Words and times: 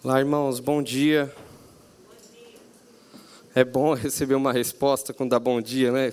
Olá, 0.00 0.20
irmãos, 0.20 0.60
bom 0.60 0.80
dia. 0.80 1.34
É 3.52 3.64
bom 3.64 3.94
receber 3.98 4.36
uma 4.36 4.52
resposta 4.52 5.12
quando 5.12 5.30
dá 5.30 5.40
bom 5.40 5.60
dia, 5.60 5.90
né? 5.90 6.12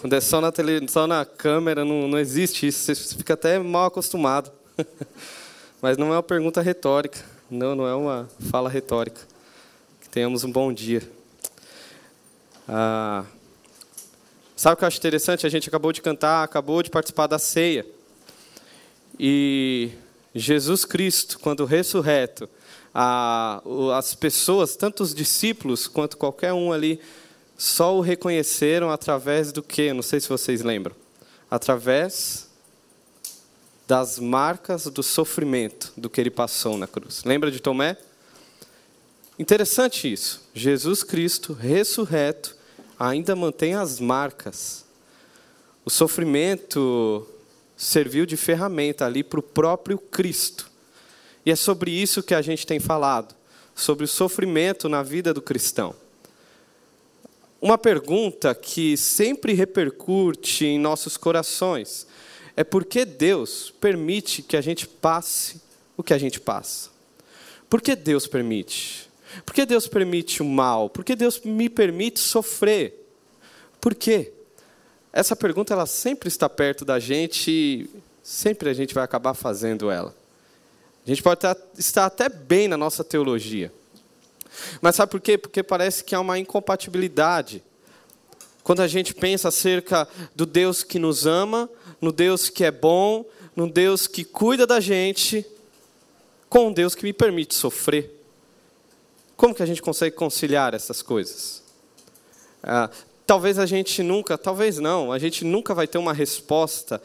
Quando 0.00 0.14
é 0.14 0.20
só 0.20 0.40
na, 0.40 0.50
tele, 0.50 0.88
só 0.88 1.06
na 1.06 1.24
câmera, 1.24 1.84
não, 1.84 2.08
não 2.08 2.18
existe 2.18 2.66
isso, 2.66 2.92
você 2.92 3.14
fica 3.14 3.34
até 3.34 3.56
mal 3.56 3.86
acostumado. 3.86 4.50
Mas 5.80 5.96
não 5.96 6.08
é 6.08 6.16
uma 6.16 6.24
pergunta 6.24 6.60
retórica, 6.60 7.24
não, 7.48 7.76
não 7.76 7.86
é 7.86 7.94
uma 7.94 8.28
fala 8.50 8.68
retórica. 8.68 9.20
Que 10.00 10.08
tenhamos 10.08 10.42
um 10.42 10.50
bom 10.50 10.72
dia. 10.72 11.08
Ah, 12.68 13.24
sabe 14.56 14.74
o 14.74 14.76
que 14.76 14.82
eu 14.82 14.88
acho 14.88 14.98
interessante? 14.98 15.46
A 15.46 15.50
gente 15.50 15.68
acabou 15.68 15.92
de 15.92 16.02
cantar, 16.02 16.42
acabou 16.42 16.82
de 16.82 16.90
participar 16.90 17.28
da 17.28 17.38
ceia. 17.38 17.86
E 19.20 19.92
Jesus 20.34 20.84
Cristo, 20.84 21.38
quando 21.38 21.64
ressurreto, 21.64 22.50
a, 22.94 23.60
as 23.96 24.14
pessoas, 24.14 24.76
tanto 24.76 25.02
os 25.02 25.14
discípulos 25.14 25.88
quanto 25.88 26.16
qualquer 26.16 26.52
um 26.52 26.72
ali, 26.72 27.00
só 27.58 27.96
o 27.96 28.00
reconheceram 28.00 28.90
através 28.90 29.50
do 29.50 29.62
que? 29.62 29.92
Não 29.92 30.02
sei 30.02 30.20
se 30.20 30.28
vocês 30.28 30.62
lembram. 30.62 30.94
Através 31.50 32.48
das 33.86 34.18
marcas 34.18 34.84
do 34.84 35.02
sofrimento 35.02 35.92
do 35.96 36.08
que 36.08 36.20
ele 36.20 36.30
passou 36.30 36.78
na 36.78 36.86
cruz. 36.86 37.22
Lembra 37.24 37.50
de 37.50 37.60
Tomé? 37.60 37.96
Interessante 39.38 40.10
isso. 40.10 40.42
Jesus 40.54 41.02
Cristo, 41.02 41.52
ressurreto, 41.52 42.56
ainda 42.98 43.34
mantém 43.34 43.74
as 43.74 43.98
marcas. 44.00 44.84
O 45.84 45.90
sofrimento 45.90 47.28
serviu 47.76 48.24
de 48.24 48.36
ferramenta 48.36 49.04
ali 49.04 49.22
para 49.22 49.40
o 49.40 49.42
próprio 49.42 49.98
Cristo. 49.98 50.70
E 51.44 51.50
é 51.50 51.56
sobre 51.56 51.90
isso 51.90 52.22
que 52.22 52.34
a 52.34 52.42
gente 52.42 52.66
tem 52.66 52.80
falado, 52.80 53.34
sobre 53.74 54.04
o 54.04 54.08
sofrimento 54.08 54.88
na 54.88 55.02
vida 55.02 55.34
do 55.34 55.42
cristão. 55.42 55.94
Uma 57.60 57.78
pergunta 57.78 58.54
que 58.54 58.96
sempre 58.96 59.52
repercute 59.54 60.66
em 60.66 60.78
nossos 60.78 61.16
corações 61.16 62.06
é 62.56 62.62
por 62.62 62.84
que 62.84 63.04
Deus 63.04 63.72
permite 63.80 64.42
que 64.42 64.56
a 64.56 64.60
gente 64.60 64.86
passe 64.86 65.60
o 65.96 66.02
que 66.02 66.12
a 66.12 66.18
gente 66.18 66.40
passa? 66.40 66.90
Por 67.68 67.80
que 67.80 67.96
Deus 67.96 68.26
permite? 68.26 69.08
Por 69.44 69.54
que 69.54 69.66
Deus 69.66 69.86
permite 69.86 70.42
o 70.42 70.44
mal? 70.44 70.88
Por 70.88 71.04
que 71.04 71.16
Deus 71.16 71.40
me 71.40 71.68
permite 71.68 72.20
sofrer? 72.20 73.08
Por 73.80 73.94
quê? 73.94 74.32
Essa 75.12 75.36
pergunta 75.36 75.72
ela 75.72 75.86
sempre 75.86 76.28
está 76.28 76.48
perto 76.48 76.84
da 76.84 76.98
gente 76.98 77.50
e 77.50 77.90
sempre 78.22 78.68
a 78.68 78.74
gente 78.74 78.94
vai 78.94 79.04
acabar 79.04 79.34
fazendo 79.34 79.90
ela. 79.90 80.14
A 81.06 81.10
gente 81.10 81.22
pode 81.22 81.40
estar 81.78 82.06
até 82.06 82.28
bem 82.28 82.66
na 82.66 82.76
nossa 82.76 83.04
teologia. 83.04 83.70
Mas 84.80 84.96
sabe 84.96 85.10
por 85.10 85.20
quê? 85.20 85.36
Porque 85.36 85.62
parece 85.62 86.02
que 86.02 86.14
há 86.14 86.20
uma 86.20 86.38
incompatibilidade. 86.38 87.62
Quando 88.62 88.80
a 88.80 88.88
gente 88.88 89.12
pensa 89.14 89.48
acerca 89.48 90.08
do 90.34 90.46
Deus 90.46 90.82
que 90.82 90.98
nos 90.98 91.26
ama, 91.26 91.68
no 92.00 92.10
Deus 92.10 92.48
que 92.48 92.64
é 92.64 92.70
bom, 92.70 93.24
no 93.54 93.70
Deus 93.70 94.06
que 94.06 94.24
cuida 94.24 94.66
da 94.66 94.80
gente, 94.80 95.44
com 96.48 96.68
um 96.68 96.72
Deus 96.72 96.94
que 96.94 97.04
me 97.04 97.12
permite 97.12 97.54
sofrer. 97.54 98.10
Como 99.36 99.54
que 99.54 99.62
a 99.62 99.66
gente 99.66 99.82
consegue 99.82 100.16
conciliar 100.16 100.72
essas 100.72 101.02
coisas? 101.02 101.62
Ah, 102.62 102.88
talvez 103.26 103.58
a 103.58 103.66
gente 103.66 104.02
nunca, 104.02 104.38
talvez 104.38 104.78
não, 104.78 105.12
a 105.12 105.18
gente 105.18 105.44
nunca 105.44 105.74
vai 105.74 105.86
ter 105.86 105.98
uma 105.98 106.14
resposta 106.14 107.02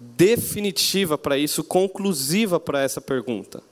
definitiva 0.00 1.18
para 1.18 1.36
isso, 1.36 1.62
conclusiva 1.62 2.58
para 2.58 2.82
essa 2.82 3.00
pergunta? 3.00 3.62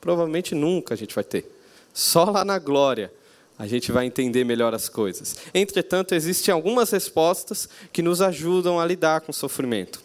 Provavelmente 0.00 0.54
nunca 0.54 0.94
a 0.94 0.96
gente 0.96 1.14
vai 1.14 1.24
ter. 1.24 1.50
Só 1.92 2.24
lá 2.24 2.44
na 2.44 2.58
glória 2.58 3.12
a 3.56 3.66
gente 3.66 3.92
vai 3.92 4.04
entender 4.04 4.44
melhor 4.44 4.74
as 4.74 4.88
coisas. 4.88 5.36
Entretanto, 5.54 6.14
existem 6.14 6.52
algumas 6.52 6.90
respostas 6.90 7.68
que 7.92 8.02
nos 8.02 8.20
ajudam 8.20 8.80
a 8.80 8.84
lidar 8.84 9.20
com 9.20 9.30
o 9.30 9.34
sofrimento. 9.34 10.02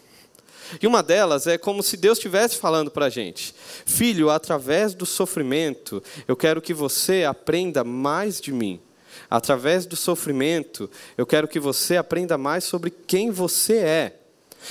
E 0.80 0.86
uma 0.86 1.02
delas 1.02 1.48
é 1.48 1.58
como 1.58 1.82
se 1.82 1.96
Deus 1.96 2.18
estivesse 2.18 2.56
falando 2.56 2.90
para 2.90 3.06
a 3.06 3.10
gente: 3.10 3.52
Filho, 3.84 4.30
através 4.30 4.94
do 4.94 5.04
sofrimento, 5.04 6.02
eu 6.28 6.36
quero 6.36 6.62
que 6.62 6.72
você 6.72 7.24
aprenda 7.24 7.82
mais 7.82 8.40
de 8.40 8.52
mim. 8.52 8.80
Através 9.28 9.86
do 9.86 9.96
sofrimento, 9.96 10.90
eu 11.18 11.26
quero 11.26 11.48
que 11.48 11.58
você 11.58 11.96
aprenda 11.96 12.38
mais 12.38 12.64
sobre 12.64 12.90
quem 12.90 13.30
você 13.30 13.78
é. 13.78 14.19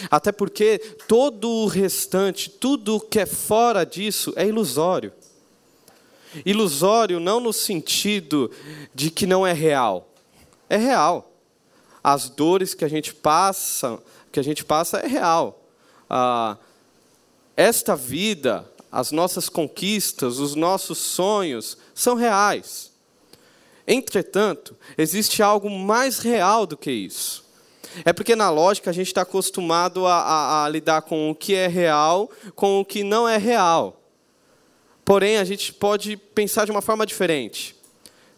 Até 0.10 0.32
porque 0.32 0.80
todo 1.08 1.50
o 1.50 1.68
restante, 1.68 2.50
tudo 2.50 3.00
que 3.00 3.20
é 3.20 3.26
fora 3.26 3.86
disso, 3.86 4.34
é 4.36 4.46
ilusório. 4.46 5.14
Ilusório 6.46 7.20
não 7.20 7.40
no 7.40 7.52
sentido 7.52 8.52
de 8.94 9.10
que 9.10 9.26
não 9.26 9.46
é 9.46 9.54
real. 9.54 10.08
É 10.70 10.78
real. 10.78 11.32
As 12.04 12.30
dores 12.30 12.74
que 12.74 12.86
a 12.86 12.88
gente 12.88 13.14
passa, 13.14 14.00
que 14.32 14.40
a 14.40 14.44
gente 14.44 14.64
passa 14.64 15.00
é 15.00 15.08
real. 15.08 15.60
Ah, 16.10 16.58
esta 17.58 17.96
vida, 17.96 18.66
as 18.92 19.12
nossas 19.12 19.50
conquistas, 19.50 20.40
os 20.40 20.56
nossos 20.56 20.98
sonhos 20.98 21.78
são 21.94 22.16
reais. 22.16 22.92
Entretanto, 23.88 24.78
existe 24.98 25.42
algo 25.42 25.70
mais 25.70 26.20
real 26.20 26.68
do 26.68 26.78
que 26.78 26.92
isso. 26.92 27.49
É 28.06 28.14
porque 28.14 28.36
na 28.36 28.50
lógica 28.50 28.90
a 28.90 28.94
gente 28.94 29.08
está 29.08 29.22
acostumado 29.22 30.06
a, 30.06 30.14
a, 30.14 30.66
a, 30.66 30.70
lidar 30.70 31.02
com 31.02 31.30
o 31.30 31.36
que 31.36 31.56
é 31.56 31.68
real, 31.68 32.30
com 32.56 32.80
o 32.80 32.86
que 32.86 33.04
não 33.04 33.28
é 33.28 33.38
real. 33.38 34.02
Porém, 35.04 35.38
a 35.38 35.44
gente 35.44 35.74
pode 35.74 36.16
pensar 36.16 36.66
de 36.66 36.72
uma 36.72 36.82
forma 36.82 37.06
diferente. 37.06 37.76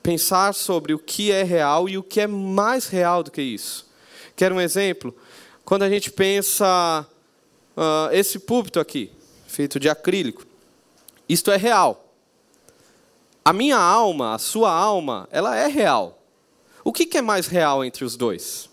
Pensar 0.02 0.54
sobre 0.54 0.94
o 0.94 1.00
que 1.00 1.32
é 1.32 1.44
real 1.44 1.88
e 1.90 1.98
o 1.98 2.04
que 2.04 2.22
é 2.22 2.28
mais 2.28 2.88
real 2.88 3.24
do 3.24 3.30
que 3.30 3.42
isso. 3.42 3.90
Quer 4.36 4.52
um 4.52 4.62
exemplo? 4.62 5.16
Quando 5.66 5.84
a 5.84 5.90
gente 5.90 6.12
pensa 6.12 7.06
uh, 7.76 8.14
esse 8.14 8.40
púlpito 8.40 8.80
aqui, 8.80 9.12
feito 9.48 9.80
de 9.80 9.90
acrílico, 9.90 10.46
isto 11.28 11.52
é 11.52 11.58
real. 11.58 12.14
A 13.44 13.52
minha 13.52 13.78
alma, 13.78 14.34
a 14.34 14.40
sua 14.40 14.72
alma, 14.72 15.28
ela 15.32 15.56
é 15.58 15.68
real. 15.68 16.20
O 16.84 16.92
que, 16.92 17.06
que 17.06 17.18
é 17.18 17.22
mais 17.22 17.48
real 17.48 17.84
entre 17.86 18.04
os 18.04 18.16
dois? 18.16 18.71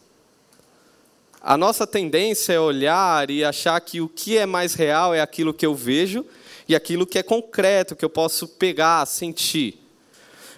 A 1.41 1.57
nossa 1.57 1.87
tendência 1.87 2.53
é 2.53 2.61
olhar 2.61 3.31
e 3.31 3.45
achar 3.45 3.81
que 3.81 4.01
o 4.01 4.09
que 4.09 4.37
é 4.37 4.45
mais 4.45 4.75
real 4.75 5.15
é 5.15 5.21
aquilo 5.21 5.55
que 5.55 5.65
eu 5.65 5.75
vejo 5.75 6.27
e 6.67 6.75
aquilo 6.75 7.07
que 7.07 7.19
é 7.19 7.23
concreto, 7.23 7.95
que 7.95 8.05
eu 8.05 8.11
posso 8.11 8.49
pegar, 8.49 9.07
sentir. 9.07 9.81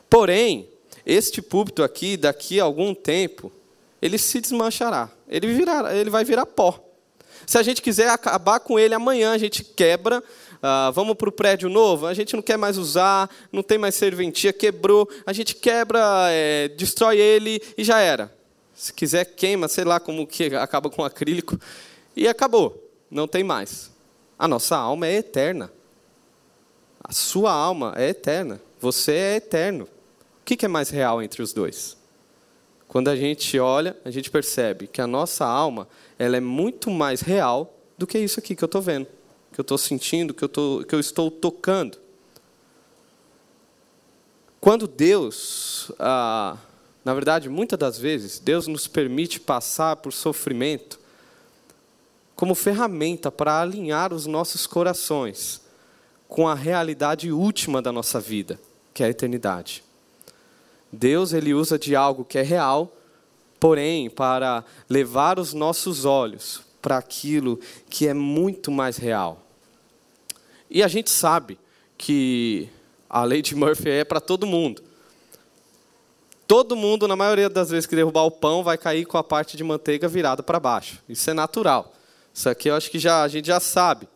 Porém, 0.09 0.69
este 1.05 1.43
púlpito 1.43 1.83
aqui, 1.83 2.17
daqui 2.17 2.59
a 2.59 2.65
algum 2.65 2.95
tempo, 2.95 3.53
ele 4.01 4.17
se 4.17 4.41
desmanchará. 4.41 5.11
Ele, 5.29 5.53
virará, 5.53 5.95
ele 5.95 6.11
vai 6.11 6.25
virar 6.25 6.47
pó. 6.47 6.83
Se 7.47 7.59
a 7.59 7.63
gente 7.63 7.83
quiser 7.83 8.09
acabar 8.09 8.61
com 8.61 8.79
ele 8.79 8.95
amanhã, 8.95 9.33
a 9.33 9.39
gente 9.39 9.63
quebra, 9.63 10.23
ah, 10.63 10.91
vamos 10.95 11.15
para 11.15 11.29
o 11.29 11.33
prédio 11.33 11.69
novo, 11.69 12.07
a 12.07 12.15
gente 12.15 12.35
não 12.35 12.43
quer 12.43 12.57
mais 12.57 12.77
usar, 12.79 13.31
não 13.53 13.63
tem 13.63 13.79
mais 13.79 13.95
serventia, 13.95 14.53
quebrou, 14.53 15.09
a 15.27 15.33
gente 15.33 15.55
quebra, 15.55 16.01
é, 16.31 16.69
destrói 16.69 17.19
ele 17.19 17.63
e 17.77 17.85
já 17.85 17.99
era. 17.99 18.40
Se 18.81 18.95
quiser, 18.95 19.27
queima, 19.27 19.69
sei 19.69 19.85
lá 19.85 20.01
como 20.01 20.27
que 20.27 20.57
acaba 20.57 20.89
com 20.89 21.05
acrílico. 21.05 21.61
E 22.17 22.27
acabou. 22.27 22.91
Não 23.11 23.29
tem 23.29 23.45
mais. 23.45 23.91
A 24.39 24.49
nossa 24.49 24.75
alma 24.75 25.07
é 25.07 25.17
eterna. 25.17 25.71
A 27.05 27.13
sua 27.13 27.53
alma 27.53 27.93
é 27.95 28.09
eterna. 28.09 28.59
Você 28.81 29.13
é 29.13 29.37
eterno. 29.37 29.85
O 29.85 30.45
que 30.47 30.65
é 30.65 30.69
mais 30.69 30.89
real 30.89 31.21
entre 31.21 31.43
os 31.43 31.53
dois? 31.53 31.95
Quando 32.89 33.09
a 33.09 33.17
gente 33.17 33.59
olha, 33.59 33.95
a 34.03 34.11
gente 34.11 34.31
percebe 34.31 34.87
que 34.87 35.03
a 35.03 35.07
nossa 35.07 35.45
alma 35.45 35.87
ela 36.19 36.39
é 36.39 36.41
muito 36.41 36.91
mais 36.91 37.21
real 37.21 37.75
do 37.99 38.07
que 38.07 38.19
isso 38.19 38.41
aqui 38.41 38.57
que 38.57 38.65
eu 38.65 38.67
estou 38.67 38.81
vendo, 38.81 39.07
que 39.53 39.61
eu 39.61 39.63
estou 39.63 39.77
sentindo, 39.77 40.33
que 40.33 40.43
eu, 40.43 40.49
tô, 40.49 40.87
que 40.89 40.95
eu 40.95 41.01
estou 41.01 41.31
tocando. 41.31 41.99
Quando 44.59 44.89
Deus 44.89 45.93
ah, 45.99 46.57
na 47.05 47.15
verdade, 47.15 47.49
muitas 47.49 47.79
das 47.79 47.99
vezes, 47.99 48.39
Deus 48.39 48.67
nos 48.67 48.87
permite 48.87 49.41
passar 49.41 49.97
por 49.97 50.13
sofrimento 50.13 50.99
como 52.37 52.55
ferramenta 52.55 53.31
para 53.31 53.61
alinhar 53.61 54.13
os 54.13 54.27
nossos 54.27 54.67
corações 54.67 55.61
com 56.27 56.49
a 56.49 56.55
realidade 56.55 57.31
última 57.31 57.83
da 57.83 57.93
nossa 57.93 58.21
vida, 58.21 58.59
que 58.95 59.03
é 59.03 59.07
a 59.07 59.11
eternidade. 59.11 59.83
Deus 60.93 61.33
ele 61.33 61.55
usa 61.55 61.79
de 61.79 61.95
algo 61.95 62.25
que 62.25 62.39
é 62.39 62.43
real, 62.43 62.97
porém 63.59 64.09
para 64.09 64.65
levar 64.89 65.39
os 65.39 65.53
nossos 65.53 66.05
olhos 66.05 66.63
para 66.81 66.97
aquilo 66.97 67.61
que 67.89 68.09
é 68.09 68.15
muito 68.15 68.71
mais 68.71 68.97
real. 68.97 69.47
E 70.71 70.83
a 70.83 70.89
gente 70.89 71.11
sabe 71.11 71.59
que 71.99 72.69
a 73.09 73.25
lei 73.25 73.43
de 73.43 73.55
Murphy 73.55 73.91
é 73.91 74.05
para 74.05 74.21
todo 74.21 74.47
mundo. 74.47 74.83
Todo 76.51 76.75
mundo, 76.75 77.07
na 77.07 77.15
maioria 77.15 77.49
das 77.49 77.71
vezes 77.71 77.87
que 77.87 77.95
derrubar 77.95 78.25
o 78.25 78.31
pão, 78.33 78.65
vai 78.65 78.77
cair 78.77 79.07
com 79.07 79.17
a 79.17 79.23
parte 79.23 79.57
de 79.57 79.63
manteiga 79.63 80.09
virada 80.09 80.43
para 80.43 80.59
baixo. 80.59 80.99
Isso 81.09 81.31
é 81.31 81.33
natural. 81.33 81.93
Isso 82.35 82.49
aqui 82.49 82.69
eu 82.69 82.75
acho 82.75 82.91
que 82.91 82.99
já, 82.99 83.23
a 83.23 83.29
gente 83.29 83.47
já 83.47 83.61
sabe. 83.61 84.09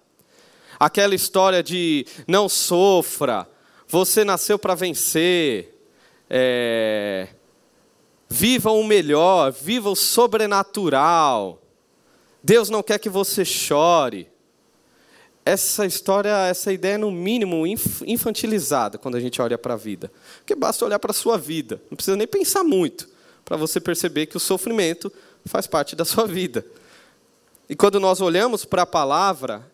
Aquela 0.76 1.14
história 1.14 1.62
de 1.62 2.04
não 2.26 2.48
sofra, 2.48 3.48
você 3.86 4.24
nasceu 4.24 4.58
para 4.58 4.74
vencer, 4.74 5.78
é, 6.28 7.28
viva 8.28 8.72
o 8.72 8.82
melhor, 8.82 9.52
viva 9.52 9.88
o 9.88 9.94
sobrenatural. 9.94 11.62
Deus 12.42 12.68
não 12.68 12.82
quer 12.82 12.98
que 12.98 13.08
você 13.08 13.44
chore. 13.44 14.28
Essa 15.46 15.84
história, 15.84 16.46
essa 16.46 16.72
ideia 16.72 16.94
é 16.94 16.98
no 16.98 17.10
mínimo 17.10 17.66
infantilizada 17.66 18.96
quando 18.96 19.16
a 19.16 19.20
gente 19.20 19.42
olha 19.42 19.58
para 19.58 19.74
a 19.74 19.76
vida. 19.76 20.10
Porque 20.38 20.54
basta 20.54 20.84
olhar 20.84 20.98
para 20.98 21.10
a 21.10 21.14
sua 21.14 21.36
vida, 21.36 21.82
não 21.90 21.96
precisa 21.96 22.16
nem 22.16 22.26
pensar 22.26 22.64
muito 22.64 23.08
para 23.44 23.56
você 23.56 23.78
perceber 23.78 24.26
que 24.26 24.36
o 24.36 24.40
sofrimento 24.40 25.12
faz 25.44 25.66
parte 25.66 25.94
da 25.94 26.04
sua 26.04 26.26
vida. 26.26 26.64
E 27.68 27.76
quando 27.76 28.00
nós 28.00 28.20
olhamos 28.20 28.64
para 28.64 28.82
a 28.82 28.86
palavra, 28.86 29.66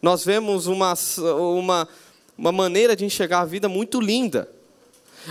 nós 0.00 0.24
vemos 0.24 0.66
uma, 0.66 0.94
uma, 1.18 1.88
uma 2.38 2.52
maneira 2.52 2.94
de 2.94 3.04
enxergar 3.04 3.40
a 3.40 3.44
vida 3.44 3.68
muito 3.68 4.00
linda. 4.00 4.48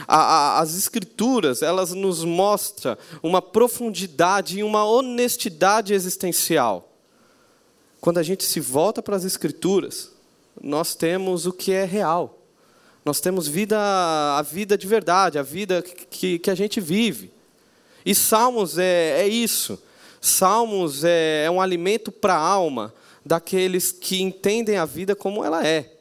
A, 0.08 0.18
a, 0.18 0.60
as 0.60 0.76
escrituras, 0.76 1.62
elas 1.62 1.94
nos 1.94 2.24
mostram 2.26 2.98
uma 3.24 3.42
profundidade 3.42 4.60
e 4.60 4.64
uma 4.64 4.84
honestidade 4.84 5.94
existencial. 5.94 6.95
Quando 8.06 8.20
a 8.20 8.24
gente 8.24 8.44
se 8.44 8.60
volta 8.60 9.02
para 9.02 9.16
as 9.16 9.24
escrituras, 9.24 10.12
nós 10.62 10.94
temos 10.94 11.48
o 11.48 11.52
que 11.52 11.72
é 11.72 11.86
real. 11.86 12.38
Nós 13.04 13.20
temos 13.20 13.48
vida, 13.48 13.80
a 13.80 14.44
vida 14.44 14.78
de 14.78 14.86
verdade, 14.86 15.40
a 15.40 15.42
vida 15.42 15.82
que, 15.82 16.38
que 16.38 16.52
a 16.52 16.54
gente 16.54 16.80
vive. 16.80 17.32
E 18.06 18.14
Salmos 18.14 18.78
é, 18.78 19.22
é 19.22 19.28
isso. 19.28 19.82
Salmos 20.22 21.04
é, 21.04 21.46
é 21.46 21.50
um 21.50 21.60
alimento 21.60 22.12
para 22.12 22.36
a 22.36 22.40
alma 22.40 22.94
daqueles 23.26 23.92
que 23.92 24.22
entendem 24.22 24.78
a 24.78 24.86
vida 24.86 25.16
como 25.16 25.44
ela 25.44 25.66
é. 25.66 25.92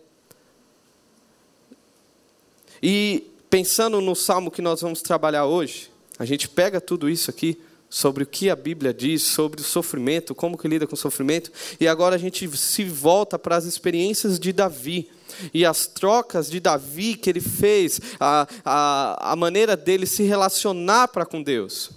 E 2.82 3.30
pensando 3.48 4.02
no 4.02 4.14
salmo 4.14 4.50
que 4.50 4.60
nós 4.60 4.82
vamos 4.82 5.00
trabalhar 5.00 5.46
hoje, 5.46 5.90
a 6.18 6.26
gente 6.26 6.50
pega 6.50 6.82
tudo 6.82 7.08
isso 7.08 7.30
aqui 7.30 7.58
sobre 7.94 8.24
o 8.24 8.26
que 8.26 8.50
a 8.50 8.56
Bíblia 8.56 8.92
diz 8.92 9.22
sobre 9.22 9.60
o 9.60 9.64
sofrimento, 9.64 10.34
como 10.34 10.58
que 10.58 10.66
lida 10.66 10.84
com 10.84 10.94
o 10.96 10.98
sofrimento, 10.98 11.52
e 11.78 11.86
agora 11.86 12.16
a 12.16 12.18
gente 12.18 12.44
se 12.56 12.82
volta 12.82 13.38
para 13.38 13.54
as 13.54 13.66
experiências 13.66 14.40
de 14.40 14.52
Davi 14.52 15.08
e 15.54 15.64
as 15.64 15.86
trocas 15.86 16.50
de 16.50 16.58
Davi 16.58 17.14
que 17.14 17.30
ele 17.30 17.40
fez, 17.40 18.00
a, 18.18 18.48
a, 18.64 19.32
a 19.32 19.36
maneira 19.36 19.76
dele 19.76 20.06
se 20.06 20.24
relacionar 20.24 21.06
para 21.06 21.24
com 21.24 21.40
Deus. 21.40 21.92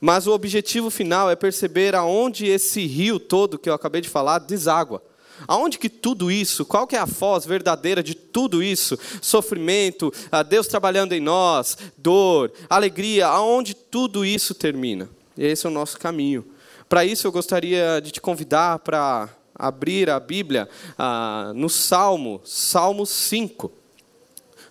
Mas 0.00 0.26
o 0.26 0.32
objetivo 0.32 0.90
final 0.90 1.30
é 1.30 1.36
perceber 1.36 1.94
aonde 1.94 2.46
esse 2.46 2.84
rio 2.84 3.20
todo 3.20 3.56
que 3.56 3.70
eu 3.70 3.74
acabei 3.74 4.00
de 4.00 4.08
falar 4.08 4.40
deságua. 4.40 5.00
Aonde 5.46 5.78
que 5.78 5.88
tudo 5.88 6.30
isso, 6.30 6.64
qual 6.64 6.86
que 6.86 6.96
é 6.96 6.98
a 6.98 7.06
foz 7.06 7.44
verdadeira 7.44 8.02
de 8.02 8.14
tudo 8.14 8.62
isso? 8.62 8.98
Sofrimento, 9.20 10.12
Deus 10.48 10.66
trabalhando 10.66 11.12
em 11.12 11.20
nós, 11.20 11.76
dor, 11.98 12.52
alegria, 12.68 13.26
aonde 13.26 13.74
tudo 13.74 14.24
isso 14.24 14.54
termina? 14.54 15.08
Esse 15.36 15.66
é 15.66 15.68
o 15.68 15.72
nosso 15.72 15.98
caminho. 15.98 16.44
Para 16.88 17.04
isso 17.04 17.26
eu 17.26 17.32
gostaria 17.32 18.00
de 18.00 18.10
te 18.10 18.20
convidar 18.20 18.78
para 18.78 19.28
abrir 19.54 20.10
a 20.10 20.18
Bíblia 20.18 20.68
ah, 20.98 21.52
no 21.54 21.68
Salmo, 21.68 22.40
Salmo 22.44 23.06
5. 23.06 23.70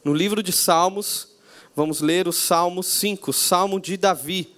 No 0.03 0.13
livro 0.13 0.43
de 0.43 0.51
Salmos, 0.51 1.29
vamos 1.75 2.01
ler 2.01 2.27
o 2.27 2.33
Salmo 2.33 2.83
5, 2.83 3.31
Salmo 3.31 3.79
de 3.79 3.97
Davi. 3.97 4.53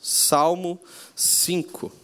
Salmo 0.00 0.80
5. 1.14 2.03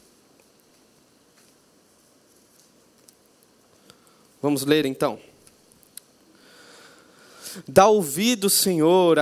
Vamos 4.43 4.65
ler 4.65 4.87
então. 4.87 5.19
Dá 7.67 7.89
ouvido, 7.89 8.49
Senhor, 8.49 9.19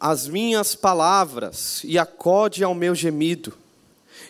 às 0.00 0.26
minhas 0.26 0.74
palavras 0.74 1.82
e 1.84 1.98
acode 1.98 2.64
ao 2.64 2.74
meu 2.74 2.94
gemido. 2.94 3.52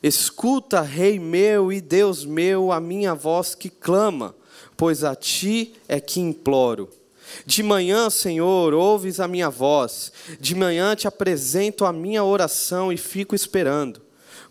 Escuta, 0.02 0.80
Rei 0.80 1.18
meu 1.18 1.72
e 1.72 1.80
Deus 1.80 2.24
meu, 2.24 2.70
a 2.70 2.80
minha 2.80 3.14
voz 3.14 3.54
que 3.54 3.70
clama, 3.70 4.34
pois 4.76 5.02
a 5.02 5.14
ti 5.14 5.74
é 5.88 5.98
que 6.00 6.20
imploro. 6.20 6.90
De 7.44 7.62
manhã, 7.62 8.08
Senhor, 8.10 8.74
ouves 8.74 9.20
a 9.20 9.28
minha 9.28 9.50
voz, 9.50 10.12
de 10.40 10.54
manhã 10.54 10.94
te 10.94 11.06
apresento 11.06 11.84
a 11.84 11.92
minha 11.92 12.24
oração 12.24 12.92
e 12.92 12.96
fico 12.96 13.34
esperando, 13.34 14.00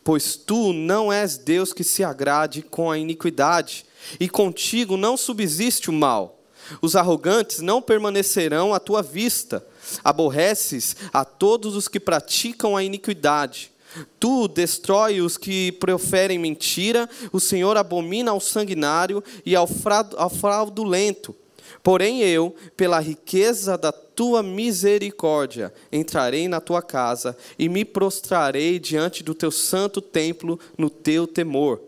pois 0.04 0.36
tu 0.36 0.74
não 0.74 1.12
és 1.12 1.38
Deus 1.38 1.74
que 1.74 1.84
se 1.84 2.04
agrade 2.04 2.62
com 2.62 2.92
a 2.92 2.98
iniquidade, 2.98 3.86
e 4.20 4.30
contigo 4.30 4.98
não 4.98 5.18
subsiste 5.18 5.90
o 5.90 5.94
mal. 5.94 6.38
Os 6.82 6.96
arrogantes 6.96 7.60
não 7.60 7.82
permanecerão 7.82 8.74
à 8.74 8.80
tua 8.80 9.02
vista. 9.02 9.66
Aborreces 10.04 10.96
a 11.14 11.24
todos 11.24 11.76
os 11.76 11.88
que 11.88 12.00
praticam 12.00 12.76
a 12.76 12.84
iniquidade. 12.84 13.72
Tu 14.20 14.48
destrói 14.48 15.22
os 15.22 15.38
que 15.38 15.72
proferem 15.74 16.38
mentira, 16.38 17.10
o 17.32 17.40
Senhor 17.40 17.78
abomina 17.78 18.32
ao 18.32 18.40
sanguinário 18.40 19.24
e 19.46 19.56
ao 19.56 19.68
fraudulento. 20.30 21.34
Porém 21.82 22.22
eu, 22.22 22.54
pela 22.76 23.00
riqueza 23.00 23.78
da 23.78 23.92
tua 23.92 24.44
misericórdia, 24.44 25.74
entrarei 25.92 26.48
na 26.48 26.60
tua 26.60 26.82
casa 26.82 27.38
e 27.58 27.70
me 27.70 27.86
prostrarei 27.86 28.78
diante 28.78 29.24
do 29.24 29.34
teu 29.34 29.52
santo 29.52 30.02
templo 30.02 30.60
no 30.78 30.90
teu 30.90 31.26
temor. 31.26 31.82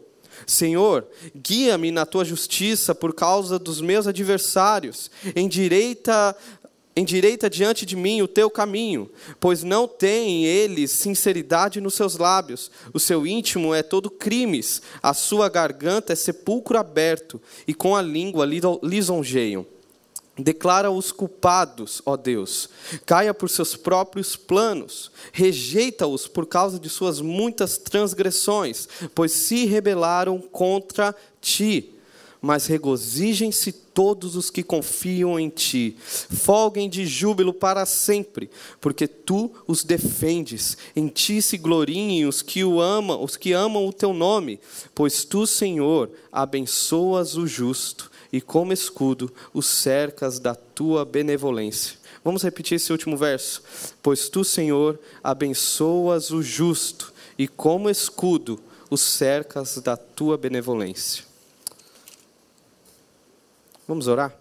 Senhor, 0.50 1.07
guia-me 1.36 1.92
na 1.92 2.06
tua 2.06 2.25
justiça 2.25 2.96
por 2.96 3.13
causa 3.13 3.60
dos 3.60 3.81
meus 3.81 4.07
adversários, 4.07 5.12
endireita 5.36 6.36
endireita 6.96 7.50
diante 7.50 7.86
de 7.86 7.96
mim 7.96 8.22
o 8.22 8.28
teu 8.28 8.50
caminho, 8.50 9.10
pois 9.40 9.63
não 9.63 9.88
tem 9.88 10.46
eles 10.46 10.92
sinceridade 10.92 11.80
nos 11.80 11.94
seus 11.94 12.18
lábios. 12.18 12.69
O 12.94 13.00
seu 13.00 13.25
íntimo 13.25 13.74
é 13.74 13.81
todo 13.81 14.10
crimes, 14.10 14.81
a 15.01 15.13
sua 15.13 15.48
garganta 15.48 16.12
é 16.12 16.16
sepulcro 16.16 16.78
aberto, 16.78 17.42
e 17.66 17.74
com 17.74 17.95
a 17.95 18.02
língua 18.02 18.45
lisonjeiam. 18.84 19.66
Declara 20.42 20.90
os 20.90 21.12
culpados, 21.12 22.02
ó 22.06 22.16
Deus, 22.16 22.70
caia 23.06 23.34
por 23.34 23.50
seus 23.50 23.76
próprios 23.76 24.38
planos, 24.38 25.12
rejeita-os 25.34 26.28
por 26.28 26.46
causa 26.46 26.80
de 26.80 26.88
suas 26.88 27.20
muitas 27.20 27.78
transgressões, 27.78 28.88
pois 29.14 29.34
se 29.34 29.66
rebelaram 29.66 30.40
contra 30.40 31.14
ti. 31.42 31.94
Mas 32.42 32.68
regozijem-se 32.68 33.74
todos 33.74 34.38
os 34.38 34.50
que 34.50 34.64
confiam 34.64 35.38
em 35.38 35.50
ti, 35.50 35.98
folguem 36.00 36.90
de 36.90 37.06
júbilo 37.06 37.54
para 37.54 37.86
sempre, 37.86 38.50
porque 38.80 39.10
tu 39.10 39.52
os 39.68 39.84
defendes. 39.84 40.78
Em 40.96 41.10
ti 41.10 41.42
se 41.42 41.58
gloriem 41.58 42.26
os 42.26 42.42
que 42.42 42.64
o 42.64 42.80
amam, 42.80 43.22
os 43.22 43.36
que 43.36 43.52
amam 43.52 43.86
o 43.86 43.92
teu 43.92 44.14
nome, 44.14 44.58
pois 44.96 45.26
tu, 45.26 45.46
Senhor, 45.46 46.10
abençoas 46.31 47.36
o 47.36 47.46
justo 47.46 48.08
e 48.31 48.40
como 48.40 48.74
escudo 48.74 49.33
os 49.54 49.66
cercas 49.66 50.40
da 50.40 50.54
tua 50.54 51.04
benevolência. 51.04 51.98
Vamos 52.24 52.44
repetir 52.44 52.76
esse 52.76 52.92
último 52.92 53.18
verso. 53.18 53.64
Pois 54.04 54.30
tu, 54.30 54.44
Senhor, 54.44 55.00
abençoas 55.24 56.31
o 56.31 56.42
justo 56.42 57.14
e 57.38 57.48
como 57.48 57.90
escudo 57.90 58.59
os 58.90 59.02
cercas 59.02 59.78
da 59.78 59.95
tua 59.95 60.38
benevolência. 60.38 61.24
Vamos 63.88 64.07
orar? 64.07 64.36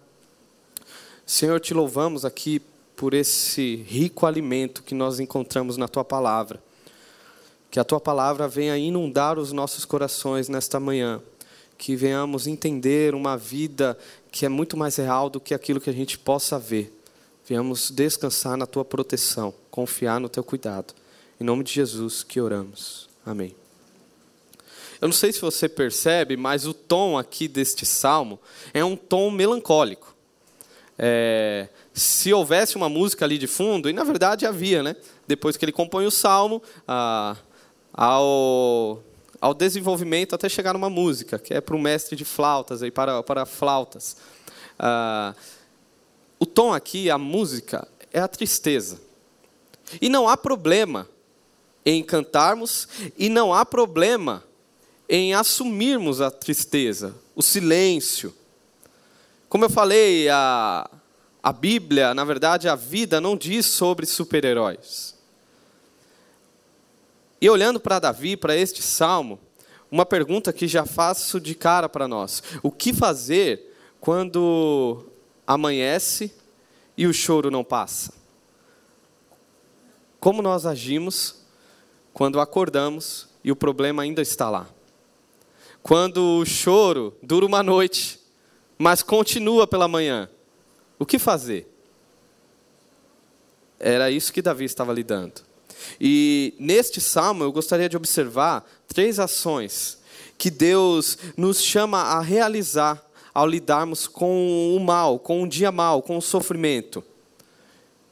Senhor, 1.25 1.59
te 1.59 1.73
louvamos 1.73 2.25
aqui 2.25 2.61
por 2.95 3.13
esse 3.13 3.77
rico 3.87 4.25
alimento 4.25 4.83
que 4.83 4.93
nós 4.93 5.19
encontramos 5.19 5.77
na 5.77 5.87
tua 5.87 6.03
palavra. 6.03 6.61
Que 7.71 7.79
a 7.79 7.83
tua 7.83 7.99
palavra 7.99 8.47
venha 8.47 8.77
inundar 8.77 9.39
os 9.39 9.51
nossos 9.51 9.85
corações 9.85 10.49
nesta 10.49 10.79
manhã 10.79 11.21
que 11.79 11.95
venhamos 11.95 12.45
entender 12.45 13.15
uma 13.15 13.37
vida 13.37 13.97
que 14.29 14.45
é 14.45 14.49
muito 14.49 14.75
mais 14.75 14.97
real 14.97 15.29
do 15.29 15.39
que 15.39 15.53
aquilo 15.53 15.79
que 15.79 15.89
a 15.89 15.93
gente 15.93 16.19
possa 16.19 16.59
ver. 16.59 16.93
Venhamos 17.47 17.89
descansar 17.89 18.57
na 18.57 18.67
tua 18.67 18.83
proteção, 18.83 19.53
confiar 19.71 20.19
no 20.19 20.27
teu 20.27 20.43
cuidado. 20.43 20.93
Em 21.39 21.43
nome 21.45 21.63
de 21.63 21.71
Jesus 21.71 22.21
que 22.21 22.41
oramos. 22.41 23.07
Amém. 23.25 23.55
Eu 24.99 25.07
não 25.07 25.13
sei 25.13 25.31
se 25.31 25.39
você 25.39 25.69
percebe, 25.69 26.35
mas 26.35 26.67
o 26.67 26.73
tom 26.73 27.17
aqui 27.17 27.47
deste 27.47 27.85
salmo 27.85 28.37
é 28.73 28.83
um 28.83 28.97
tom 28.97 29.31
melancólico. 29.31 30.13
É, 30.97 31.69
se 31.93 32.33
houvesse 32.33 32.75
uma 32.75 32.89
música 32.89 33.23
ali 33.23 33.37
de 33.37 33.47
fundo, 33.47 33.89
e 33.89 33.93
na 33.93 34.03
verdade 34.03 34.45
havia, 34.45 34.83
né? 34.83 34.97
Depois 35.25 35.55
que 35.55 35.63
ele 35.63 35.71
compõe 35.71 36.05
o 36.05 36.11
salmo, 36.11 36.61
ao 37.93 39.01
ao 39.41 39.53
desenvolvimento 39.53 40.35
até 40.35 40.49
chegar 40.49 40.73
numa 40.73 40.89
música, 40.89 41.39
que 41.39 41.53
é 41.53 41.61
para 41.61 41.75
o 41.75 41.79
mestre 41.79 42.15
de 42.15 42.25
flautas, 42.25 42.83
aí, 42.83 42.91
para, 42.91 43.23
para 43.23 43.45
flautas. 43.45 44.17
Ah, 44.77 45.33
o 46.39 46.45
tom 46.45 46.73
aqui, 46.73 47.09
a 47.09 47.17
música, 47.17 47.87
é 48.11 48.19
a 48.19 48.27
tristeza. 48.27 48.99
E 50.01 50.09
não 50.09 50.27
há 50.27 50.37
problema 50.37 51.07
em 51.85 52.03
cantarmos, 52.03 52.87
e 53.17 53.29
não 53.29 53.53
há 53.53 53.65
problema 53.65 54.43
em 55.07 55.33
assumirmos 55.33 56.21
a 56.21 56.29
tristeza, 56.29 57.15
o 57.35 57.41
silêncio. 57.41 58.33
Como 59.47 59.65
eu 59.65 59.69
falei, 59.69 60.29
a, 60.29 60.89
a 61.41 61.51
Bíblia, 61.51 62.13
na 62.13 62.23
verdade, 62.23 62.69
a 62.69 62.75
vida 62.75 63.19
não 63.19 63.35
diz 63.35 63.65
sobre 63.65 64.05
super-heróis. 64.05 65.18
E 67.41 67.49
olhando 67.49 67.79
para 67.79 67.99
Davi, 67.99 68.35
para 68.35 68.55
este 68.55 68.81
salmo, 68.81 69.39
uma 69.91 70.05
pergunta 70.05 70.53
que 70.53 70.67
já 70.67 70.85
faço 70.85 71.39
de 71.39 71.55
cara 71.55 71.87
para 71.87 72.07
nós: 72.07 72.43
o 72.61 72.71
que 72.71 72.93
fazer 72.93 73.73
quando 73.99 75.05
amanhece 75.47 76.33
e 76.97 77.07
o 77.07 77.13
choro 77.13 77.49
não 77.49 77.63
passa? 77.63 78.13
Como 80.19 80.41
nós 80.41 80.65
agimos 80.65 81.43
quando 82.13 82.39
acordamos 82.39 83.29
e 83.43 83.51
o 83.51 83.55
problema 83.55 84.03
ainda 84.03 84.21
está 84.21 84.49
lá? 84.49 84.67
Quando 85.81 86.39
o 86.39 86.45
choro 86.45 87.17
dura 87.23 87.45
uma 87.45 87.63
noite, 87.63 88.19
mas 88.77 89.01
continua 89.01 89.65
pela 89.65 89.87
manhã, 89.87 90.29
o 90.99 91.05
que 91.05 91.17
fazer? 91.17 91.73
Era 93.79 94.11
isso 94.11 94.33
que 94.33 94.41
Davi 94.41 94.65
estava 94.65 94.91
lidando. 94.91 95.48
E 95.99 96.53
neste 96.59 96.99
salmo 97.01 97.43
eu 97.43 97.51
gostaria 97.51 97.89
de 97.89 97.97
observar 97.97 98.65
três 98.87 99.19
ações 99.19 99.97
que 100.37 100.49
Deus 100.49 101.17
nos 101.35 101.61
chama 101.61 102.01
a 102.01 102.21
realizar 102.21 103.03
ao 103.33 103.47
lidarmos 103.47 104.07
com 104.07 104.75
o 104.75 104.79
mal, 104.79 105.19
com 105.19 105.43
um 105.43 105.47
dia 105.47 105.71
mal, 105.71 106.01
com 106.01 106.17
o 106.17 106.21
sofrimento. 106.21 107.03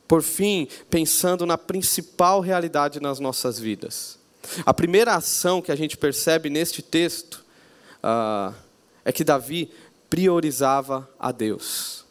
Por 0.07 0.21
fim, 0.21 0.67
pensando 0.89 1.45
na 1.45 1.57
principal 1.57 2.39
realidade 2.39 3.00
nas 3.00 3.19
nossas 3.19 3.59
vidas. 3.59 4.17
A 4.65 4.74
primeira 4.74 5.15
ação 5.15 5.62
que 5.62 5.71
a 5.71 5.75
gente 5.75 5.97
percebe 5.97 6.50
neste 6.50 6.81
texto 6.81 7.43
uh, 8.03 8.53
é 9.03 9.12
que 9.12 9.24
Davi 9.24 9.69
priorizava 10.09 11.09
a 11.19 11.31
Deus. 11.31 12.05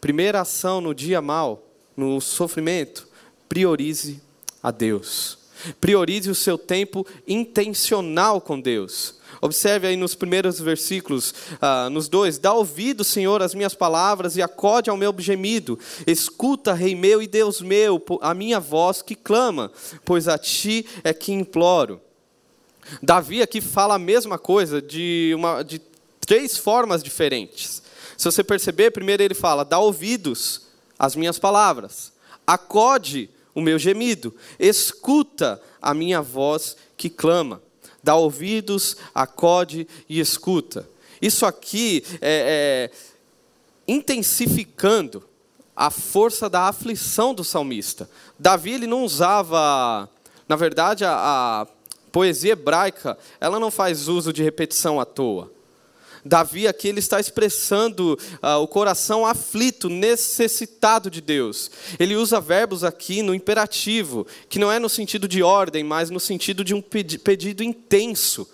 Primeira 0.00 0.40
ação 0.40 0.80
no 0.80 0.94
dia 0.94 1.20
mal, 1.20 1.62
no 1.96 2.20
sofrimento, 2.20 3.06
priorize 3.48 4.20
a 4.62 4.70
Deus. 4.70 5.38
Priorize 5.80 6.30
o 6.30 6.34
seu 6.34 6.58
tempo 6.58 7.06
intencional 7.26 8.40
com 8.40 8.60
Deus. 8.60 9.20
Observe 9.40 9.88
aí 9.88 9.96
nos 9.96 10.14
primeiros 10.14 10.60
versículos, 10.60 11.34
ah, 11.60 11.90
nos 11.90 12.08
dois: 12.08 12.38
Dá 12.38 12.52
ouvido, 12.52 13.02
Senhor, 13.02 13.42
às 13.42 13.54
minhas 13.54 13.74
palavras 13.74 14.36
e 14.36 14.42
acode 14.42 14.88
ao 14.88 14.96
meu 14.96 15.14
gemido. 15.18 15.78
Escuta, 16.06 16.72
Rei 16.72 16.94
meu 16.94 17.20
e 17.20 17.26
Deus 17.26 17.60
meu, 17.60 18.00
a 18.20 18.34
minha 18.34 18.60
voz 18.60 19.02
que 19.02 19.14
clama, 19.14 19.72
pois 20.04 20.28
a 20.28 20.38
ti 20.38 20.86
é 21.02 21.12
que 21.12 21.32
imploro. 21.32 22.00
Davi 23.02 23.42
aqui 23.42 23.60
fala 23.60 23.94
a 23.94 23.98
mesma 23.98 24.38
coisa 24.38 24.82
de, 24.82 25.32
uma, 25.36 25.62
de 25.62 25.80
três 26.20 26.56
formas 26.56 27.02
diferentes. 27.02 27.82
Se 28.16 28.24
você 28.24 28.44
perceber, 28.44 28.90
primeiro 28.92 29.22
ele 29.22 29.34
fala: 29.34 29.64
Dá 29.64 29.78
ouvidos 29.78 30.68
às 30.98 31.16
minhas 31.16 31.38
palavras, 31.38 32.12
acode 32.46 33.28
o 33.54 33.60
meu 33.60 33.78
gemido, 33.78 34.34
escuta 34.58 35.60
a 35.80 35.92
minha 35.92 36.22
voz 36.22 36.76
que 36.96 37.10
clama, 37.10 37.62
dá 38.02 38.14
ouvidos, 38.16 38.96
acode 39.14 39.86
e 40.08 40.20
escuta. 40.20 40.88
Isso 41.20 41.46
aqui 41.46 42.04
é, 42.20 42.90
é 42.90 43.12
intensificando 43.86 45.22
a 45.74 45.90
força 45.90 46.48
da 46.48 46.68
aflição 46.68 47.34
do 47.34 47.44
salmista. 47.44 48.08
Davi 48.38 48.72
ele 48.72 48.86
não 48.86 49.04
usava, 49.04 50.08
na 50.48 50.56
verdade, 50.56 51.04
a, 51.04 51.12
a 51.62 51.66
poesia 52.10 52.52
hebraica, 52.52 53.18
ela 53.40 53.58
não 53.58 53.70
faz 53.70 54.08
uso 54.08 54.32
de 54.32 54.42
repetição 54.42 55.00
à 55.00 55.04
toa. 55.04 55.50
Davi 56.24 56.68
aqui 56.68 56.86
ele 56.88 57.00
está 57.00 57.18
expressando 57.18 58.18
uh, 58.42 58.58
o 58.62 58.68
coração 58.68 59.26
aflito, 59.26 59.88
necessitado 59.88 61.10
de 61.10 61.20
Deus. 61.20 61.70
Ele 61.98 62.14
usa 62.14 62.40
verbos 62.40 62.84
aqui 62.84 63.22
no 63.22 63.34
imperativo, 63.34 64.26
que 64.48 64.58
não 64.58 64.70
é 64.70 64.78
no 64.78 64.88
sentido 64.88 65.26
de 65.26 65.42
ordem, 65.42 65.82
mas 65.82 66.10
no 66.10 66.20
sentido 66.20 66.62
de 66.62 66.74
um 66.74 66.80
pedido 66.80 67.64
intenso. 67.64 68.48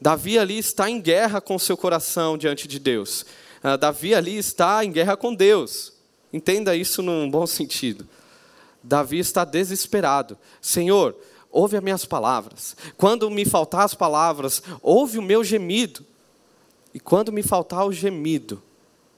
Davi 0.00 0.38
ali 0.38 0.58
está 0.58 0.90
em 0.90 1.00
guerra 1.00 1.40
com 1.40 1.58
seu 1.58 1.76
coração 1.76 2.36
diante 2.36 2.66
de 2.66 2.78
Deus. 2.80 3.24
Uh, 3.62 3.78
Davi 3.78 4.14
ali 4.14 4.36
está 4.36 4.84
em 4.84 4.90
guerra 4.90 5.16
com 5.16 5.32
Deus. 5.32 5.92
Entenda 6.32 6.74
isso 6.74 7.02
num 7.02 7.30
bom 7.30 7.46
sentido. 7.46 8.06
Davi 8.82 9.18
está 9.18 9.44
desesperado. 9.44 10.36
Senhor, 10.60 11.14
ouve 11.50 11.76
as 11.76 11.82
minhas 11.82 12.04
palavras. 12.04 12.76
Quando 12.96 13.30
me 13.30 13.44
faltar 13.44 13.84
as 13.84 13.94
palavras, 13.94 14.62
ouve 14.82 15.18
o 15.18 15.22
meu 15.22 15.44
gemido. 15.44 16.04
E 16.92 17.00
quando 17.00 17.32
me 17.32 17.42
faltar 17.42 17.86
o 17.86 17.92
gemido, 17.92 18.62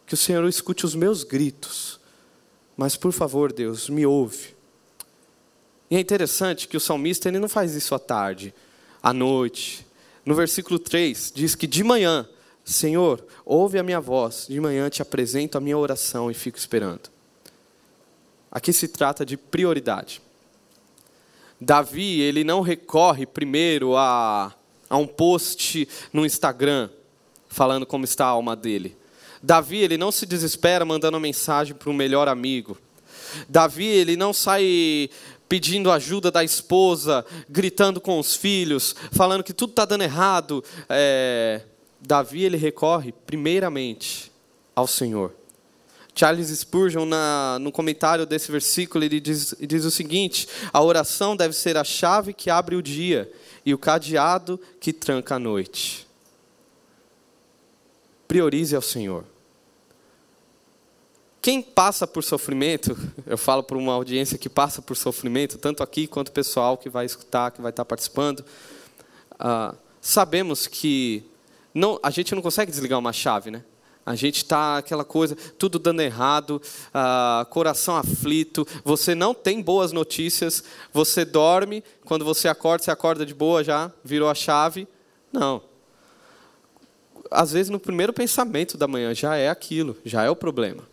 que 0.07 0.15
o 0.15 0.17
Senhor 0.17 0.47
escute 0.47 0.85
os 0.85 0.95
meus 0.95 1.25
gritos. 1.25 1.99
Mas 2.77 2.97
por 2.97 3.13
favor, 3.13 3.53
Deus, 3.53 3.89
me 3.89 4.05
ouve. 4.05 4.55
E 5.91 5.97
é 5.97 6.01
interessante 6.01 6.69
que 6.69 6.77
o 6.77 6.81
salmista 6.81 7.29
ele 7.29 7.39
não 7.39 7.49
faz 7.49 7.75
isso 7.75 7.95
à 7.95 7.99
tarde, 7.99 8.55
à 9.03 9.13
noite. 9.13 9.87
No 10.25 10.35
versículo 10.35 10.79
3 10.79 11.33
diz 11.35 11.55
que 11.55 11.67
de 11.67 11.83
manhã, 11.83 12.29
Senhor, 12.65 13.25
ouve 13.45 13.79
a 13.79 13.83
minha 13.83 14.01
voz, 14.01 14.47
de 14.49 14.61
manhã 14.61 14.89
te 14.89 15.03
apresento 15.03 15.59
a 15.59 15.61
minha 15.61 15.77
oração 15.77 16.31
e 16.31 16.35
fico 16.35 16.59
esperando. 16.59 17.11
Aqui 18.51 18.73
se 18.73 18.89
trata 18.89 19.25
de 19.25 19.37
prioridade. 19.37 20.21
Davi, 21.61 22.21
ele 22.21 22.45
não 22.45 22.61
recorre 22.61 23.25
primeiro 23.25 23.97
a, 23.97 24.55
a 24.91 24.97
um 24.97 25.07
post 25.07 25.89
no 26.13 26.27
Instagram, 26.27 26.91
falando 27.53 27.85
como 27.85 28.05
está 28.05 28.25
a 28.25 28.31
alma 28.31 28.57
dele. 28.57 28.97
Davi, 29.43 29.79
ele 29.79 29.99
não 29.99 30.11
se 30.11 30.25
desespera 30.25 30.85
mandando 30.85 31.21
mensagem 31.21 31.75
para 31.75 31.91
o 31.91 31.95
melhor 31.95 32.27
amigo. 32.27 32.79
Davi, 33.49 33.87
ele 33.87 34.17
não 34.17 34.33
sai 34.33 35.11
pedindo 35.49 35.91
ajuda 35.91 36.31
da 36.31 36.43
esposa, 36.43 37.27
gritando 37.49 38.01
com 38.01 38.19
os 38.19 38.35
filhos, 38.35 38.97
falando 39.13 39.45
que 39.45 39.53
tudo 39.53 39.71
está 39.71 39.85
dando 39.85 40.03
errado. 40.03 40.65
É... 40.89 41.61
Davi, 42.01 42.43
ele 42.43 42.57
recorre 42.57 43.13
primeiramente 43.27 44.33
ao 44.75 44.87
Senhor. 44.87 45.35
Charles 46.15 46.49
Spurgeon, 46.49 47.05
na, 47.05 47.59
no 47.61 47.71
comentário 47.71 48.27
desse 48.27 48.51
versículo, 48.51 49.05
ele 49.05 49.21
diz, 49.21 49.55
ele 49.59 49.67
diz 49.67 49.85
o 49.85 49.91
seguinte: 49.91 50.49
a 50.73 50.83
oração 50.83 51.37
deve 51.37 51.55
ser 51.55 51.77
a 51.77 51.85
chave 51.85 52.33
que 52.33 52.51
abre 52.51 52.77
o 52.77 52.83
dia 52.83 53.31
e 53.65 53.73
o 53.73 53.79
cadeado 53.79 54.61
que 54.81 54.93
tranca 54.93 55.37
a 55.37 55.39
noite 55.39 56.07
priorize 58.33 58.75
ao 58.75 58.81
Senhor. 58.81 59.25
Quem 61.43 61.61
passa 61.61 62.07
por 62.07 62.25
sofrimento, 62.25 62.97
eu 63.27 63.37
falo 63.37 63.63
para 63.63 63.77
uma 63.77 63.93
audiência 63.93 64.39
que 64.39 64.49
passa 64.49 64.81
por 64.81 64.97
sofrimento, 64.97 65.59
tanto 65.59 65.83
aqui 65.83 66.07
quanto 66.07 66.29
o 66.29 66.33
pessoal 66.33 66.79
que 66.79 66.89
vai 66.89 67.05
escutar, 67.05 67.51
que 67.51 67.61
vai 67.61 67.69
estar 67.69 67.85
participando, 67.85 68.43
ah, 69.39 69.75
sabemos 70.01 70.67
que 70.67 71.23
não, 71.75 72.01
a 72.03 72.09
gente 72.09 72.35
não 72.35 72.41
consegue 72.41 72.71
desligar 72.71 72.99
uma 72.99 73.13
chave, 73.13 73.51
né? 73.51 73.63
A 74.07 74.15
gente 74.15 74.39
está 74.39 74.79
aquela 74.79 75.05
coisa, 75.05 75.37
tudo 75.59 75.79
dando 75.79 76.01
errado, 76.01 76.63
ah, 76.95 77.47
coração 77.51 77.99
aflito, 77.99 78.67
você 78.83 79.15
não 79.15 79.35
tem 79.35 79.61
boas 79.61 79.93
notícias, 79.93 80.65
você 80.91 81.23
dorme, 81.23 81.85
quando 82.03 82.25
você 82.25 82.49
acorda, 82.49 82.83
você 82.83 82.91
acorda 82.91 83.27
de 83.27 83.35
boa 83.35 83.63
já, 83.63 83.93
virou 84.03 84.31
a 84.31 84.35
chave. 84.35 84.89
Não 85.31 85.71
às 87.33 87.53
vezes 87.53 87.71
no 87.71 87.81
primeiro 87.81 88.13
pensamento 88.13 88.77
da 88.77 88.87
manhã 88.87 89.15
já 89.15 89.37
é 89.37 89.49
aquilo, 89.49 89.97
já 90.05 90.23
é 90.23 90.31
o 90.31 90.37
problema. 90.37 90.85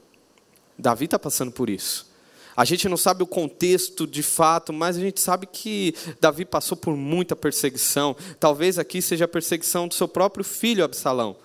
Davi 0.77 1.05
está 1.05 1.19
passando 1.19 1.51
por 1.51 1.69
isso. 1.69 2.09
A 2.55 2.65
gente 2.65 2.89
não 2.89 2.97
sabe 2.97 3.23
o 3.23 3.27
contexto 3.27 4.05
de 4.05 4.21
fato, 4.21 4.73
mas 4.73 4.97
a 4.97 4.99
gente 4.99 5.21
sabe 5.21 5.45
que 5.45 5.95
Davi 6.19 6.43
passou 6.43 6.75
por 6.75 6.95
muita 6.95 7.35
perseguição. 7.35 8.15
Talvez 8.39 8.77
aqui 8.77 9.01
seja 9.01 9.25
a 9.25 9.29
perseguição 9.29 9.87
do 9.87 9.93
seu 9.93 10.07
próprio 10.07 10.43
filho 10.43 10.83
Absalão. 10.83 11.37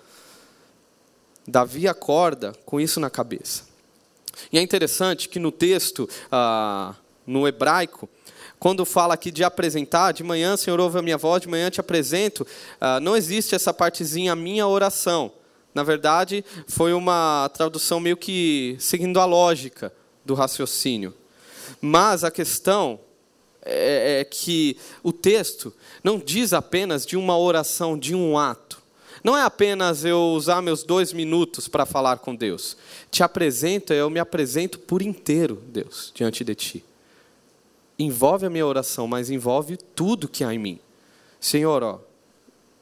Davi 1.46 1.86
acorda 1.86 2.52
com 2.64 2.80
isso 2.80 2.98
na 2.98 3.10
cabeça. 3.10 3.64
E 4.52 4.58
é 4.58 4.62
interessante 4.62 5.28
que 5.28 5.38
no 5.38 5.52
texto, 5.52 6.08
ah, 6.32 6.94
no 7.26 7.46
hebraico, 7.46 8.08
quando 8.64 8.86
fala 8.86 9.12
aqui 9.12 9.30
de 9.30 9.44
apresentar, 9.44 10.12
de 10.12 10.24
manhã, 10.24 10.56
Senhor, 10.56 10.80
ouve 10.80 10.98
a 10.98 11.02
minha 11.02 11.18
voz, 11.18 11.42
de 11.42 11.48
manhã 11.48 11.68
te 11.68 11.80
apresento, 11.80 12.46
uh, 12.80 12.98
não 12.98 13.14
existe 13.14 13.54
essa 13.54 13.74
partezinha, 13.74 14.34
minha 14.34 14.66
oração. 14.66 15.32
Na 15.74 15.82
verdade, 15.82 16.42
foi 16.66 16.94
uma 16.94 17.50
tradução 17.52 18.00
meio 18.00 18.16
que 18.16 18.74
seguindo 18.78 19.20
a 19.20 19.26
lógica 19.26 19.92
do 20.24 20.32
raciocínio. 20.32 21.12
Mas 21.78 22.24
a 22.24 22.30
questão 22.30 22.98
é, 23.60 24.20
é 24.20 24.24
que 24.24 24.78
o 25.02 25.12
texto 25.12 25.70
não 26.02 26.18
diz 26.18 26.54
apenas 26.54 27.04
de 27.04 27.18
uma 27.18 27.36
oração, 27.38 27.98
de 27.98 28.14
um 28.14 28.38
ato. 28.38 28.80
Não 29.22 29.36
é 29.36 29.42
apenas 29.42 30.06
eu 30.06 30.18
usar 30.18 30.62
meus 30.62 30.82
dois 30.82 31.12
minutos 31.12 31.68
para 31.68 31.84
falar 31.84 32.16
com 32.16 32.34
Deus. 32.34 32.78
Te 33.10 33.22
apresento, 33.22 33.92
eu 33.92 34.08
me 34.08 34.20
apresento 34.20 34.78
por 34.78 35.02
inteiro, 35.02 35.62
Deus, 35.66 36.10
diante 36.14 36.42
de 36.42 36.54
Ti 36.54 36.84
envolve 37.98 38.46
a 38.46 38.50
minha 38.50 38.66
oração, 38.66 39.06
mas 39.06 39.30
envolve 39.30 39.76
tudo 39.76 40.28
que 40.28 40.44
há 40.44 40.52
em 40.52 40.58
mim. 40.58 40.80
Senhor, 41.40 41.82
ó, 41.82 42.00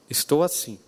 estou 0.09 0.43
assim. 0.43 0.79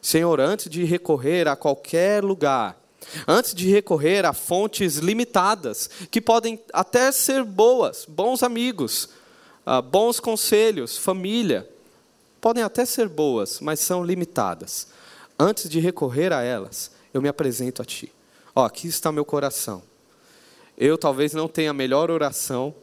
Senhor, 0.00 0.40
antes 0.40 0.68
de 0.70 0.84
recorrer 0.84 1.48
a 1.48 1.56
qualquer 1.56 2.24
lugar, 2.24 2.78
Antes 3.26 3.54
de 3.54 3.68
recorrer 3.68 4.26
a 4.26 4.32
fontes 4.32 4.96
limitadas, 4.96 5.88
que 6.10 6.20
podem 6.20 6.60
até 6.72 7.10
ser 7.12 7.44
boas, 7.44 8.04
bons 8.06 8.42
amigos, 8.42 9.08
ah, 9.64 9.80
bons 9.80 10.20
conselhos, 10.20 10.96
família, 10.96 11.68
podem 12.40 12.62
até 12.62 12.84
ser 12.84 13.08
boas, 13.08 13.60
mas 13.60 13.80
são 13.80 14.04
limitadas. 14.04 14.88
Antes 15.38 15.68
de 15.68 15.80
recorrer 15.80 16.32
a 16.32 16.42
elas, 16.42 16.90
eu 17.14 17.22
me 17.22 17.28
apresento 17.28 17.80
a 17.80 17.84
Ti. 17.84 18.12
Ó, 18.54 18.64
aqui 18.64 18.88
está 18.88 19.12
meu 19.12 19.24
coração. 19.24 19.82
Eu 20.76 20.98
talvez 20.98 21.32
não 21.32 21.48
tenha 21.48 21.70
a 21.70 21.74
melhor 21.74 22.10
oração, 22.10 22.74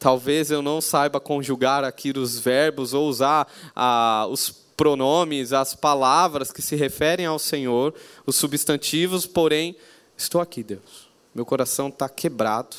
talvez 0.00 0.50
eu 0.50 0.62
não 0.62 0.80
saiba 0.80 1.20
conjugar 1.20 1.84
aqui 1.84 2.10
os 2.16 2.40
verbos 2.40 2.94
ou 2.94 3.06
usar 3.06 3.46
ah, 3.76 4.26
os 4.30 4.50
pronomes, 4.74 5.52
as 5.52 5.74
palavras 5.74 6.50
que 6.50 6.62
se 6.62 6.74
referem 6.74 7.26
ao 7.26 7.38
Senhor, 7.38 7.94
os 8.24 8.34
substantivos, 8.36 9.26
porém, 9.26 9.76
estou 10.16 10.40
aqui, 10.40 10.62
Deus. 10.62 11.10
Meu 11.34 11.44
coração 11.44 11.88
está 11.88 12.08
quebrado. 12.08 12.78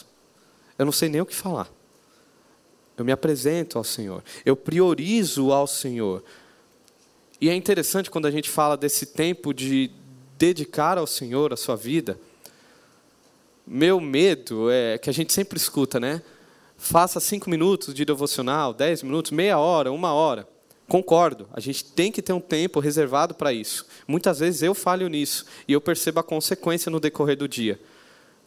Eu 0.79 0.85
não 0.85 0.91
sei 0.91 1.09
nem 1.09 1.21
o 1.21 1.25
que 1.25 1.35
falar. 1.35 1.69
Eu 2.97 3.05
me 3.05 3.11
apresento 3.11 3.77
ao 3.77 3.83
Senhor. 3.83 4.23
Eu 4.43 4.55
priorizo 4.55 5.51
ao 5.51 5.67
Senhor. 5.67 6.23
E 7.39 7.49
é 7.49 7.55
interessante 7.55 8.09
quando 8.09 8.25
a 8.25 8.31
gente 8.31 8.49
fala 8.49 8.75
desse 8.75 9.05
tempo 9.05 9.53
de 9.53 9.91
dedicar 10.39 10.97
ao 10.97 11.05
Senhor 11.05 11.53
a 11.53 11.57
sua 11.57 11.75
vida. 11.75 12.19
Meu 13.65 14.01
medo 14.01 14.71
é 14.71 14.97
que 14.97 15.09
a 15.09 15.13
gente 15.13 15.31
sempre 15.31 15.57
escuta, 15.57 15.99
né? 15.99 16.23
Faça 16.83 17.19
cinco 17.19 17.47
minutos 17.47 17.93
de 17.93 18.03
devocional, 18.03 18.73
dez 18.73 19.03
minutos, 19.03 19.29
meia 19.29 19.59
hora, 19.59 19.91
uma 19.91 20.13
hora. 20.13 20.47
Concordo, 20.87 21.47
a 21.53 21.59
gente 21.59 21.85
tem 21.85 22.11
que 22.11 22.23
ter 22.23 22.33
um 22.33 22.39
tempo 22.39 22.79
reservado 22.79 23.35
para 23.35 23.53
isso. 23.53 23.85
Muitas 24.07 24.39
vezes 24.39 24.63
eu 24.63 24.73
falho 24.73 25.07
nisso 25.07 25.45
e 25.67 25.73
eu 25.73 25.79
percebo 25.79 26.19
a 26.19 26.23
consequência 26.23 26.89
no 26.89 26.99
decorrer 26.99 27.37
do 27.37 27.47
dia. 27.47 27.79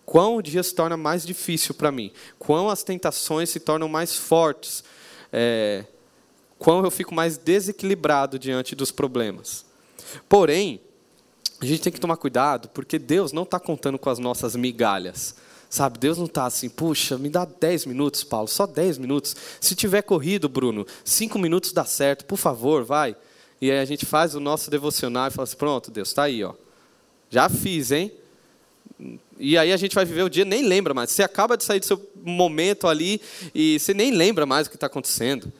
Quão 0.05 0.37
o 0.37 0.43
dia 0.43 0.64
se 0.64 0.75
torna 0.75 0.97
mais 0.97 1.25
difícil 1.25 1.76
para 1.76 1.93
mim, 1.93 2.11
quão 2.37 2.69
as 2.69 2.83
tentações 2.83 3.50
se 3.50 3.61
tornam 3.61 3.88
mais 3.88 4.17
fortes, 4.17 4.83
é, 5.33 5.85
quão 6.59 6.83
eu 6.83 6.91
fico 6.91 7.14
mais 7.14 7.37
desequilibrado 7.37 8.37
diante 8.37 8.75
dos 8.75 8.91
problemas. 8.91 9.64
Porém, 10.29 10.81
a 11.61 11.64
gente 11.64 11.83
tem 11.83 11.93
que 11.93 12.00
tomar 12.00 12.17
cuidado, 12.17 12.69
porque 12.71 12.99
Deus 12.99 13.31
não 13.31 13.45
está 13.45 13.61
contando 13.61 13.97
com 13.97 14.11
as 14.11 14.19
nossas 14.19 14.57
migalhas. 14.57 15.37
Sabe, 15.75 15.99
Deus 15.99 16.19
não 16.19 16.26
está 16.26 16.47
assim, 16.47 16.69
puxa, 16.69 17.19
me 17.19 17.28
dá 17.28 17.45
10 17.45 17.87
minutos, 17.87 18.23
Paulo, 18.23 18.47
só 18.47 18.64
10 18.64 18.97
minutos. 18.97 19.35
Se 19.61 19.75
tiver 19.75 20.02
corrido, 20.02 20.49
Bruno, 20.49 20.87
5 21.04 21.37
minutos 21.37 21.73
dá 21.73 21.85
certo, 21.85 22.25
por 22.26 22.38
favor, 22.38 22.85
vai. 22.85 23.16
E 23.61 23.73
aí 23.73 23.81
a 23.81 23.85
gente 23.85 24.07
faz 24.07 24.37
o 24.37 24.40
nosso 24.40 24.71
devocional 24.71 25.26
e 25.26 25.31
fala 25.33 25.43
assim, 25.43 25.57
pronto, 25.57 25.90
Deus, 25.90 26.11
está 26.11 26.23
aí, 26.23 26.45
ó. 26.45 26.54
Já 27.28 27.49
fiz, 27.49 27.90
hein? 27.90 28.12
E 29.37 29.59
aí 29.59 29.73
a 29.73 29.76
gente 29.76 29.97
vai 29.97 30.04
viver 30.04 30.23
o 30.23 30.31
dia, 30.31 30.45
nem 30.45 30.62
lembra 30.62 30.95
mais. 30.95 31.11
Você 31.11 31.25
acaba 31.25 31.57
de 31.57 31.64
sair 31.64 31.81
do 31.81 31.87
seu 31.87 32.00
momento 32.23 32.87
ali 32.87 33.21
e 33.52 33.76
você 33.81 33.93
nem 33.93 34.12
lembra 34.12 34.47
mais 34.47 34.69
o 34.69 34.71
que 34.71 34.76
está 34.76 34.87
acontecendo. 34.87 35.52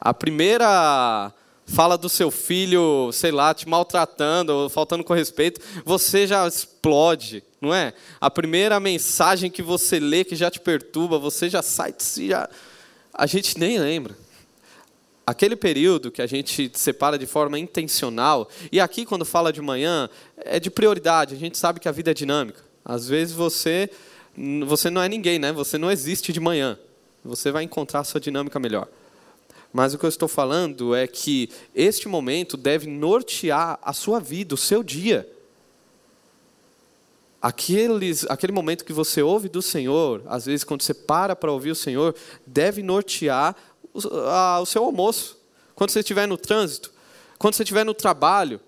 A 0.00 0.12
primeira 0.12 1.32
fala 1.66 1.96
do 1.96 2.08
seu 2.08 2.30
filho, 2.30 3.10
sei 3.12 3.30
lá, 3.30 3.54
te 3.54 3.68
maltratando 3.68 4.52
ou 4.52 4.68
faltando 4.68 5.02
com 5.02 5.14
respeito, 5.14 5.60
você 5.84 6.26
já 6.26 6.46
explode, 6.46 7.42
não 7.60 7.74
é? 7.74 7.94
A 8.20 8.30
primeira 8.30 8.78
mensagem 8.78 9.50
que 9.50 9.62
você 9.62 9.98
lê 9.98 10.24
que 10.24 10.36
já 10.36 10.50
te 10.50 10.60
perturba, 10.60 11.18
você 11.18 11.48
já 11.48 11.62
sai 11.62 11.92
de 11.92 12.02
si, 12.02 12.28
já... 12.28 12.48
a 13.12 13.26
gente 13.26 13.58
nem 13.58 13.78
lembra. 13.78 14.16
Aquele 15.26 15.56
período 15.56 16.10
que 16.10 16.20
a 16.20 16.26
gente 16.26 16.70
separa 16.74 17.18
de 17.18 17.24
forma 17.24 17.58
intencional, 17.58 18.48
e 18.70 18.78
aqui 18.78 19.06
quando 19.06 19.24
fala 19.24 19.52
de 19.52 19.62
manhã, 19.62 20.10
é 20.36 20.60
de 20.60 20.70
prioridade, 20.70 21.34
a 21.34 21.38
gente 21.38 21.56
sabe 21.56 21.80
que 21.80 21.88
a 21.88 21.92
vida 21.92 22.10
é 22.10 22.14
dinâmica. 22.14 22.62
Às 22.84 23.08
vezes 23.08 23.34
você 23.34 23.88
você 24.66 24.90
não 24.90 25.00
é 25.00 25.08
ninguém, 25.08 25.38
né? 25.38 25.52
Você 25.52 25.78
não 25.78 25.90
existe 25.90 26.32
de 26.32 26.40
manhã. 26.40 26.78
Você 27.24 27.50
vai 27.50 27.62
encontrar 27.62 28.00
a 28.00 28.04
sua 28.04 28.20
dinâmica 28.20 28.58
melhor. 28.58 28.88
Mas 29.74 29.92
o 29.92 29.98
que 29.98 30.04
eu 30.04 30.08
estou 30.08 30.28
falando 30.28 30.94
é 30.94 31.04
que 31.04 31.50
este 31.74 32.06
momento 32.06 32.56
deve 32.56 32.86
nortear 32.86 33.76
a 33.82 33.92
sua 33.92 34.20
vida, 34.20 34.54
o 34.54 34.56
seu 34.56 34.84
dia. 34.84 35.28
Aqueles, 37.42 38.24
aquele 38.30 38.52
momento 38.52 38.84
que 38.84 38.92
você 38.92 39.20
ouve 39.20 39.48
do 39.48 39.60
Senhor, 39.60 40.22
às 40.26 40.46
vezes 40.46 40.62
quando 40.62 40.82
você 40.82 40.94
para 40.94 41.34
para 41.34 41.50
ouvir 41.50 41.72
o 41.72 41.74
Senhor, 41.74 42.14
deve 42.46 42.84
nortear 42.84 43.56
o, 43.92 43.98
a, 44.28 44.60
o 44.60 44.64
seu 44.64 44.84
almoço. 44.84 45.36
Quando 45.74 45.90
você 45.90 45.98
estiver 45.98 46.28
no 46.28 46.38
trânsito, 46.38 46.92
quando 47.36 47.54
você 47.54 47.64
estiver 47.64 47.84
no 47.84 47.94
trabalho, 47.94 48.60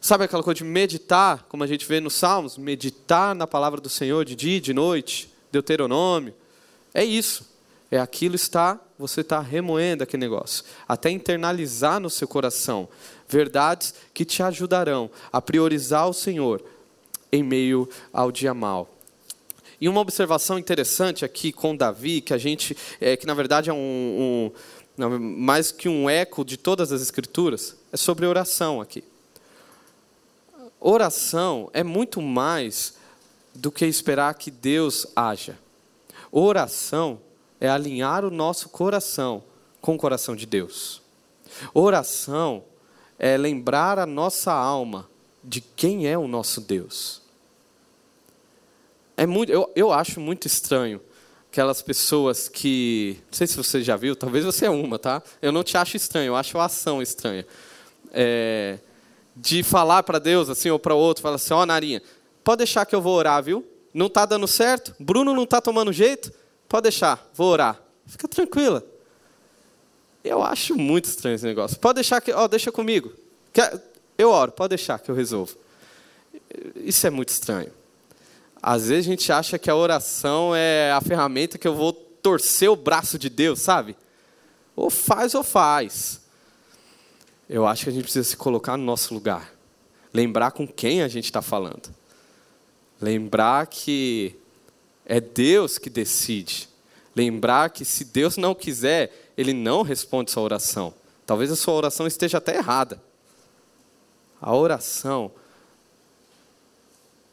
sabe 0.00 0.24
aquela 0.24 0.42
coisa 0.42 0.56
de 0.56 0.64
meditar, 0.64 1.44
como 1.46 1.62
a 1.62 1.66
gente 1.66 1.84
vê 1.84 2.00
nos 2.00 2.14
Salmos, 2.14 2.56
meditar 2.56 3.34
na 3.34 3.46
palavra 3.46 3.82
do 3.82 3.90
Senhor 3.90 4.24
de 4.24 4.34
dia 4.34 4.62
de 4.62 4.72
noite, 4.72 5.30
Deuteronômio. 5.52 6.32
É 6.94 7.04
isso. 7.04 7.54
É 7.90 7.98
aquilo 7.98 8.34
está, 8.34 8.80
você 8.98 9.20
está 9.20 9.40
remoendo 9.40 10.02
aquele 10.02 10.22
negócio, 10.22 10.64
até 10.88 11.10
internalizar 11.10 12.00
no 12.00 12.08
seu 12.08 12.26
coração 12.26 12.88
verdades 13.28 13.94
que 14.14 14.24
te 14.24 14.42
ajudarão 14.42 15.10
a 15.32 15.40
priorizar 15.40 16.08
o 16.08 16.14
Senhor 16.14 16.62
em 17.30 17.42
meio 17.42 17.88
ao 18.12 18.32
dia 18.32 18.54
mal. 18.54 18.88
E 19.80 19.88
uma 19.88 20.00
observação 20.00 20.58
interessante 20.58 21.24
aqui 21.24 21.52
com 21.52 21.76
Davi, 21.76 22.20
que 22.20 22.32
a 22.32 22.38
gente, 22.38 22.76
é, 23.00 23.16
que 23.16 23.26
na 23.26 23.34
verdade 23.34 23.68
é 23.68 23.72
um, 23.72 24.50
um 24.98 25.18
mais 25.18 25.70
que 25.70 25.88
um 25.88 26.08
eco 26.08 26.44
de 26.44 26.56
todas 26.56 26.90
as 26.92 27.02
escrituras, 27.02 27.76
é 27.92 27.96
sobre 27.96 28.24
oração 28.24 28.80
aqui. 28.80 29.04
Oração 30.80 31.68
é 31.74 31.82
muito 31.82 32.22
mais 32.22 32.94
do 33.54 33.70
que 33.70 33.84
esperar 33.84 34.34
que 34.34 34.50
Deus 34.50 35.06
haja. 35.14 35.58
Oração 36.32 37.20
é 37.60 37.68
alinhar 37.68 38.24
o 38.24 38.30
nosso 38.30 38.68
coração 38.68 39.42
com 39.80 39.94
o 39.94 39.98
coração 39.98 40.34
de 40.34 40.46
Deus. 40.46 41.02
Oração 41.72 42.64
é 43.18 43.36
lembrar 43.36 43.98
a 43.98 44.06
nossa 44.06 44.52
alma 44.52 45.08
de 45.42 45.60
quem 45.60 46.06
é 46.06 46.18
o 46.18 46.26
nosso 46.26 46.60
Deus. 46.60 47.22
É 49.16 49.24
muito, 49.24 49.50
eu, 49.50 49.70
eu 49.74 49.92
acho 49.92 50.20
muito 50.20 50.46
estranho 50.46 51.00
aquelas 51.50 51.80
pessoas 51.80 52.48
que. 52.48 53.16
Não 53.30 53.32
sei 53.32 53.46
se 53.46 53.56
você 53.56 53.82
já 53.82 53.96
viu, 53.96 54.14
talvez 54.14 54.44
você 54.44 54.66
é 54.66 54.70
uma, 54.70 54.98
tá? 54.98 55.22
Eu 55.40 55.52
não 55.52 55.64
te 55.64 55.78
acho 55.78 55.96
estranho, 55.96 56.28
eu 56.28 56.36
acho 56.36 56.58
a 56.58 56.66
ação 56.66 57.00
estranha. 57.00 57.46
É, 58.12 58.78
de 59.34 59.62
falar 59.62 60.02
para 60.02 60.18
Deus 60.18 60.50
assim 60.50 60.68
ou 60.68 60.78
para 60.78 60.94
outro, 60.94 61.22
fala 61.22 61.36
assim: 61.36 61.54
Ó, 61.54 61.62
oh, 61.62 61.66
Narinha, 61.66 62.02
pode 62.44 62.58
deixar 62.58 62.84
que 62.84 62.94
eu 62.94 63.00
vou 63.00 63.14
orar, 63.14 63.42
viu? 63.42 63.64
Não 63.94 64.06
está 64.06 64.26
dando 64.26 64.46
certo? 64.46 64.94
Bruno 65.00 65.32
não 65.32 65.44
está 65.44 65.60
tomando 65.60 65.92
jeito? 65.92 66.30
Pode 66.68 66.84
deixar, 66.84 67.28
vou 67.34 67.50
orar. 67.50 67.80
Fica 68.06 68.28
tranquila. 68.28 68.84
Eu 70.22 70.42
acho 70.42 70.76
muito 70.76 71.04
estranho 71.04 71.34
esse 71.36 71.44
negócio. 71.44 71.78
Pode 71.78 71.96
deixar 71.96 72.20
que, 72.20 72.32
ó, 72.32 72.48
deixa 72.48 72.72
comigo. 72.72 73.12
Eu 74.18 74.30
oro, 74.30 74.52
pode 74.52 74.70
deixar 74.70 74.98
que 74.98 75.10
eu 75.10 75.14
resolvo. 75.14 75.56
Isso 76.76 77.06
é 77.06 77.10
muito 77.10 77.28
estranho. 77.28 77.70
Às 78.60 78.88
vezes 78.88 79.06
a 79.06 79.10
gente 79.10 79.30
acha 79.30 79.58
que 79.58 79.70
a 79.70 79.76
oração 79.76 80.54
é 80.54 80.90
a 80.92 81.00
ferramenta 81.00 81.58
que 81.58 81.68
eu 81.68 81.74
vou 81.74 81.92
torcer 81.92 82.68
o 82.70 82.76
braço 82.76 83.18
de 83.18 83.28
Deus, 83.28 83.60
sabe? 83.60 83.96
Ou 84.74 84.90
faz 84.90 85.34
ou 85.34 85.44
faz. 85.44 86.20
Eu 87.48 87.66
acho 87.66 87.84
que 87.84 87.90
a 87.90 87.92
gente 87.92 88.02
precisa 88.02 88.28
se 88.28 88.36
colocar 88.36 88.76
no 88.76 88.84
nosso 88.84 89.14
lugar. 89.14 89.52
Lembrar 90.12 90.50
com 90.50 90.66
quem 90.66 91.02
a 91.02 91.08
gente 91.08 91.26
está 91.26 91.40
falando. 91.40 91.94
Lembrar 93.00 93.66
que 93.68 94.34
é 95.06 95.20
Deus 95.20 95.78
que 95.78 95.88
decide. 95.88 96.68
Lembrar 97.14 97.70
que 97.70 97.84
se 97.84 98.04
Deus 98.04 98.36
não 98.36 98.54
quiser, 98.54 99.32
Ele 99.36 99.52
não 99.52 99.82
responde 99.82 100.30
sua 100.30 100.42
oração. 100.42 100.92
Talvez 101.24 101.50
a 101.50 101.56
sua 101.56 101.74
oração 101.74 102.06
esteja 102.06 102.38
até 102.38 102.56
errada. 102.56 103.00
A 104.40 104.54
oração, 104.54 105.30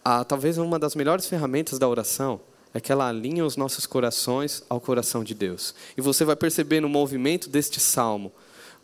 a, 0.04 0.24
talvez 0.24 0.58
uma 0.58 0.80
das 0.80 0.96
melhores 0.96 1.28
ferramentas 1.28 1.78
da 1.78 1.88
oração 1.88 2.40
é 2.74 2.80
que 2.80 2.92
ela 2.92 3.08
alinha 3.08 3.46
os 3.46 3.58
nossos 3.58 3.86
corações 3.86 4.64
ao 4.70 4.80
coração 4.80 5.24
de 5.24 5.36
Deus. 5.36 5.76
E 5.98 6.02
você 6.02 6.24
vai 6.24 6.36
perceber 6.36 6.80
no 6.80 6.90
movimento 6.90 7.50
deste 7.50 7.80
salmo 7.80 8.32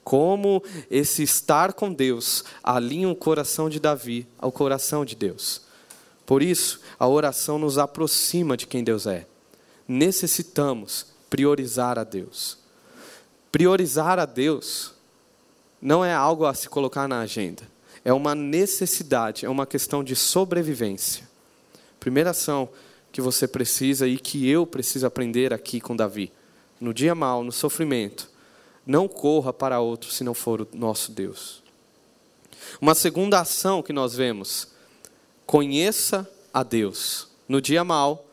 como 0.03 0.63
esse 0.89 1.23
estar 1.23 1.73
com 1.73 1.91
Deus 1.93 2.43
alinha 2.63 3.09
o 3.09 3.15
coração 3.15 3.69
de 3.69 3.79
Davi 3.79 4.27
ao 4.37 4.51
coração 4.51 5.05
de 5.05 5.15
Deus. 5.15 5.61
Por 6.29 6.43
isso, 6.43 6.79
a 6.99 7.07
oração 7.07 7.57
nos 7.57 7.79
aproxima 7.79 8.55
de 8.55 8.67
quem 8.67 8.83
Deus 8.83 9.07
é. 9.07 9.25
Necessitamos 9.87 11.07
priorizar 11.27 11.97
a 11.97 12.03
Deus. 12.03 12.55
Priorizar 13.51 14.19
a 14.19 14.25
Deus 14.25 14.93
não 15.81 16.05
é 16.05 16.13
algo 16.13 16.45
a 16.45 16.53
se 16.53 16.69
colocar 16.69 17.07
na 17.07 17.21
agenda. 17.21 17.63
É 18.05 18.13
uma 18.13 18.35
necessidade, 18.35 19.43
é 19.43 19.49
uma 19.49 19.65
questão 19.65 20.03
de 20.03 20.15
sobrevivência. 20.15 21.27
Primeira 21.99 22.29
ação 22.29 22.69
que 23.11 23.21
você 23.21 23.47
precisa 23.47 24.07
e 24.07 24.19
que 24.19 24.47
eu 24.47 24.67
preciso 24.67 25.07
aprender 25.07 25.51
aqui 25.51 25.81
com 25.81 25.95
Davi. 25.95 26.31
No 26.79 26.93
dia 26.93 27.15
mal, 27.15 27.43
no 27.43 27.51
sofrimento, 27.51 28.29
não 28.85 29.07
corra 29.07 29.51
para 29.51 29.79
outro 29.79 30.11
se 30.11 30.23
não 30.23 30.35
for 30.35 30.61
o 30.61 30.67
nosso 30.75 31.11
Deus. 31.11 31.63
Uma 32.79 32.93
segunda 32.93 33.39
ação 33.39 33.81
que 33.81 33.91
nós 33.91 34.13
vemos 34.13 34.77
Conheça 35.49 36.29
a 36.53 36.61
Deus. 36.61 37.27
No 37.47 37.59
dia 37.59 37.83
mal, 37.83 38.23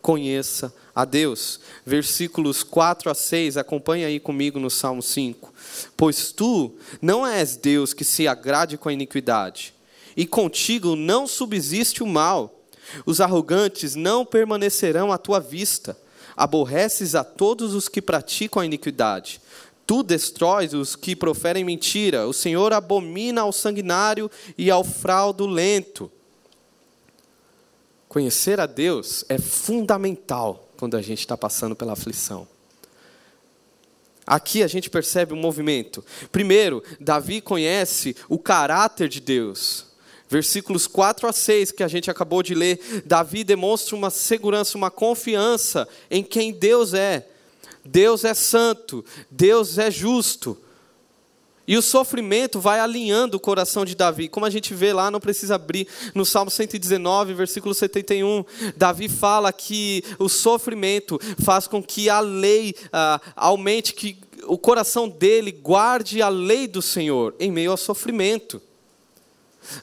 conheça 0.00 0.74
a 0.94 1.04
Deus. 1.04 1.60
Versículos 1.84 2.62
4 2.62 3.10
a 3.10 3.14
6, 3.14 3.58
acompanha 3.58 4.06
aí 4.06 4.18
comigo 4.18 4.58
no 4.58 4.70
Salmo 4.70 5.02
5. 5.02 5.52
Pois 5.94 6.32
tu 6.32 6.72
não 7.02 7.26
és 7.26 7.54
Deus 7.54 7.92
que 7.92 8.02
se 8.02 8.26
agrade 8.26 8.78
com 8.78 8.88
a 8.88 8.94
iniquidade, 8.94 9.74
e 10.16 10.24
contigo 10.24 10.96
não 10.96 11.26
subsiste 11.26 12.02
o 12.02 12.06
mal. 12.06 12.62
Os 13.04 13.20
arrogantes 13.20 13.94
não 13.94 14.24
permanecerão 14.24 15.12
à 15.12 15.18
tua 15.18 15.40
vista. 15.40 15.94
Aborreces 16.34 17.14
a 17.14 17.22
todos 17.22 17.74
os 17.74 17.90
que 17.90 18.00
praticam 18.00 18.62
a 18.62 18.64
iniquidade. 18.64 19.38
Tu 19.86 20.02
destróis 20.02 20.72
os 20.72 20.96
que 20.96 21.14
proferem 21.14 21.62
mentira. 21.62 22.26
O 22.26 22.32
Senhor 22.32 22.72
abomina 22.72 23.42
ao 23.42 23.52
sanguinário 23.52 24.30
e 24.56 24.70
ao 24.70 24.82
fraudulento. 24.82 26.10
Conhecer 28.14 28.60
a 28.60 28.66
Deus 28.66 29.24
é 29.28 29.38
fundamental 29.38 30.68
quando 30.76 30.96
a 30.96 31.02
gente 31.02 31.18
está 31.18 31.36
passando 31.36 31.74
pela 31.74 31.94
aflição. 31.94 32.46
Aqui 34.24 34.62
a 34.62 34.68
gente 34.68 34.88
percebe 34.88 35.34
um 35.34 35.36
movimento. 35.36 36.04
Primeiro, 36.30 36.80
Davi 37.00 37.40
conhece 37.40 38.14
o 38.28 38.38
caráter 38.38 39.08
de 39.08 39.20
Deus. 39.20 39.86
Versículos 40.28 40.86
4 40.86 41.26
a 41.26 41.32
6 41.32 41.72
que 41.72 41.82
a 41.82 41.88
gente 41.88 42.08
acabou 42.08 42.40
de 42.40 42.54
ler, 42.54 43.02
Davi 43.04 43.42
demonstra 43.42 43.96
uma 43.96 44.10
segurança, 44.10 44.78
uma 44.78 44.92
confiança 44.92 45.88
em 46.08 46.22
quem 46.22 46.52
Deus 46.52 46.94
é. 46.94 47.26
Deus 47.84 48.22
é 48.22 48.32
santo, 48.32 49.04
Deus 49.28 49.76
é 49.76 49.90
justo. 49.90 50.56
E 51.66 51.76
o 51.76 51.82
sofrimento 51.82 52.60
vai 52.60 52.78
alinhando 52.78 53.36
o 53.36 53.40
coração 53.40 53.84
de 53.84 53.94
Davi. 53.94 54.28
Como 54.28 54.44
a 54.44 54.50
gente 54.50 54.74
vê 54.74 54.92
lá, 54.92 55.10
não 55.10 55.20
precisa 55.20 55.54
abrir, 55.54 55.88
no 56.14 56.24
Salmo 56.24 56.50
119, 56.50 57.32
versículo 57.32 57.74
71, 57.74 58.44
Davi 58.76 59.08
fala 59.08 59.52
que 59.52 60.04
o 60.18 60.28
sofrimento 60.28 61.18
faz 61.42 61.66
com 61.66 61.82
que 61.82 62.10
a 62.10 62.20
lei 62.20 62.74
ah, 62.92 63.20
aumente, 63.34 63.94
que 63.94 64.18
o 64.46 64.58
coração 64.58 65.08
dele 65.08 65.50
guarde 65.50 66.20
a 66.20 66.28
lei 66.28 66.68
do 66.68 66.82
Senhor 66.82 67.34
em 67.40 67.50
meio 67.50 67.70
ao 67.70 67.76
sofrimento. 67.76 68.60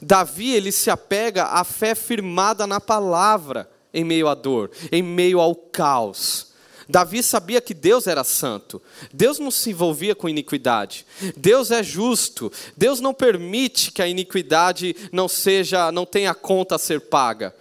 Davi, 0.01 0.53
ele 0.53 0.71
se 0.71 0.91
apega 0.91 1.45
à 1.45 1.63
fé 1.63 1.95
firmada 1.95 2.67
na 2.67 2.79
palavra 2.79 3.69
em 3.93 4.03
meio 4.03 4.27
à 4.27 4.35
dor, 4.35 4.69
em 4.91 5.01
meio 5.01 5.39
ao 5.39 5.55
caos. 5.55 6.50
Davi 6.87 7.21
sabia 7.23 7.61
que 7.61 7.73
Deus 7.73 8.07
era 8.07 8.23
santo. 8.23 8.81
Deus 9.13 9.39
não 9.39 9.51
se 9.51 9.69
envolvia 9.69 10.15
com 10.15 10.29
iniquidade. 10.29 11.05
Deus 11.37 11.71
é 11.71 11.83
justo. 11.83 12.51
Deus 12.75 12.99
não 12.99 13.13
permite 13.13 13.91
que 13.91 14.01
a 14.01 14.07
iniquidade 14.07 14.95
não 15.11 15.27
seja, 15.27 15.91
não 15.91 16.05
tenha 16.05 16.33
conta 16.33 16.75
a 16.75 16.79
ser 16.79 17.01
paga. 17.01 17.55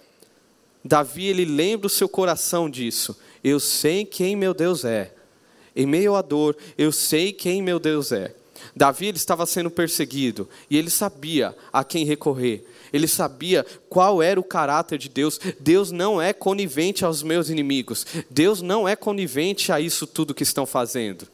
Davi 0.85 1.27
ele 1.27 1.45
lembra 1.45 1.87
o 1.87 1.91
seu 1.91 2.09
coração 2.09 2.69
disso. 2.69 3.17
Eu 3.43 3.61
sei 3.61 4.05
quem 4.05 4.37
meu 4.37 4.55
Deus 4.55 4.85
é. 4.85 5.13
Em 5.75 5.87
meio 5.87 6.15
à 6.15 6.23
dor, 6.23 6.57
eu 6.77 6.91
sei 6.91 7.33
quem 7.33 7.63
meu 7.63 7.79
Deus 7.79 8.13
é. 8.13 8.35
Davi 8.75 9.07
ele 9.07 9.17
estava 9.17 9.47
sendo 9.47 9.71
perseguido 9.71 10.49
e 10.69 10.77
ele 10.77 10.91
sabia 10.91 11.57
a 11.73 11.85
quem 11.85 12.05
recorrer. 12.05 12.65
Ele 12.93 13.07
sabia 13.07 13.65
qual 13.89 14.23
era 14.23 14.39
o 14.39 14.45
caráter 14.45 14.99
de 14.99 15.09
Deus. 15.09 15.39
Deus 15.59 15.91
não 15.91 16.21
é 16.21 16.33
conivente 16.33 17.05
aos 17.05 17.23
meus 17.23 17.49
inimigos. 17.49 18.07
Deus 18.29 18.63
não 18.63 18.89
é 18.89 18.97
conivente 18.97 19.73
a 19.73 19.81
isso 19.81 20.07
tudo 20.07 20.35
que 20.35 20.43
estão 20.43 20.67
fazendo. 20.67 21.27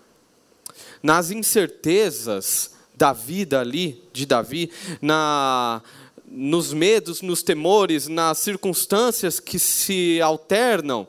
Nas 1.02 1.30
incertezas 1.30 2.74
da 2.94 3.12
vida 3.12 3.60
ali, 3.60 4.02
de 4.12 4.24
Davi, 4.24 4.70
na, 5.00 5.82
nos 6.26 6.72
medos, 6.72 7.20
nos 7.20 7.42
temores, 7.42 8.08
nas 8.08 8.38
circunstâncias 8.38 9.38
que 9.38 9.58
se 9.58 10.20
alternam, 10.20 11.06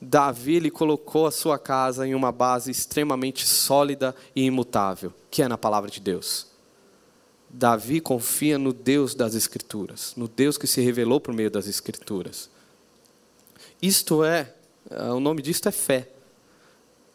Davi 0.00 0.56
ele 0.56 0.70
colocou 0.70 1.26
a 1.26 1.30
sua 1.30 1.58
casa 1.58 2.06
em 2.06 2.14
uma 2.14 2.30
base 2.30 2.70
extremamente 2.70 3.46
sólida 3.46 4.14
e 4.34 4.44
imutável, 4.44 5.12
que 5.30 5.42
é 5.42 5.48
na 5.48 5.56
palavra 5.56 5.90
de 5.90 6.00
Deus. 6.00 6.46
Davi 7.48 8.00
confia 8.00 8.58
no 8.58 8.72
Deus 8.72 9.14
das 9.14 9.34
Escrituras, 9.34 10.14
no 10.16 10.28
Deus 10.28 10.58
que 10.58 10.66
se 10.66 10.80
revelou 10.80 11.20
por 11.20 11.32
meio 11.32 11.50
das 11.50 11.66
Escrituras. 11.66 12.50
Isto 13.80 14.24
é, 14.24 14.52
eh, 14.90 15.10
o 15.10 15.20
nome 15.20 15.42
disto 15.42 15.68
é 15.68 15.72
fé. 15.72 16.08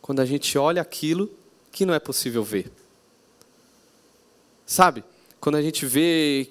Quando 0.02 0.20
a 0.20 0.26
gente 0.26 0.58
olha 0.58 0.82
aquilo 0.82 1.30
que 1.72 1.86
não 1.86 1.94
é 1.94 2.00
possível 2.00 2.44
ver. 2.44 2.72
Sabe? 4.66 5.04
Quando 5.40 5.56
a 5.56 5.62
gente 5.62 5.86
vê 5.86 6.50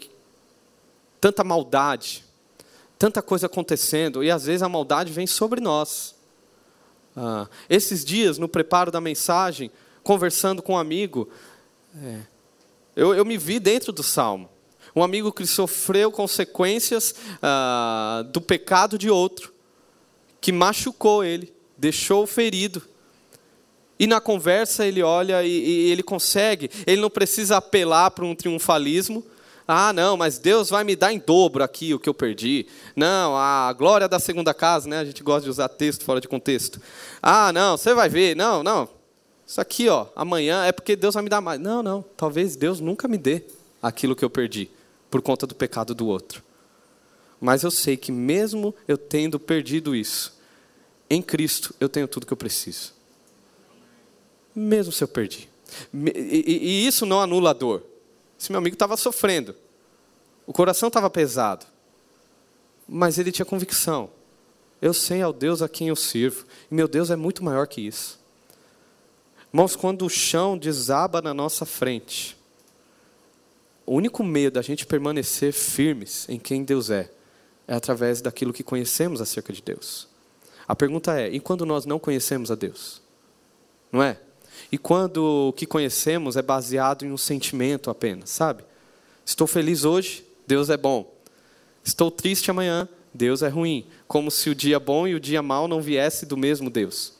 tanta 1.20 1.44
maldade, 1.44 2.24
tanta 2.98 3.22
coisa 3.22 3.46
acontecendo, 3.46 4.22
e 4.22 4.30
às 4.30 4.44
vezes 4.44 4.62
a 4.62 4.68
maldade 4.68 5.12
vem 5.12 5.26
sobre 5.26 5.60
nós. 5.60 6.14
Ah, 7.16 7.48
esses 7.68 8.04
dias, 8.04 8.38
no 8.38 8.48
preparo 8.48 8.90
da 8.90 9.00
mensagem, 9.00 9.70
conversando 10.02 10.62
com 10.62 10.74
um 10.74 10.78
amigo, 10.78 11.28
é, 11.96 12.20
eu, 13.00 13.14
eu 13.14 13.24
me 13.24 13.38
vi 13.38 13.58
dentro 13.58 13.92
do 13.92 14.02
salmo. 14.02 14.46
Um 14.94 15.02
amigo 15.02 15.32
que 15.32 15.46
sofreu 15.46 16.12
consequências 16.12 17.14
ah, 17.40 18.26
do 18.30 18.42
pecado 18.42 18.98
de 18.98 19.08
outro, 19.08 19.54
que 20.38 20.52
machucou 20.52 21.24
ele, 21.24 21.50
deixou 21.78 22.26
ferido. 22.26 22.82
E 23.98 24.06
na 24.06 24.20
conversa 24.20 24.84
ele 24.84 25.02
olha 25.02 25.42
e, 25.42 25.48
e 25.50 25.90
ele 25.90 26.02
consegue, 26.02 26.70
ele 26.86 27.00
não 27.00 27.08
precisa 27.08 27.56
apelar 27.56 28.10
para 28.10 28.24
um 28.24 28.34
triunfalismo, 28.34 29.24
ah, 29.66 29.94
não, 29.94 30.16
mas 30.16 30.36
Deus 30.36 30.68
vai 30.68 30.84
me 30.84 30.94
dar 30.94 31.10
em 31.10 31.18
dobro 31.18 31.64
aqui 31.64 31.94
o 31.94 31.98
que 31.98 32.08
eu 32.08 32.14
perdi. 32.14 32.66
Não, 32.94 33.34
a 33.34 33.72
glória 33.72 34.08
da 34.08 34.18
segunda 34.18 34.52
casa, 34.52 34.88
né? 34.88 34.98
A 34.98 35.04
gente 35.04 35.22
gosta 35.22 35.44
de 35.44 35.50
usar 35.50 35.68
texto 35.68 36.04
fora 36.04 36.20
de 36.20 36.28
contexto. 36.28 36.80
Ah, 37.22 37.52
não, 37.52 37.76
você 37.78 37.94
vai 37.94 38.08
ver. 38.08 38.34
Não, 38.34 38.64
não. 38.64 38.99
Isso 39.50 39.60
aqui, 39.60 39.88
ó, 39.88 40.06
amanhã 40.14 40.64
é 40.64 40.70
porque 40.70 40.94
Deus 40.94 41.12
vai 41.12 41.24
me 41.24 41.28
dar 41.28 41.40
mais. 41.40 41.58
Não, 41.58 41.82
não. 41.82 42.02
Talvez 42.16 42.54
Deus 42.54 42.78
nunca 42.78 43.08
me 43.08 43.18
dê 43.18 43.42
aquilo 43.82 44.14
que 44.14 44.24
eu 44.24 44.30
perdi 44.30 44.70
por 45.10 45.20
conta 45.20 45.44
do 45.44 45.56
pecado 45.56 45.92
do 45.92 46.06
outro. 46.06 46.40
Mas 47.40 47.64
eu 47.64 47.70
sei 47.72 47.96
que 47.96 48.12
mesmo 48.12 48.72
eu 48.86 48.96
tendo 48.96 49.40
perdido 49.40 49.92
isso, 49.92 50.38
em 51.10 51.20
Cristo 51.20 51.74
eu 51.80 51.88
tenho 51.88 52.06
tudo 52.06 52.26
que 52.26 52.32
eu 52.32 52.36
preciso. 52.36 52.92
Mesmo 54.54 54.92
se 54.92 55.02
eu 55.02 55.08
perdi. 55.08 55.48
E, 55.92 56.86
isso 56.86 57.04
não 57.04 57.20
anula 57.20 57.50
a 57.50 57.52
dor. 57.52 57.82
Esse 58.38 58.52
meu 58.52 58.58
amigo 58.60 58.76
estava 58.76 58.96
sofrendo. 58.96 59.56
O 60.46 60.52
coração 60.52 60.86
estava 60.86 61.10
pesado. 61.10 61.66
Mas 62.88 63.18
ele 63.18 63.32
tinha 63.32 63.44
convicção. 63.44 64.10
Eu 64.80 64.94
sei 64.94 65.20
ao 65.22 65.32
Deus 65.32 65.60
a 65.60 65.68
quem 65.68 65.88
eu 65.88 65.96
sirvo. 65.96 66.46
E 66.70 66.74
meu 66.76 66.86
Deus 66.86 67.10
é 67.10 67.16
muito 67.16 67.42
maior 67.42 67.66
que 67.66 67.80
isso. 67.80 68.19
Irmãos, 69.52 69.74
quando 69.74 70.06
o 70.06 70.08
chão 70.08 70.56
desaba 70.56 71.20
na 71.20 71.34
nossa 71.34 71.66
frente, 71.66 72.36
o 73.84 73.94
único 73.94 74.22
meio 74.22 74.50
da 74.50 74.62
gente 74.62 74.86
permanecer 74.86 75.52
firmes 75.52 76.28
em 76.28 76.38
quem 76.38 76.62
Deus 76.62 76.88
é, 76.88 77.10
é 77.66 77.74
através 77.74 78.20
daquilo 78.20 78.52
que 78.52 78.62
conhecemos 78.62 79.20
acerca 79.20 79.52
de 79.52 79.60
Deus. 79.60 80.06
A 80.68 80.76
pergunta 80.76 81.20
é: 81.20 81.28
e 81.28 81.40
quando 81.40 81.66
nós 81.66 81.84
não 81.84 81.98
conhecemos 81.98 82.52
a 82.52 82.54
Deus? 82.54 83.02
Não 83.90 84.00
é? 84.00 84.20
E 84.70 84.78
quando 84.78 85.48
o 85.48 85.52
que 85.52 85.66
conhecemos 85.66 86.36
é 86.36 86.42
baseado 86.42 87.04
em 87.04 87.10
um 87.10 87.16
sentimento 87.18 87.90
apenas, 87.90 88.30
sabe? 88.30 88.62
Estou 89.26 89.48
feliz 89.48 89.84
hoje, 89.84 90.24
Deus 90.46 90.70
é 90.70 90.76
bom. 90.76 91.12
Estou 91.82 92.08
triste 92.08 92.52
amanhã, 92.52 92.88
Deus 93.12 93.42
é 93.42 93.48
ruim. 93.48 93.84
Como 94.06 94.30
se 94.30 94.48
o 94.48 94.54
dia 94.54 94.78
bom 94.78 95.08
e 95.08 95.14
o 95.16 95.20
dia 95.20 95.42
mau 95.42 95.66
não 95.66 95.80
viesse 95.80 96.24
do 96.24 96.36
mesmo 96.36 96.70
Deus. 96.70 97.14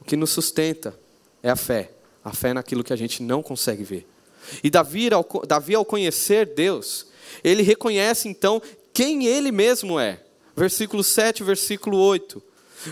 O 0.00 0.04
que 0.04 0.16
nos 0.16 0.30
sustenta 0.30 0.98
é 1.42 1.50
a 1.50 1.56
fé. 1.56 1.90
A 2.24 2.32
fé 2.32 2.52
naquilo 2.52 2.84
que 2.84 2.92
a 2.92 2.96
gente 2.96 3.22
não 3.22 3.42
consegue 3.42 3.82
ver. 3.82 4.06
E 4.62 4.70
Davi 4.70 5.12
ao, 5.12 5.26
Davi, 5.46 5.74
ao 5.74 5.84
conhecer 5.84 6.46
Deus, 6.46 7.06
ele 7.42 7.62
reconhece 7.62 8.28
então 8.28 8.60
quem 8.92 9.26
ele 9.26 9.52
mesmo 9.52 9.98
é. 9.98 10.20
Versículo 10.56 11.02
7, 11.02 11.42
versículo 11.42 11.96
8. 11.98 12.42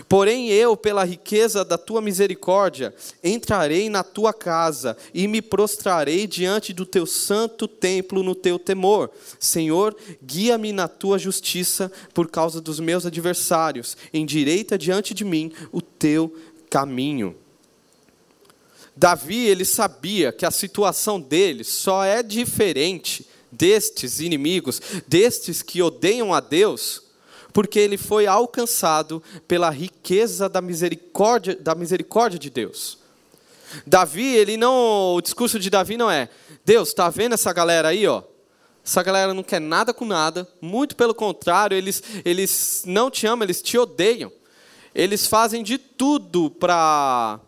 Porém, 0.07 0.49
eu, 0.49 0.77
pela 0.77 1.03
riqueza 1.03 1.65
da 1.65 1.77
tua 1.77 2.01
misericórdia, 2.01 2.93
entrarei 3.23 3.89
na 3.89 4.03
tua 4.03 4.31
casa 4.31 4.95
e 5.13 5.27
me 5.27 5.41
prostrarei 5.41 6.27
diante 6.27 6.73
do 6.73 6.85
teu 6.85 7.05
santo 7.05 7.67
templo 7.67 8.21
no 8.21 8.35
teu 8.35 8.59
temor. 8.59 9.09
Senhor, 9.39 9.95
guia-me 10.23 10.71
na 10.71 10.87
tua 10.87 11.17
justiça 11.17 11.91
por 12.13 12.29
causa 12.29 12.61
dos 12.61 12.79
meus 12.79 13.05
adversários. 13.05 13.97
Endireita 14.13 14.77
diante 14.77 15.13
de 15.13 15.25
mim 15.25 15.51
o 15.71 15.81
teu 15.81 16.35
caminho. 16.69 17.35
Davi, 18.99 19.45
ele 19.45 19.63
sabia 19.63 20.29
que 20.29 20.45
a 20.45 20.51
situação 20.51 21.21
dele 21.21 21.63
só 21.63 22.03
é 22.03 22.21
diferente 22.21 23.25
destes 23.49 24.19
inimigos, 24.19 24.81
destes 25.07 25.61
que 25.61 25.81
odeiam 25.81 26.33
a 26.33 26.41
Deus, 26.41 27.03
porque 27.53 27.79
ele 27.79 27.97
foi 27.97 28.27
alcançado 28.27 29.23
pela 29.47 29.69
riqueza 29.69 30.49
da 30.49 30.61
misericórdia, 30.61 31.55
da 31.55 31.73
misericórdia 31.73 32.37
de 32.37 32.49
Deus. 32.49 32.97
Davi, 33.87 34.35
ele 34.35 34.57
não, 34.57 35.15
o 35.15 35.21
discurso 35.21 35.57
de 35.61 35.69
Davi 35.69 35.95
não 35.95 36.11
é: 36.11 36.27
Deus, 36.65 36.89
está 36.89 37.09
vendo 37.09 37.35
essa 37.35 37.53
galera 37.53 37.87
aí, 37.87 38.05
ó? 38.05 38.21
Essa 38.85 39.01
galera 39.01 39.33
não 39.33 39.43
quer 39.43 39.61
nada 39.61 39.93
com 39.93 40.03
nada, 40.03 40.45
muito 40.59 40.97
pelo 40.97 41.15
contrário, 41.15 41.77
eles, 41.77 42.03
eles 42.25 42.83
não 42.85 43.09
te 43.09 43.25
amam, 43.25 43.45
eles 43.45 43.61
te 43.61 43.77
odeiam. 43.77 44.29
Eles 44.93 45.25
fazem 45.25 45.63
de 45.63 45.77
tudo 45.77 46.49
para 46.49 47.39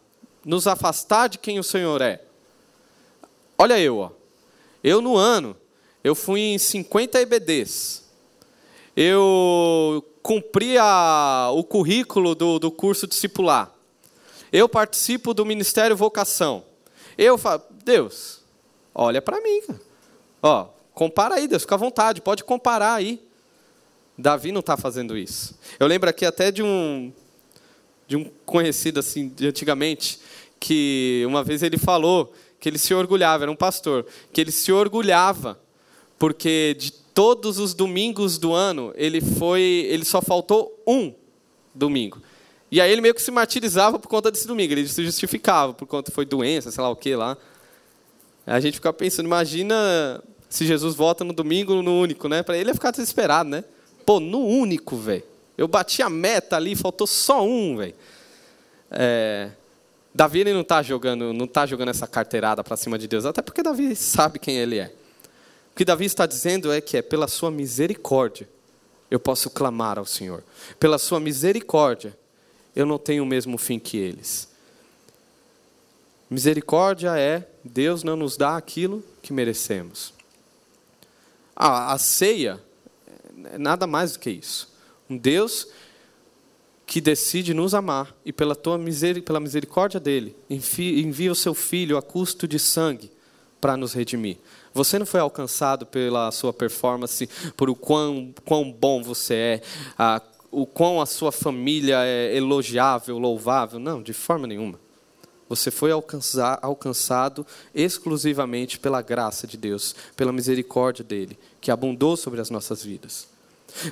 nos 0.46 0.68
afastar 0.68 1.28
de 1.28 1.38
quem 1.38 1.60
o 1.60 1.64
Senhor 1.64 2.02
é. 2.02 2.22
Olha 3.58 3.80
eu, 3.80 3.98
ó. 3.98 4.12
Eu 4.84 5.02
no 5.02 5.16
ano, 5.16 5.56
eu 6.04 6.16
fui 6.16 6.42
em 6.42 6.58
50 6.58 7.22
EBDs. 7.22 8.04
Eu 8.96 10.04
cumpri 10.22 10.78
a, 10.78 11.50
o 11.54 11.64
currículo 11.64 12.36
do, 12.36 12.60
do 12.60 12.72
curso 12.72 13.08
discipular. 13.08 13.72
Eu 14.52 14.68
participo 14.68 15.34
do 15.34 15.46
Ministério 15.46 15.96
Vocação. 15.96 16.64
Eu 17.18 17.38
falo, 17.38 17.62
Deus, 17.84 18.42
olha 18.94 19.22
para 19.22 19.40
mim. 19.42 19.62
Ó, 20.42 20.68
compara 20.94 21.36
aí, 21.36 21.48
Deus, 21.48 21.62
fica 21.62 21.76
à 21.76 21.78
vontade, 21.78 22.22
pode 22.22 22.44
comparar 22.44 22.96
aí. 22.96 23.22
Davi 24.18 24.52
não 24.52 24.60
está 24.60 24.76
fazendo 24.76 25.18
isso. 25.18 25.58
Eu 25.80 25.88
lembro 25.88 26.10
aqui 26.10 26.26
até 26.26 26.52
de 26.52 26.62
um, 26.62 27.14
de 28.12 28.18
um 28.18 28.30
conhecido 28.46 29.00
assim 29.00 29.30
de 29.30 29.48
antigamente, 29.48 30.20
que 30.60 31.24
uma 31.26 31.46
vez 31.46 31.64
ele 31.64 31.78
falou 31.78 32.34
que 32.60 32.68
ele 32.68 32.78
se 32.78 32.94
orgulhava, 32.94 33.46
era 33.46 33.52
um 33.52 33.56
pastor, 33.56 34.06
que 34.34 34.42
ele 34.42 34.52
se 34.52 34.70
orgulhava 34.70 35.58
porque 36.20 36.76
de 36.78 36.92
todos 36.92 37.58
os 37.58 37.74
domingos 37.74 38.38
do 38.38 38.52
ano, 38.54 38.92
ele 38.98 39.22
foi, 39.22 39.62
ele 39.90 40.04
só 40.04 40.22
faltou 40.22 40.78
um 40.86 41.14
domingo. 41.74 42.22
E 42.70 42.82
aí 42.82 42.92
ele 42.92 43.00
meio 43.00 43.16
que 43.16 43.22
se 43.22 43.32
martirizava 43.32 43.98
por 43.98 44.10
conta 44.10 44.30
desse 44.30 44.46
domingo, 44.46 44.74
ele 44.74 44.86
se 44.90 45.06
justificava 45.06 45.74
por 45.74 45.88
conta 45.88 46.12
foi 46.12 46.26
doença, 46.26 46.70
sei 46.70 46.84
lá 46.84 46.90
o 46.90 46.98
que 46.98 47.16
lá. 47.16 47.38
A 48.46 48.60
gente 48.60 48.74
fica 48.74 48.92
pensando, 48.92 49.26
imagina 49.26 50.22
se 50.50 50.66
Jesus 50.66 50.96
volta 50.96 51.24
no 51.24 51.32
domingo 51.32 51.82
no 51.82 51.98
único, 51.98 52.28
né? 52.28 52.44
Para 52.44 52.58
ele 52.58 52.72
ia 52.72 52.74
ficar 52.74 52.92
desesperado, 52.92 53.50
né? 53.50 53.64
Pô, 54.06 54.20
no 54.20 54.46
único, 54.46 54.98
velho. 54.98 55.31
Eu 55.62 55.68
bati 55.68 56.02
a 56.02 56.10
meta 56.10 56.56
ali, 56.56 56.76
faltou 56.76 57.06
só 57.06 57.46
um, 57.46 57.78
velho. 57.78 57.94
É, 58.90 59.52
Davi 60.12 60.40
ele 60.40 60.54
não 60.54 60.62
está 60.62 60.82
jogando, 60.82 61.32
não 61.32 61.46
tá 61.46 61.68
jogando 61.68 61.90
essa 61.90 62.08
carteirada 62.08 62.64
para 62.64 62.76
cima 62.76 62.98
de 62.98 63.08
Deus, 63.08 63.28
até 63.28 63.44
porque 63.44 63.62
Davi 63.62 63.96
sabe 63.96 64.40
quem 64.40 64.58
ele 64.58 64.80
é. 64.80 64.92
O 65.72 65.76
que 65.76 65.86
Davi 65.86 66.06
está 66.06 66.26
dizendo 66.26 66.72
é 66.72 66.82
que 66.82 66.98
é 66.98 67.02
pela 67.04 67.28
sua 67.28 67.52
misericórdia 67.52 68.50
eu 69.12 69.20
posso 69.20 69.52
clamar 69.52 70.00
ao 70.00 70.06
Senhor. 70.06 70.44
Pela 70.80 70.98
sua 70.98 71.20
misericórdia 71.20 72.18
eu 72.76 72.88
não 72.88 72.98
tenho 72.98 73.22
o 73.22 73.28
mesmo 73.28 73.56
fim 73.60 73.78
que 73.78 73.98
eles. 73.98 74.48
Misericórdia 76.28 77.16
é 77.20 77.48
Deus 77.64 78.02
não 78.02 78.16
nos 78.16 78.36
dá 78.36 78.58
aquilo 78.58 79.04
que 79.22 79.32
merecemos. 79.32 80.12
A 81.56 81.96
ceia 82.00 82.60
é 83.46 83.60
nada 83.60 83.86
mais 83.86 84.14
do 84.14 84.20
que 84.20 84.32
isso. 84.32 84.71
Um 85.12 85.18
Deus 85.18 85.68
que 86.86 87.02
decide 87.02 87.54
nos 87.54 87.74
amar 87.74 88.16
e 88.26 88.32
pela 88.32 88.56
tua 88.56 88.80
pela 89.26 89.42
misericórdia 89.42 90.00
dele 90.00 90.34
envia 90.50 91.30
o 91.30 91.36
seu 91.36 91.54
filho 91.54 91.98
a 91.98 92.02
custo 92.02 92.48
de 92.48 92.58
sangue 92.58 93.12
para 93.60 93.76
nos 93.76 93.92
redimir. 93.92 94.38
Você 94.74 94.98
não 94.98 95.06
foi 95.06 95.20
alcançado 95.20 95.86
pela 95.86 96.32
sua 96.32 96.54
performance, 96.54 97.28
por 97.58 97.70
o 97.70 97.76
quão, 97.76 98.34
quão 98.46 98.72
bom 98.72 99.04
você 99.04 99.34
é, 99.34 99.62
a, 100.00 100.22
o 100.50 100.66
quão 100.66 101.02
a 101.02 101.06
sua 101.06 101.34
família 101.34 101.98
é 102.06 102.34
elogiável, 102.38 103.18
louvável. 103.18 103.80
Não, 103.80 104.02
de 104.02 104.14
forma 104.14 104.48
nenhuma. 104.48 104.80
Você 105.50 105.70
foi 105.70 105.92
alcançar, 105.92 106.58
alcançado 106.62 107.46
exclusivamente 107.76 108.80
pela 108.80 109.02
graça 109.02 109.46
de 109.46 109.58
Deus, 109.58 109.94
pela 110.16 110.32
misericórdia 110.32 111.04
dele, 111.04 111.38
que 111.60 111.70
abundou 111.70 112.16
sobre 112.16 112.40
as 112.40 112.50
nossas 112.50 112.82
vidas. 112.82 113.31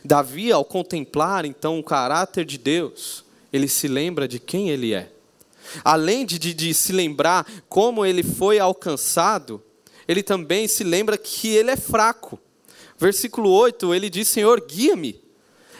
Davi, 0.03 0.51
ao 0.51 0.65
contemplar 0.65 1.45
então 1.45 1.79
o 1.79 1.83
caráter 1.83 2.45
de 2.45 2.57
Deus, 2.57 3.23
ele 3.51 3.67
se 3.67 3.87
lembra 3.87 4.27
de 4.27 4.39
quem 4.39 4.69
ele 4.69 4.93
é. 4.93 5.11
Além 5.83 6.25
de, 6.25 6.39
de, 6.39 6.53
de 6.53 6.73
se 6.73 6.91
lembrar 6.91 7.45
como 7.67 8.05
ele 8.05 8.23
foi 8.23 8.59
alcançado, 8.59 9.61
ele 10.07 10.23
também 10.23 10.67
se 10.67 10.83
lembra 10.83 11.17
que 11.17 11.49
ele 11.49 11.71
é 11.71 11.77
fraco. 11.77 12.39
Versículo 12.97 13.49
8, 13.51 13.93
ele 13.93 14.09
diz: 14.09 14.27
Senhor, 14.27 14.59
guia-me. 14.61 15.21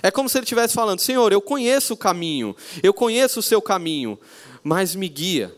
É 0.01 0.09
como 0.09 0.29
se 0.29 0.37
ele 0.37 0.43
estivesse 0.43 0.73
falando: 0.73 0.99
Senhor, 0.99 1.31
eu 1.33 1.41
conheço 1.41 1.93
o 1.93 1.97
caminho, 1.97 2.55
eu 2.81 2.93
conheço 2.93 3.39
o 3.39 3.43
seu 3.43 3.61
caminho, 3.61 4.19
mas 4.63 4.95
me 4.95 5.09
guia. 5.09 5.53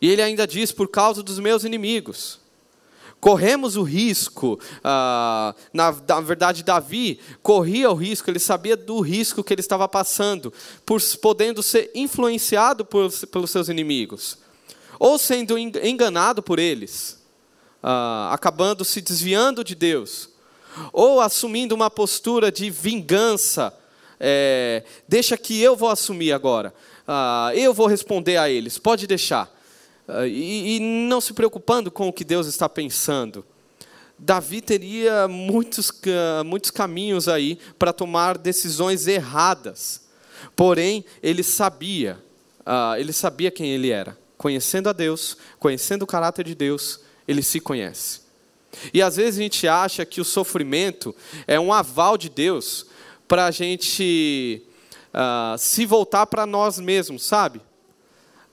E 0.00 0.08
ele 0.08 0.22
ainda 0.22 0.46
diz: 0.46 0.70
por 0.70 0.88
causa 0.88 1.22
dos 1.22 1.38
meus 1.38 1.64
inimigos. 1.64 2.43
Corremos 3.24 3.74
o 3.74 3.82
risco, 3.82 4.60
ah, 4.84 5.54
na, 5.72 5.96
na, 6.06 6.20
verdade, 6.20 6.62
Davi 6.62 7.18
corria 7.42 7.90
o 7.90 7.94
risco, 7.94 8.28
ele 8.28 8.38
sabia 8.38 8.76
do 8.76 9.00
risco 9.00 9.42
que 9.42 9.54
ele 9.54 9.62
estava 9.62 9.88
passando, 9.88 10.52
por 10.84 11.00
podendo 11.22 11.62
ser 11.62 11.90
influenciado 11.94 12.84
por, 12.84 13.10
pelos 13.28 13.50
seus 13.50 13.70
inimigos, 13.70 14.36
ou 14.98 15.18
sendo 15.18 15.56
enganado 15.56 16.42
por 16.42 16.58
eles 16.58 17.18
ah, 17.82 18.28
acabando 18.30 18.84
se 18.84 19.00
desviando 19.00 19.64
de 19.64 19.74
Deus, 19.74 20.28
ou 20.92 21.18
assumindo 21.18 21.74
uma 21.74 21.88
postura 21.88 22.52
de 22.52 22.68
vingança, 22.68 23.72
é, 24.20 24.84
deixa 25.08 25.34
que 25.38 25.58
eu 25.62 25.74
vou 25.74 25.88
assumir 25.88 26.32
agora, 26.32 26.74
ah, 27.08 27.50
eu 27.54 27.72
vou 27.72 27.86
responder 27.86 28.36
a 28.36 28.50
eles, 28.50 28.76
pode 28.76 29.06
deixar, 29.06 29.50
e, 30.26 30.76
e 30.76 30.80
não 30.80 31.20
se 31.20 31.32
preocupando 31.32 31.90
com 31.90 32.08
o 32.08 32.12
que 32.12 32.24
Deus 32.24 32.46
está 32.46 32.68
pensando. 32.68 33.44
Davi 34.18 34.60
teria 34.60 35.26
muitos, 35.26 35.90
muitos 36.46 36.70
caminhos 36.70 37.28
aí 37.28 37.58
para 37.78 37.92
tomar 37.92 38.38
decisões 38.38 39.06
erradas. 39.06 40.02
Porém, 40.54 41.04
ele 41.22 41.42
sabia, 41.42 42.18
uh, 42.60 42.96
ele 42.96 43.12
sabia 43.12 43.50
quem 43.50 43.70
ele 43.70 43.90
era. 43.90 44.16
Conhecendo 44.36 44.88
a 44.88 44.92
Deus, 44.92 45.36
conhecendo 45.58 46.02
o 46.02 46.06
caráter 46.06 46.44
de 46.44 46.54
Deus, 46.54 47.00
ele 47.26 47.42
se 47.42 47.60
conhece. 47.60 48.20
E 48.92 49.00
às 49.00 49.16
vezes 49.16 49.38
a 49.38 49.42
gente 49.42 49.68
acha 49.68 50.04
que 50.04 50.20
o 50.20 50.24
sofrimento 50.24 51.14
é 51.46 51.58
um 51.58 51.72
aval 51.72 52.16
de 52.16 52.28
Deus 52.28 52.86
para 53.26 53.46
a 53.46 53.50
gente 53.50 54.62
uh, 55.14 55.56
se 55.58 55.86
voltar 55.86 56.26
para 56.26 56.46
nós 56.46 56.78
mesmos, 56.78 57.24
sabe? 57.24 57.60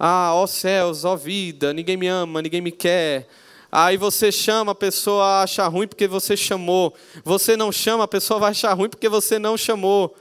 Ah, 0.04 0.34
ó 0.34 0.48
céus, 0.48 1.06
ó 1.06 1.16
vida, 1.16 1.74
ninguém 1.74 1.96
me 1.98 2.08
ama, 2.08 2.42
ninguém 2.42 2.62
me 2.62 2.72
quer. 2.72 3.28
Aí 3.72 3.98
você 3.98 4.32
chama, 4.32 4.72
a 4.72 4.76
pessoa 4.76 5.44
acha 5.44 5.68
ruim 5.68 5.88
porque 5.88 6.08
você 6.08 6.36
chamou. 6.36 6.94
Você 7.24 7.56
não 7.56 7.72
chama, 7.72 8.06
a 8.06 8.08
pessoa 8.08 8.40
vai 8.40 8.52
achar 8.52 8.74
ruim 8.74 8.90
porque 8.90 9.08
você 9.08 9.38
não 9.38 9.56
chamou. 9.56 10.16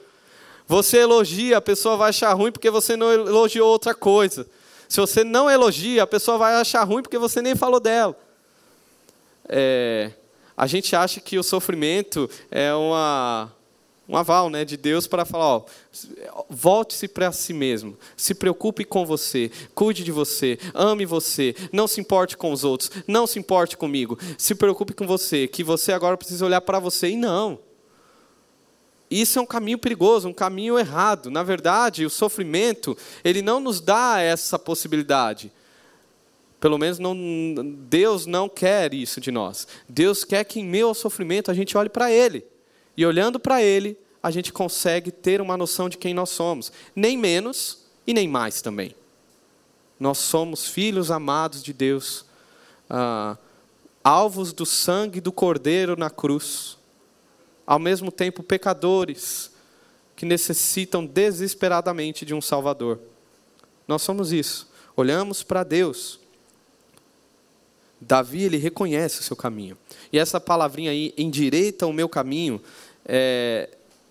Você 0.66 0.98
elogia, 0.98 1.56
a 1.56 1.60
pessoa 1.60 1.96
vai 1.96 2.10
achar 2.10 2.32
ruim 2.34 2.52
porque 2.52 2.70
você 2.70 2.96
não 2.96 3.10
elogiou 3.12 3.70
outra 3.70 3.94
coisa. 3.94 4.46
Se 4.88 5.00
você 5.00 5.24
não 5.24 5.48
elogia, 5.48 6.02
a 6.02 6.06
pessoa 6.06 6.36
vai 6.36 6.54
achar 6.56 6.84
ruim 6.84 7.02
porque 7.02 7.18
você 7.18 7.40
nem 7.40 7.54
falou 7.54 7.80
dela 7.80 8.16
é, 9.52 10.12
a 10.56 10.66
gente 10.66 10.94
acha 10.94 11.20
que 11.20 11.36
o 11.36 11.42
sofrimento 11.42 12.30
é 12.50 12.72
uma, 12.72 13.52
um 14.10 14.16
aval 14.16 14.50
né, 14.50 14.64
de 14.64 14.76
Deus 14.76 15.06
para 15.06 15.24
falar: 15.24 15.62
volte-se 16.48 17.06
para 17.06 17.30
si 17.30 17.52
mesmo, 17.52 17.96
se 18.16 18.34
preocupe 18.34 18.84
com 18.84 19.06
você, 19.06 19.50
cuide 19.74 20.02
de 20.02 20.10
você, 20.10 20.58
ame 20.74 21.06
você, 21.06 21.54
não 21.72 21.86
se 21.86 22.00
importe 22.00 22.36
com 22.36 22.52
os 22.52 22.64
outros, 22.64 22.90
não 23.06 23.26
se 23.26 23.38
importe 23.38 23.76
comigo, 23.76 24.18
se 24.36 24.54
preocupe 24.54 24.92
com 24.92 25.06
você, 25.06 25.46
que 25.46 25.62
você 25.62 25.92
agora 25.92 26.16
precisa 26.16 26.44
olhar 26.44 26.60
para 26.60 26.80
você. 26.80 27.10
E 27.10 27.16
não. 27.16 27.60
Isso 29.08 29.38
é 29.38 29.42
um 29.42 29.46
caminho 29.46 29.78
perigoso, 29.78 30.28
um 30.28 30.32
caminho 30.32 30.78
errado. 30.78 31.30
Na 31.30 31.42
verdade, 31.42 32.04
o 32.04 32.10
sofrimento, 32.10 32.96
ele 33.24 33.42
não 33.42 33.58
nos 33.58 33.80
dá 33.80 34.20
essa 34.20 34.58
possibilidade. 34.58 35.52
Pelo 36.60 36.78
menos 36.78 36.98
não, 36.98 37.16
Deus 37.88 38.26
não 38.26 38.48
quer 38.48 38.94
isso 38.94 39.20
de 39.20 39.32
nós. 39.32 39.66
Deus 39.88 40.24
quer 40.24 40.44
que 40.44 40.60
em 40.60 40.64
meio 40.64 40.88
ao 40.88 40.94
sofrimento 40.94 41.50
a 41.50 41.54
gente 41.54 41.76
olhe 41.76 41.88
para 41.88 42.12
Ele. 42.12 42.44
E 43.00 43.06
olhando 43.06 43.40
para 43.40 43.62
Ele, 43.62 43.96
a 44.22 44.30
gente 44.30 44.52
consegue 44.52 45.10
ter 45.10 45.40
uma 45.40 45.56
noção 45.56 45.88
de 45.88 45.96
quem 45.96 46.12
nós 46.12 46.28
somos. 46.28 46.70
Nem 46.94 47.16
menos 47.16 47.78
e 48.06 48.12
nem 48.12 48.28
mais 48.28 48.60
também. 48.60 48.94
Nós 49.98 50.18
somos 50.18 50.68
filhos 50.68 51.10
amados 51.10 51.62
de 51.62 51.72
Deus, 51.72 52.26
ah, 52.90 53.38
alvos 54.04 54.52
do 54.52 54.66
sangue 54.66 55.18
do 55.18 55.32
Cordeiro 55.32 55.96
na 55.96 56.10
cruz. 56.10 56.76
Ao 57.66 57.78
mesmo 57.78 58.12
tempo, 58.12 58.42
pecadores 58.42 59.50
que 60.14 60.26
necessitam 60.26 61.06
desesperadamente 61.06 62.26
de 62.26 62.34
um 62.34 62.40
Salvador. 62.42 63.00
Nós 63.88 64.02
somos 64.02 64.30
isso. 64.30 64.68
Olhamos 64.94 65.42
para 65.42 65.64
Deus 65.64 66.20
Davi 68.00 68.44
ele 68.44 68.56
reconhece 68.56 69.20
o 69.20 69.22
seu 69.22 69.36
caminho. 69.36 69.76
E 70.10 70.18
essa 70.18 70.40
palavrinha 70.40 70.90
aí, 70.90 71.12
endireita 71.18 71.86
o 71.86 71.92
meu 71.92 72.08
caminho, 72.08 72.60
é, 73.04 73.68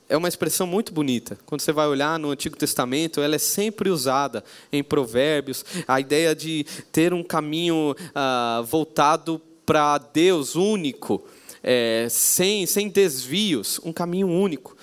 é 0.07 0.17
uma 0.17 0.27
expressão 0.27 0.65
muito 0.65 0.93
bonita. 0.93 1.37
Quando 1.45 1.61
você 1.61 1.71
vai 1.71 1.87
olhar 1.87 2.17
no 2.17 2.31
Antigo 2.31 2.57
Testamento, 2.57 3.21
ela 3.21 3.35
é 3.35 3.39
sempre 3.39 3.89
usada 3.89 4.43
em 4.71 4.83
Provérbios. 4.83 5.63
A 5.87 5.99
ideia 5.99 6.35
de 6.35 6.65
ter 6.91 7.13
um 7.13 7.23
caminho 7.23 7.95
ah, 8.15 8.63
voltado 8.65 9.41
para 9.65 9.97
Deus 9.97 10.55
único. 10.55 11.23
é, 11.63 12.07
sem, 12.09 12.65
sem 12.65 12.89
desvios, 12.89 13.79
um 13.83 13.93
caminho 13.93 14.27
único. 14.27 14.75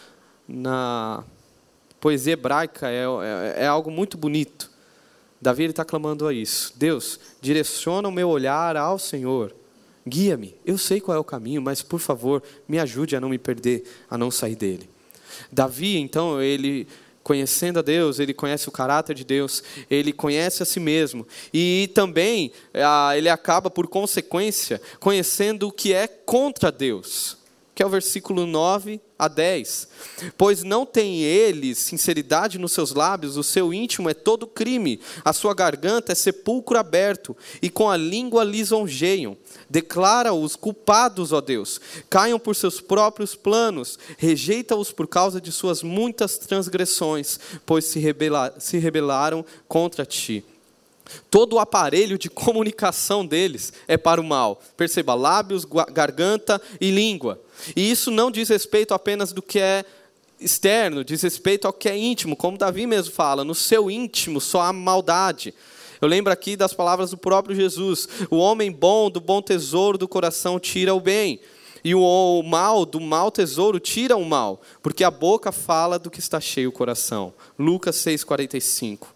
Na 0.47 1.25
poesia 2.01 2.35
hebraica 2.35 2.89
é, 2.89 3.05
é, 3.05 3.65
é 3.65 3.67
algo 3.67 3.91
muito 3.91 4.17
bonito. 4.17 4.71
Davi 5.41 5.65
está 5.65 5.85
clamando 5.85 6.27
a 6.27 6.33
isso. 6.33 6.73
Deus, 6.77 7.19
direciona 7.41 8.09
o 8.09 8.13
meu 8.13 8.29
olhar 8.29 8.77
ao 8.77 8.99
Senhor. 8.99 9.55
Guia-me. 10.07 10.55
Eu 10.65 10.79
sei 10.79 11.01
qual 11.01 11.17
é 11.17 11.21
o 11.21 11.25
caminho, 11.25 11.61
mas 11.61 11.83
por 11.83 11.99
favor, 11.99 12.43
me 12.69 12.79
ajude 12.79 13.17
a 13.17 13.21
não 13.21 13.29
me 13.29 13.39
perder, 13.39 13.85
a 14.09 14.17
não 14.17 14.31
sair 14.31 14.55
dele. 14.55 14.89
Davi, 15.51 15.97
então, 15.99 16.41
ele 16.41 16.87
conhecendo 17.27 17.81
a 17.81 17.83
Deus, 17.83 18.21
ele 18.21 18.33
conhece 18.33 18.69
o 18.69 18.73
caráter 18.73 19.13
de 19.13 19.25
Deus, 19.25 19.61
ele 19.91 20.13
conhece 20.13 20.63
a 20.63 20.67
si 20.67 20.79
mesmo. 20.79 21.27
E 21.53 21.91
também 21.93 22.53
ah, 22.73 23.17
ele 23.17 23.29
acaba, 23.29 23.69
por 23.69 23.89
consequência, 23.89 24.81
conhecendo 25.01 25.67
o 25.67 25.73
que 25.73 25.93
é 25.93 26.07
contra 26.07 26.71
Deus, 26.71 27.37
que 27.77 27.83
é 27.83 27.87
o 27.87 27.91
versículo 27.91 28.47
9 28.47 28.99
a 29.19 29.29
10. 29.29 29.89
Pois 30.39 30.63
não 30.63 30.87
tem 30.87 31.23
eles 31.23 31.77
sinceridade 31.77 32.59
nos 32.59 32.73
seus 32.73 32.95
lábios, 32.95 33.37
o 33.37 33.43
seu 33.43 33.73
íntimo 33.73 34.09
é 34.09 34.15
todo 34.15 34.47
crime, 34.47 34.99
a 35.23 35.35
sua 35.35 35.53
garganta 35.53 36.11
é 36.11 36.15
sepulcro 36.15 36.79
aberto, 36.79 37.37
e 37.61 37.69
com 37.69 37.91
a 37.91 37.97
língua 37.97 38.45
lisonjeiam. 38.45 39.37
Declara-os 39.69 40.57
culpados, 40.57 41.35
ó 41.35 41.43
Deus. 41.43 41.79
Caiam 42.09 42.39
por 42.39 42.57
seus 42.57 42.81
próprios 42.81 43.35
planos. 43.35 43.99
Rejeita-os 44.17 44.91
por 44.91 45.07
causa 45.07 45.39
de 45.39 45.53
suas 45.53 45.83
muitas 45.83 46.39
transgressões, 46.39 47.39
pois 47.67 47.85
se, 47.85 48.03
se 48.59 48.79
rebelaram 48.79 49.45
contra 49.69 50.07
ti. 50.07 50.43
Todo 51.31 51.55
o 51.55 51.59
aparelho 51.59 52.19
de 52.19 52.31
comunicação 52.31 53.27
deles 53.27 53.73
é 53.87 53.97
para 53.97 54.21
o 54.21 54.25
mal. 54.25 54.63
Perceba, 54.77 55.15
lábios, 55.15 55.67
garganta 55.93 56.61
e 56.81 56.91
língua. 56.91 57.41
E 57.75 57.91
isso 57.91 58.11
não 58.11 58.31
diz 58.31 58.49
respeito 58.49 58.95
apenas 58.95 59.33
do 59.33 59.43
que 59.43 59.59
é 59.59 59.85
externo, 60.41 61.05
diz 61.05 61.23
respeito 61.23 61.67
ao 61.67 61.73
que 61.73 61.89
é 61.89 61.97
íntimo, 61.97 62.37
como 62.37 62.59
Davi 62.59 62.87
mesmo 62.87 63.13
fala, 63.13 63.45
no 63.45 63.55
seu 63.55 63.91
íntimo 63.91 64.41
só 64.41 64.63
há 64.63 64.73
maldade. 64.73 65.55
Eu 66.01 66.09
lembro 66.09 66.33
aqui 66.33 66.57
das 66.57 66.75
palavras 66.75 67.11
do 67.11 67.17
próprio 67.17 67.57
Jesus: 67.57 68.09
o 68.31 68.37
homem 68.37 68.71
bom 68.71 69.11
do 69.11 69.21
bom 69.21 69.41
tesouro 69.41 69.97
do 69.97 70.07
coração 70.07 70.61
tira 70.61 70.95
o 70.95 71.01
bem, 71.01 71.41
e 71.83 71.95
o 71.95 72.43
mal 72.43 72.85
do 72.85 73.01
mau 73.01 73.31
tesouro 73.31 73.81
tira 73.81 74.17
o 74.17 74.25
mal, 74.25 74.61
porque 74.83 75.05
a 75.05 75.11
boca 75.11 75.53
fala 75.53 75.99
do 75.99 76.11
que 76.11 76.21
está 76.21 76.41
cheio 76.41 76.69
o 76.69 76.73
coração. 76.73 77.33
Lucas 77.59 77.97
6,45. 77.97 79.07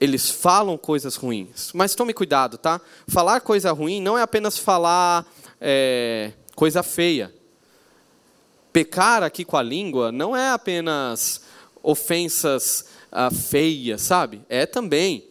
Eles 0.00 0.28
falam 0.28 0.76
coisas 0.76 1.14
ruins, 1.14 1.70
mas 1.72 1.94
tome 1.94 2.12
cuidado, 2.12 2.58
tá? 2.58 2.80
Falar 3.06 3.40
coisa 3.40 3.70
ruim 3.70 4.02
não 4.02 4.18
é 4.18 4.22
apenas 4.22 4.58
falar 4.58 5.24
é, 5.64 6.32
coisa 6.56 6.82
feia. 6.82 7.32
Pecar 8.72 9.22
aqui 9.22 9.44
com 9.44 9.56
a 9.56 9.62
língua 9.62 10.10
não 10.10 10.36
é 10.36 10.50
apenas 10.50 11.42
ofensas 11.82 12.86
ah, 13.12 13.30
feia, 13.30 13.96
sabe? 13.96 14.42
É 14.48 14.66
também. 14.66 15.24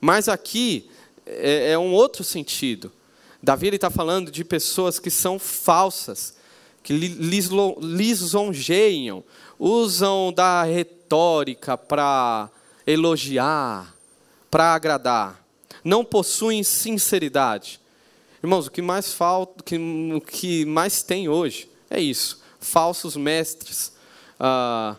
Mas 0.00 0.26
aqui 0.28 0.88
é, 1.26 1.72
é 1.72 1.78
um 1.78 1.92
outro 1.92 2.24
sentido. 2.24 2.90
Davi 3.42 3.68
está 3.68 3.90
falando 3.90 4.30
de 4.30 4.44
pessoas 4.44 4.98
que 4.98 5.10
são 5.10 5.38
falsas, 5.38 6.34
que 6.82 6.92
lisonjeiam, 6.92 9.22
usam 9.58 10.32
da 10.32 10.62
retórica 10.62 11.76
para 11.76 12.48
elogiar, 12.86 13.94
para 14.50 14.74
agradar, 14.74 15.44
não 15.84 16.02
possuem 16.04 16.64
sinceridade. 16.64 17.80
Irmãos, 18.42 18.66
o 18.66 18.70
que 18.70 18.80
mais 18.80 19.12
falta, 19.12 19.64
o 20.16 20.20
que 20.20 20.64
mais 20.64 21.02
tem 21.02 21.28
hoje 21.28 21.68
é 21.90 22.00
isso: 22.00 22.40
falsos 22.60 23.16
mestres. 23.16 23.92
Ah, 24.38 24.96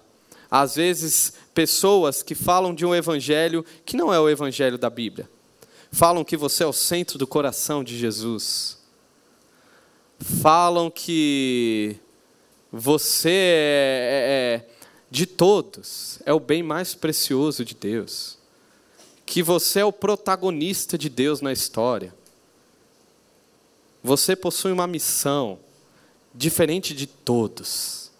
às 0.52 0.76
vezes 0.76 1.34
pessoas 1.54 2.24
que 2.24 2.34
falam 2.34 2.74
de 2.74 2.86
um 2.86 2.96
evangelho 2.96 3.64
que 3.86 3.96
não 3.96 4.14
é 4.14 4.20
o 4.20 4.30
evangelho 4.30 4.78
da 4.78 4.90
Bíblia. 4.90 5.30
Falam 5.92 6.24
que 6.24 6.38
você 6.38 6.64
é 6.64 6.68
o 6.68 6.74
centro 6.74 7.18
do 7.18 7.28
coração 7.28 7.84
de 7.84 7.98
Jesus. 7.98 8.78
Falam 10.20 10.92
que 10.92 11.96
você 12.72 13.30
é, 13.30 14.64
é, 14.64 14.66
é 14.66 14.70
de 15.10 15.26
todos, 15.26 16.20
é 16.26 16.34
o 16.34 16.40
bem 16.40 16.62
mais 16.62 16.94
precioso 16.94 17.66
de 17.66 17.74
Deus. 17.74 18.38
Que 19.26 19.42
você 19.42 19.80
é 19.80 19.86
o 19.86 19.94
protagonista 19.94 20.98
de 20.98 21.10
Deus 21.10 21.42
na 21.42 21.54
história. 21.54 22.14
Você 24.04 24.36
possui 24.36 24.72
uma 24.72 24.88
missão 24.88 25.60
diferente 26.34 26.94
de 26.94 27.06
todos. 27.06 28.12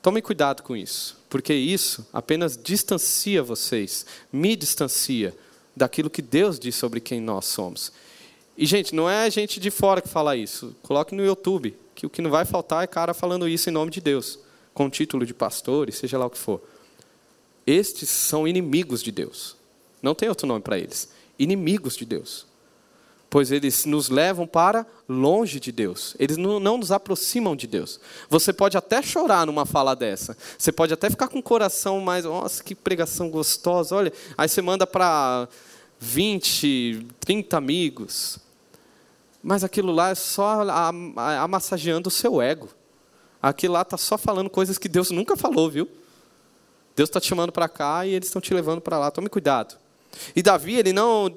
Tome 0.00 0.22
cuidado 0.22 0.62
com 0.62 0.76
isso, 0.76 1.18
porque 1.28 1.52
isso 1.52 2.06
apenas 2.12 2.56
distancia 2.56 3.42
vocês, 3.42 4.06
me 4.32 4.54
distancia 4.56 5.36
daquilo 5.76 6.10
que 6.10 6.22
Deus 6.22 6.58
diz 6.58 6.74
sobre 6.74 7.00
quem 7.00 7.20
nós 7.20 7.46
somos. 7.46 7.92
E, 8.56 8.66
gente, 8.66 8.94
não 8.94 9.08
é 9.08 9.30
gente 9.30 9.58
de 9.58 9.70
fora 9.70 10.00
que 10.02 10.08
fala 10.08 10.36
isso. 10.36 10.76
Coloque 10.82 11.14
no 11.14 11.24
YouTube, 11.24 11.76
que 11.94 12.06
o 12.06 12.10
que 12.10 12.22
não 12.22 12.30
vai 12.30 12.44
faltar 12.44 12.84
é 12.84 12.86
cara 12.86 13.14
falando 13.14 13.48
isso 13.48 13.68
em 13.68 13.72
nome 13.72 13.90
de 13.90 14.00
Deus, 14.00 14.38
com 14.74 14.90
título 14.90 15.24
de 15.24 15.34
pastor 15.34 15.88
e 15.88 15.92
seja 15.92 16.18
lá 16.18 16.26
o 16.26 16.30
que 16.30 16.38
for. 16.38 16.60
Estes 17.66 18.08
são 18.08 18.46
inimigos 18.46 19.02
de 19.02 19.10
Deus. 19.10 19.56
Não 20.02 20.14
tem 20.14 20.28
outro 20.28 20.46
nome 20.46 20.62
para 20.62 20.78
eles. 20.78 21.08
Inimigos 21.38 21.96
de 21.96 22.04
Deus 22.04 22.51
pois 23.32 23.50
eles 23.50 23.86
nos 23.86 24.10
levam 24.10 24.46
para 24.46 24.86
longe 25.08 25.58
de 25.58 25.72
Deus. 25.72 26.14
Eles 26.18 26.36
não, 26.36 26.60
nos 26.60 26.92
aproximam 26.92 27.56
de 27.56 27.66
Deus. 27.66 27.98
Você 28.28 28.52
pode 28.52 28.76
até 28.76 29.00
chorar 29.00 29.46
numa 29.46 29.64
fala 29.64 29.96
dessa. 29.96 30.36
Você 30.58 30.70
pode 30.70 30.92
até 30.92 31.08
ficar 31.08 31.28
com 31.28 31.38
o 31.38 31.42
coração 31.42 31.98
mais, 31.98 32.26
nossa, 32.26 32.62
que 32.62 32.74
pregação 32.74 33.30
gostosa. 33.30 33.96
Olha, 33.96 34.12
aí 34.36 34.46
você 34.46 34.60
manda 34.60 34.86
para 34.86 35.48
20, 35.98 37.06
30 37.20 37.56
amigos. 37.56 38.38
Mas 39.42 39.64
aquilo 39.64 39.92
lá 39.92 40.10
é 40.10 40.14
só 40.14 40.60
amassageando 41.40 42.08
o 42.08 42.12
seu 42.12 42.42
ego. 42.42 42.68
Aquilo 43.42 43.72
lá 43.72 43.80
está 43.80 43.96
só 43.96 44.18
falando 44.18 44.50
coisas 44.50 44.76
que 44.76 44.90
Deus 44.90 45.10
nunca 45.10 45.38
falou, 45.38 45.70
viu? 45.70 45.88
Deus 46.94 47.08
está 47.08 47.18
te 47.18 47.28
chamando 47.28 47.50
para 47.50 47.66
cá 47.66 48.04
e 48.04 48.12
eles 48.12 48.28
estão 48.28 48.42
te 48.42 48.52
levando 48.52 48.82
para 48.82 48.98
lá. 48.98 49.10
Tome 49.10 49.30
cuidado. 49.30 49.81
E 50.34 50.42
Davi, 50.42 50.76
ele 50.76 50.92
não, 50.92 51.34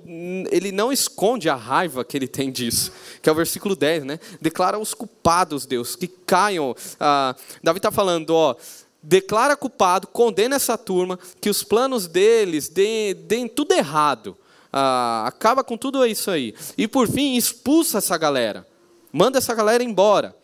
ele 0.52 0.72
não 0.72 0.92
esconde 0.92 1.50
a 1.50 1.56
raiva 1.56 2.04
que 2.04 2.18
ele 2.18 2.28
tem 2.28 2.52
disso, 2.52 2.92
que 3.22 3.30
é 3.30 3.32
o 3.32 3.36
versículo 3.36 3.76
10, 3.76 4.04
né? 4.04 4.20
Declara 4.42 4.78
os 4.78 4.94
culpados, 4.94 5.66
Deus, 5.66 5.96
que 5.96 6.08
caiam. 6.08 6.76
Ah, 7.00 7.36
Davi 7.64 7.80
está 7.80 7.92
falando, 7.92 8.32
ó, 8.32 8.56
declara 9.02 9.56
culpado, 9.56 10.08
condena 10.08 10.56
essa 10.56 10.78
turma, 10.78 11.20
que 11.40 11.50
os 11.50 11.64
planos 11.64 12.08
deles 12.08 12.70
deem, 12.70 13.16
deem 13.16 13.48
tudo 13.48 13.74
errado. 13.74 14.38
Ah, 14.72 15.24
acaba 15.28 15.64
com 15.64 15.78
tudo 15.78 16.06
isso 16.06 16.30
aí. 16.30 16.54
E 16.78 16.88
por 16.88 17.08
fim, 17.08 17.36
expulsa 17.36 18.00
essa 18.00 18.18
galera. 18.18 18.68
Manda 19.12 19.38
essa 19.38 19.54
galera 19.54 19.84
embora. 19.84 20.36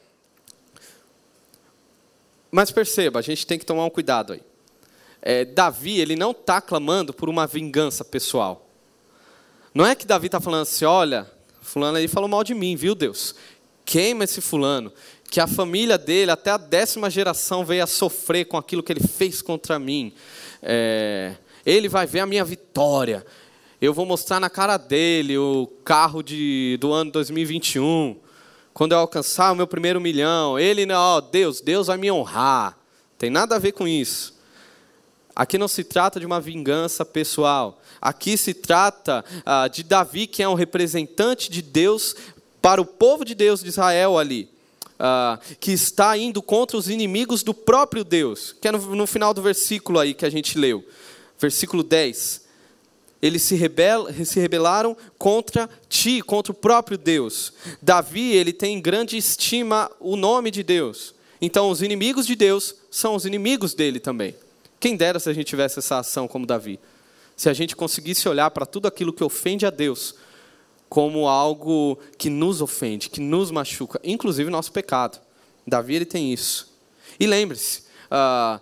Mas 2.49 2.71
perceba, 2.71 3.19
a 3.19 3.21
gente 3.21 3.45
tem 3.45 3.59
que 3.59 3.65
tomar 3.65 3.85
um 3.85 3.89
cuidado 3.89 4.33
aí 4.33 4.41
é, 5.21 5.45
Davi 5.45 5.99
ele 5.99 6.15
não 6.15 6.31
está 6.31 6.59
clamando 6.59 7.13
por 7.13 7.29
uma 7.29 7.45
vingança 7.45 8.03
pessoal. 8.03 8.67
Não 9.73 9.85
é 9.85 9.95
que 9.95 10.05
Davi 10.05 10.25
está 10.25 10.41
falando 10.41 10.63
assim, 10.63 10.85
olha, 10.85 11.29
fulano 11.61 11.97
aí 11.97 12.07
falou 12.07 12.27
mal 12.27 12.43
de 12.43 12.53
mim, 12.53 12.75
viu 12.75 12.95
Deus? 12.95 13.35
Queima 13.85 14.23
esse 14.23 14.41
fulano, 14.41 14.91
que 15.29 15.39
a 15.39 15.47
família 15.47 15.97
dele, 15.97 16.31
até 16.31 16.51
a 16.51 16.57
décima 16.57 17.09
geração, 17.09 17.63
veio 17.63 17.83
a 17.83 17.87
sofrer 17.87 18.45
com 18.45 18.57
aquilo 18.57 18.83
que 18.83 18.91
ele 18.91 18.99
fez 18.99 19.41
contra 19.41 19.79
mim. 19.79 20.13
É, 20.61 21.35
ele 21.65 21.87
vai 21.87 22.05
ver 22.05 22.19
a 22.19 22.25
minha 22.25 22.43
vitória. 22.43 23.25
Eu 23.81 23.93
vou 23.93 24.05
mostrar 24.05 24.39
na 24.39 24.49
cara 24.49 24.77
dele 24.77 25.37
o 25.37 25.67
carro 25.83 26.21
de, 26.21 26.77
do 26.79 26.91
ano 26.91 27.11
2021. 27.11 28.17
Quando 28.73 28.91
eu 28.91 28.99
alcançar 28.99 29.51
o 29.51 29.55
meu 29.55 29.67
primeiro 29.67 29.99
milhão, 29.99 30.59
ele, 30.59 30.85
ó, 30.91 31.21
Deus, 31.21 31.61
Deus 31.61 31.87
vai 31.87 31.97
me 31.97 32.11
honrar. 32.11 32.77
Tem 33.17 33.29
nada 33.29 33.55
a 33.55 33.59
ver 33.59 33.71
com 33.71 33.87
isso. 33.87 34.40
Aqui 35.35 35.57
não 35.57 35.67
se 35.67 35.83
trata 35.83 36.19
de 36.19 36.25
uma 36.25 36.41
vingança 36.41 37.05
pessoal. 37.05 37.81
Aqui 38.01 38.37
se 38.37 38.53
trata 38.53 39.23
ah, 39.45 39.67
de 39.67 39.83
Davi, 39.83 40.27
que 40.27 40.43
é 40.43 40.49
um 40.49 40.53
representante 40.53 41.49
de 41.49 41.61
Deus 41.61 42.15
para 42.61 42.81
o 42.81 42.85
povo 42.85 43.23
de 43.23 43.33
Deus 43.33 43.61
de 43.61 43.69
Israel 43.69 44.17
ali. 44.17 44.49
Ah, 44.99 45.39
que 45.59 45.71
está 45.71 46.17
indo 46.17 46.41
contra 46.41 46.77
os 46.77 46.89
inimigos 46.89 47.43
do 47.43 47.53
próprio 47.53 48.03
Deus. 48.03 48.55
Que 48.61 48.67
é 48.67 48.71
no, 48.71 48.95
no 48.95 49.07
final 49.07 49.33
do 49.33 49.41
versículo 49.41 49.99
aí 49.99 50.13
que 50.13 50.25
a 50.25 50.29
gente 50.29 50.57
leu. 50.57 50.85
Versículo 51.39 51.83
10 51.83 52.41
eles 53.21 53.43
se, 53.43 53.55
rebel, 53.55 54.07
se, 54.25 54.39
rebelaram 54.39 54.97
contra 55.17 55.69
ti, 55.87 56.21
contra 56.21 56.51
o 56.51 56.55
próprio 56.55 56.97
Deus. 56.97 57.53
Davi, 57.79 58.33
ele 58.33 58.51
tem 58.51 58.81
grande 58.81 59.15
estima 59.15 59.91
o 59.99 60.15
nome 60.15 60.49
de 60.49 60.63
Deus. 60.63 61.13
Então, 61.39 61.69
os 61.69 61.83
inimigos 61.83 62.25
de 62.25 62.35
Deus 62.35 62.75
são 62.89 63.13
os 63.13 63.25
inimigos 63.25 63.73
dele 63.75 63.99
também. 63.99 64.35
Quem 64.81 64.97
dera 64.97 65.19
se 65.19 65.29
a 65.29 65.33
gente 65.33 65.45
tivesse 65.45 65.77
essa 65.79 65.99
ação 65.99 66.27
como 66.27 66.45
Davi. 66.45 66.79
Se 67.37 67.47
a 67.47 67.53
gente 67.53 67.75
conseguisse 67.75 68.27
olhar 68.27 68.49
para 68.49 68.65
tudo 68.65 68.87
aquilo 68.87 69.13
que 69.13 69.23
ofende 69.23 69.65
a 69.65 69.69
Deus 69.69 70.15
como 70.89 71.27
algo 71.27 71.97
que 72.17 72.29
nos 72.29 72.61
ofende, 72.61 73.09
que 73.09 73.21
nos 73.21 73.49
machuca, 73.49 74.01
inclusive 74.03 74.49
nosso 74.49 74.73
pecado. 74.73 75.21
Davi 75.65 75.95
ele 75.95 76.05
tem 76.05 76.33
isso. 76.33 76.73
E 77.17 77.25
lembre-se, 77.25 77.83
uh, 78.11 78.59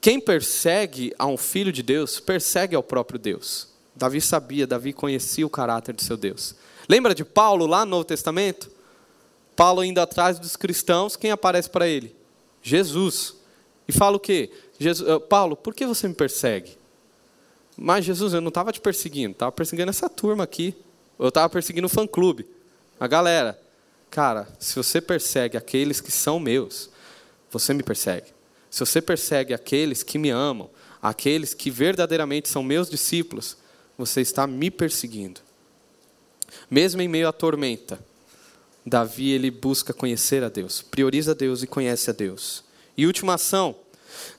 quem 0.00 0.20
persegue 0.20 1.12
a 1.18 1.26
um 1.26 1.36
filho 1.36 1.72
de 1.72 1.82
Deus, 1.82 2.20
persegue 2.20 2.76
ao 2.76 2.82
próprio 2.82 3.18
Deus. 3.18 3.68
Davi 3.96 4.20
sabia, 4.20 4.66
Davi 4.66 4.92
conhecia 4.92 5.44
o 5.44 5.50
caráter 5.50 5.94
de 5.94 6.04
seu 6.04 6.16
Deus. 6.16 6.54
Lembra 6.88 7.14
de 7.14 7.24
Paulo 7.24 7.66
lá 7.66 7.84
no 7.84 7.92
Novo 7.92 8.04
Testamento? 8.04 8.70
Paulo 9.56 9.82
indo 9.82 10.00
atrás 10.00 10.38
dos 10.38 10.54
cristãos, 10.54 11.16
quem 11.16 11.32
aparece 11.32 11.68
para 11.68 11.88
ele? 11.88 12.14
Jesus. 12.62 13.34
E 13.88 13.92
fala 13.92 14.18
o 14.18 14.20
quê? 14.20 14.52
Jesus, 14.78 15.08
uh, 15.08 15.20
Paulo, 15.20 15.56
por 15.56 15.74
que 15.74 15.86
você 15.86 16.06
me 16.06 16.14
persegue? 16.14 16.76
Mas 17.76 18.04
Jesus, 18.04 18.34
eu 18.34 18.40
não 18.40 18.48
estava 18.48 18.72
te 18.72 18.80
perseguindo, 18.80 19.32
estava 19.32 19.52
perseguindo 19.52 19.90
essa 19.90 20.08
turma 20.08 20.44
aqui. 20.44 20.74
Eu 21.18 21.28
estava 21.28 21.48
perseguindo 21.48 21.86
o 21.86 21.90
fã-clube, 21.90 22.46
a 22.98 23.06
galera. 23.06 23.60
Cara, 24.10 24.48
se 24.58 24.74
você 24.76 25.00
persegue 25.00 25.56
aqueles 25.56 26.00
que 26.00 26.10
são 26.10 26.38
meus, 26.38 26.90
você 27.50 27.74
me 27.74 27.82
persegue. 27.82 28.26
Se 28.70 28.80
você 28.80 29.02
persegue 29.02 29.52
aqueles 29.52 30.02
que 30.02 30.18
me 30.18 30.30
amam, 30.30 30.70
aqueles 31.02 31.54
que 31.54 31.70
verdadeiramente 31.70 32.48
são 32.48 32.62
meus 32.62 32.88
discípulos, 32.88 33.56
você 33.96 34.20
está 34.20 34.46
me 34.46 34.70
perseguindo. 34.70 35.40
Mesmo 36.70 37.02
em 37.02 37.08
meio 37.08 37.28
à 37.28 37.32
tormenta, 37.32 37.98
Davi 38.86 39.30
ele 39.30 39.50
busca 39.50 39.92
conhecer 39.92 40.42
a 40.42 40.48
Deus, 40.48 40.80
prioriza 40.82 41.34
Deus 41.34 41.62
e 41.62 41.66
conhece 41.66 42.10
a 42.10 42.12
Deus. 42.12 42.64
E 42.96 43.06
última 43.06 43.34
ação, 43.34 43.76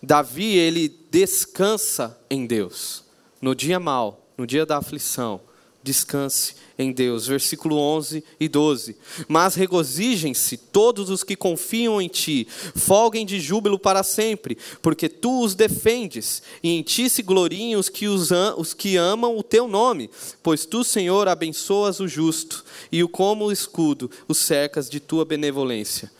Davi 0.01 0.57
ele 0.57 0.89
descansa 1.11 2.17
em 2.29 2.45
Deus. 2.45 3.03
No 3.41 3.55
dia 3.55 3.79
mal, 3.79 4.27
no 4.37 4.45
dia 4.45 4.65
da 4.65 4.77
aflição, 4.77 5.41
descanse 5.83 6.55
em 6.77 6.91
Deus. 6.91 7.27
Versículo 7.27 7.77
11 7.77 8.23
e 8.39 8.47
12. 8.47 8.95
Mas 9.27 9.55
regozijem-se 9.55 10.57
todos 10.57 11.09
os 11.09 11.23
que 11.23 11.35
confiam 11.35 12.01
em 12.01 12.07
ti, 12.07 12.47
folguem 12.75 13.25
de 13.25 13.39
júbilo 13.39 13.77
para 13.77 14.03
sempre, 14.03 14.57
porque 14.81 15.09
tu 15.09 15.43
os 15.43 15.55
defendes, 15.55 16.41
e 16.63 16.69
em 16.69 16.81
ti 16.81 17.09
se 17.09 17.21
gloriem 17.21 17.75
os 17.75 17.89
que, 17.89 18.07
os, 18.07 18.29
os 18.57 18.73
que 18.73 18.97
amam 18.97 19.37
o 19.37 19.43
teu 19.43 19.67
nome, 19.67 20.09
pois 20.41 20.65
tu, 20.65 20.83
Senhor, 20.83 21.27
abençoas 21.27 21.99
o 21.99 22.07
justo, 22.07 22.63
e 22.91 23.03
o 23.03 23.09
como 23.09 23.51
escudo 23.51 24.09
os 24.27 24.37
cercas 24.37 24.89
de 24.89 24.99
tua 24.99 25.25
benevolência. 25.25 26.11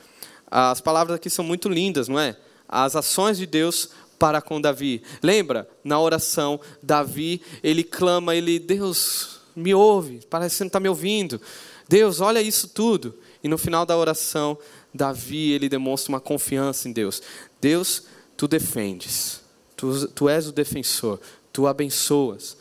As 0.51 0.81
palavras 0.81 1.15
aqui 1.15 1.29
são 1.29 1.45
muito 1.45 1.69
lindas, 1.69 2.07
não 2.07 2.19
é? 2.19 2.35
As 2.69 2.95
ações 2.95 3.37
de 3.37 3.47
Deus 3.47 3.89
para 4.19 4.41
com 4.41 4.61
Davi. 4.61 5.01
Lembra? 5.23 5.67
Na 5.83 5.99
oração, 5.99 6.59
Davi, 6.83 7.41
ele 7.63 7.83
clama, 7.83 8.35
ele, 8.35 8.59
Deus, 8.59 9.39
me 9.55 9.73
ouve, 9.73 10.19
parece 10.29 10.53
que 10.53 10.57
você 10.57 10.63
não 10.65 10.67
está 10.67 10.79
me 10.79 10.89
ouvindo. 10.89 11.41
Deus, 11.87 12.21
olha 12.21 12.41
isso 12.41 12.67
tudo. 12.67 13.15
E 13.43 13.47
no 13.47 13.57
final 13.57 13.85
da 13.85 13.97
oração, 13.97 14.57
Davi, 14.93 15.51
ele 15.51 15.69
demonstra 15.69 16.11
uma 16.11 16.19
confiança 16.19 16.87
em 16.87 16.91
Deus. 16.91 17.21
Deus, 17.59 18.03
tu 18.35 18.47
defendes, 18.47 19.41
tu, 19.75 20.07
tu 20.09 20.29
és 20.29 20.47
o 20.47 20.51
defensor, 20.51 21.19
tu 21.51 21.65
abençoas, 21.65 22.57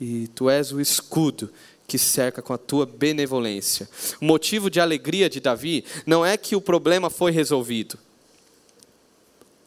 e 0.00 0.28
tu 0.28 0.50
és 0.50 0.72
o 0.72 0.80
escudo 0.80 1.50
que 1.86 1.98
cerca 1.98 2.42
com 2.42 2.52
a 2.52 2.58
tua 2.58 2.84
benevolência. 2.84 3.88
O 4.20 4.24
motivo 4.24 4.68
de 4.68 4.80
alegria 4.80 5.30
de 5.30 5.40
Davi 5.40 5.84
não 6.04 6.26
é 6.26 6.36
que 6.36 6.56
o 6.56 6.60
problema 6.60 7.08
foi 7.08 7.30
resolvido. 7.30 7.98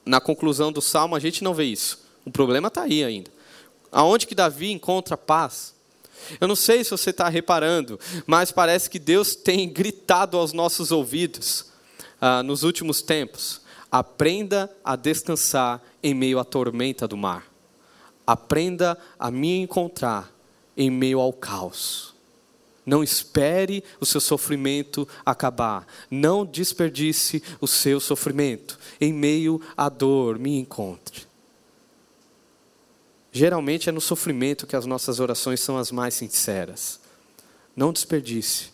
Na 0.06 0.20
conclusão 0.20 0.72
do 0.72 0.82
salmo, 0.82 1.16
a 1.16 1.20
gente 1.20 1.44
não 1.44 1.54
vê 1.54 1.66
isso. 1.66 2.00
O 2.26 2.32
problema 2.32 2.68
está 2.68 2.84
aí 2.84 3.04
ainda. 3.04 3.32
Aonde 3.92 4.28
que 4.28 4.36
Davi 4.36 4.72
encontra 4.72 5.18
paz? 5.18 5.74
Eu 6.40 6.48
não 6.48 6.56
sei 6.56 6.84
se 6.84 6.92
você 6.92 7.10
está 7.10 7.30
reparando, 7.30 8.00
mas 8.28 8.52
parece 8.52 8.90
que 8.90 9.00
Deus 9.00 9.36
tem 9.36 9.68
gritado 9.70 10.38
aos 10.38 10.54
nossos 10.54 10.92
ouvidos 10.92 11.66
ah, 12.20 12.44
nos 12.44 12.64
últimos 12.64 13.02
tempos: 13.02 13.62
aprenda 13.92 14.70
a 14.84 14.96
descansar 14.96 15.82
em 16.04 16.14
meio 16.14 16.40
à 16.40 16.44
tormenta 16.44 17.08
do 17.08 17.18
mar. 17.18 17.46
Aprenda 18.28 18.98
a 19.18 19.32
me 19.32 19.58
encontrar 19.58 20.32
em 20.78 20.90
meio 20.90 21.20
ao 21.20 21.34
caos. 21.34 22.14
Não 22.90 23.04
espere 23.04 23.84
o 24.00 24.06
seu 24.06 24.20
sofrimento 24.20 25.08
acabar. 25.24 25.86
Não 26.10 26.44
desperdice 26.44 27.44
o 27.62 27.68
seu 27.68 28.00
sofrimento. 28.00 28.80
Em 29.00 29.14
meio 29.14 29.62
à 29.78 29.90
dor, 29.90 30.40
me 30.40 30.58
encontre. 30.58 31.28
Geralmente 33.32 33.90
é 33.90 33.92
no 33.92 34.02
sofrimento 34.02 34.66
que 34.66 34.76
as 34.76 34.88
nossas 34.88 35.20
orações 35.20 35.60
são 35.60 35.78
as 35.78 35.92
mais 35.92 36.16
sinceras. 36.16 37.00
Não 37.76 37.94
desperdice. 37.94 38.72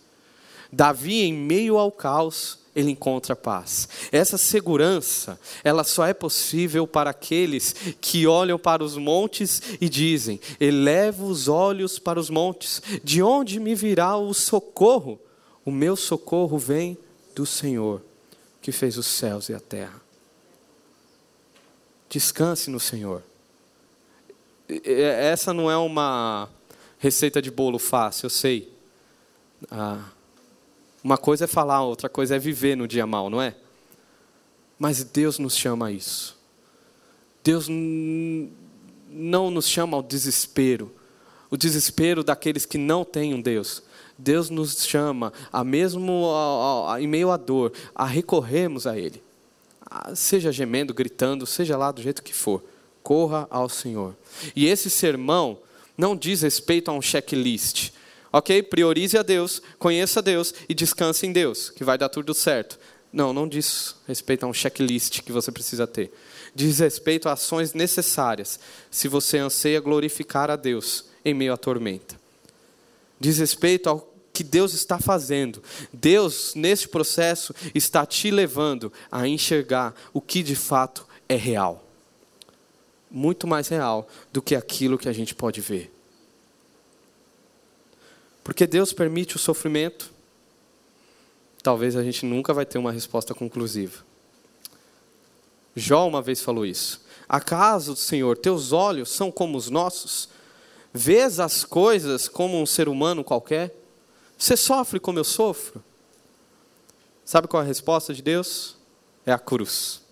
Davi, 0.72 1.24
em 1.24 1.34
meio 1.34 1.78
ao 1.78 1.92
caos, 1.92 2.60
ele 2.76 2.92
encontra 2.92 3.36
paz. 3.36 3.88
Essa 4.12 4.38
segurança, 4.38 5.40
ela 5.64 5.84
só 5.84 6.06
é 6.06 6.14
possível 6.14 6.86
para 6.86 7.10
aqueles 7.10 7.74
que 8.02 8.28
olham 8.28 8.60
para 8.60 8.84
os 8.84 8.98
montes 8.98 9.62
e 9.80 9.88
dizem: 9.88 10.40
Elevo 10.60 11.26
os 11.26 11.48
olhos 11.48 11.98
para 11.98 12.20
os 12.20 12.30
montes, 12.30 12.82
de 13.04 13.24
onde 13.24 13.60
me 13.60 13.74
virá 13.74 14.18
o 14.18 14.34
socorro? 14.34 15.20
O 15.64 15.72
meu 15.72 15.96
socorro 15.96 16.58
vem 16.58 16.98
do 17.34 17.46
Senhor, 17.46 18.02
que 18.62 18.72
fez 18.72 18.98
os 18.98 19.08
céus 19.08 19.50
e 19.50 19.54
a 19.54 19.60
terra. 19.60 20.02
Descanse 22.10 22.70
no 22.70 22.80
Senhor 22.80 23.24
essa 24.68 25.54
não 25.54 25.70
é 25.70 25.78
uma 25.78 26.50
receita 26.98 27.42
de 27.42 27.52
bolo 27.52 27.78
fácil, 27.78 28.26
eu 28.26 28.30
sei. 28.30 28.74
Ah, 29.70 30.10
uma 31.06 31.20
coisa 31.20 31.44
é 31.44 31.48
falar, 31.48 31.84
outra 31.84 32.10
coisa 32.10 32.36
é 32.36 32.40
viver 32.40 32.76
no 32.76 32.88
dia 32.88 33.06
mal, 33.06 33.30
não 33.30 33.40
é? 33.40 33.56
Mas 34.80 35.04
Deus 35.04 35.38
nos 35.38 35.56
chama 35.56 35.86
a 35.86 35.92
isso. 35.92 36.36
Deus 37.44 37.68
não 37.70 39.52
nos 39.52 39.70
chama 39.70 39.96
ao 39.96 40.02
desespero, 40.02 40.92
o 41.52 41.56
desespero 41.56 42.24
daqueles 42.24 42.66
que 42.66 42.80
não 42.80 43.06
têm 43.06 43.36
um 43.36 43.42
Deus. 43.42 43.84
Deus 44.18 44.50
nos 44.50 44.84
chama 44.84 45.32
a 45.54 45.64
mesmo 45.64 46.32
a, 46.32 46.96
a, 46.96 47.02
em 47.02 47.08
meio 47.08 47.30
à 47.30 47.38
dor, 47.38 47.72
a 47.94 48.04
recorrermos 48.04 48.88
a 48.88 48.98
Ele. 48.98 49.22
Ah, 49.88 50.16
seja 50.16 50.52
gemendo, 50.52 50.92
gritando, 50.92 51.46
seja 51.46 51.78
lá 51.78 51.92
do 51.92 52.02
jeito 52.02 52.24
que 52.24 52.34
for 52.34 52.64
corra 53.04 53.46
ao 53.52 53.70
Senhor. 53.70 54.16
E 54.56 54.66
esse 54.66 54.90
sermão 54.90 55.60
não 55.96 56.16
diz 56.16 56.42
respeito 56.42 56.90
a 56.90 56.96
um 56.96 57.02
checklist. 57.02 57.92
Ok? 58.38 58.64
Priorize 58.64 59.18
a 59.18 59.24
Deus, 59.24 59.62
conheça 59.80 60.22
Deus 60.22 60.54
e 60.68 60.74
descanse 60.74 61.26
em 61.26 61.32
Deus, 61.32 61.70
que 61.70 61.86
vai 61.86 61.98
dar 61.98 62.10
tudo 62.10 62.34
certo. 62.34 62.78
Não, 63.10 63.32
não 63.32 63.48
diz 63.48 63.96
respeito 64.06 64.46
a 64.46 64.50
um 64.50 64.54
checklist 64.54 65.22
que 65.22 65.32
você 65.32 65.54
precisa 65.54 65.88
ter. 65.88 66.12
Diz 66.54 66.80
respeito 66.80 67.30
a 67.30 67.32
ações 67.32 67.74
necessárias 67.74 68.60
se 68.92 69.08
você 69.08 69.38
anseia 69.38 69.80
glorificar 69.80 70.52
a 70.52 70.58
Deus 70.58 71.06
em 71.24 71.34
meio 71.34 71.54
à 71.54 71.58
tormenta. 71.58 72.20
Diz 73.18 73.38
respeito 73.38 73.88
ao 73.88 74.14
que 74.34 74.44
Deus 74.44 74.74
está 74.74 75.00
fazendo. 75.00 75.64
Deus, 75.94 76.56
nesse 76.56 76.90
processo, 76.90 77.56
está 77.74 78.06
te 78.06 78.32
levando 78.32 78.92
a 79.10 79.26
enxergar 79.26 79.96
o 80.12 80.20
que 80.20 80.44
de 80.44 80.58
fato 80.58 81.08
é 81.30 81.38
real 81.38 81.86
muito 83.10 83.48
mais 83.48 83.70
real 83.70 84.10
do 84.34 84.42
que 84.42 84.56
aquilo 84.56 84.98
que 84.98 85.08
a 85.08 85.14
gente 85.14 85.34
pode 85.34 85.62
ver. 85.62 85.95
Porque 88.46 88.68
Deus 88.68 88.94
permite 88.94 89.36
o 89.36 89.40
sofrimento, 89.40 90.12
talvez 91.64 91.96
a 91.96 92.04
gente 92.04 92.28
nunca 92.28 92.54
vai 92.54 92.64
ter 92.64 92.78
uma 92.78 92.92
resposta 92.92 93.34
conclusiva. 93.34 94.06
Jó 95.76 96.08
uma 96.08 96.22
vez 96.22 96.42
falou 96.42 96.64
isso. 96.64 97.02
Acaso, 97.28 97.96
Senhor, 97.96 98.38
teus 98.38 98.72
olhos 98.72 99.10
são 99.10 99.32
como 99.32 99.58
os 99.58 99.72
nossos? 99.72 100.30
Vês 100.94 101.40
as 101.40 101.66
coisas 101.66 102.28
como 102.28 102.62
um 102.62 102.68
ser 102.68 102.88
humano 102.88 103.24
qualquer? 103.24 103.76
Você 104.38 104.56
sofre 104.56 105.00
como 105.00 105.18
eu 105.18 105.24
sofro? 105.24 105.84
Sabe 107.26 107.48
qual 107.48 107.64
é 107.64 107.66
a 107.66 107.68
resposta 107.68 108.14
de 108.14 108.22
Deus? 108.22 108.76
É 109.26 109.32
a 109.32 109.40
cruz. 109.40 110.04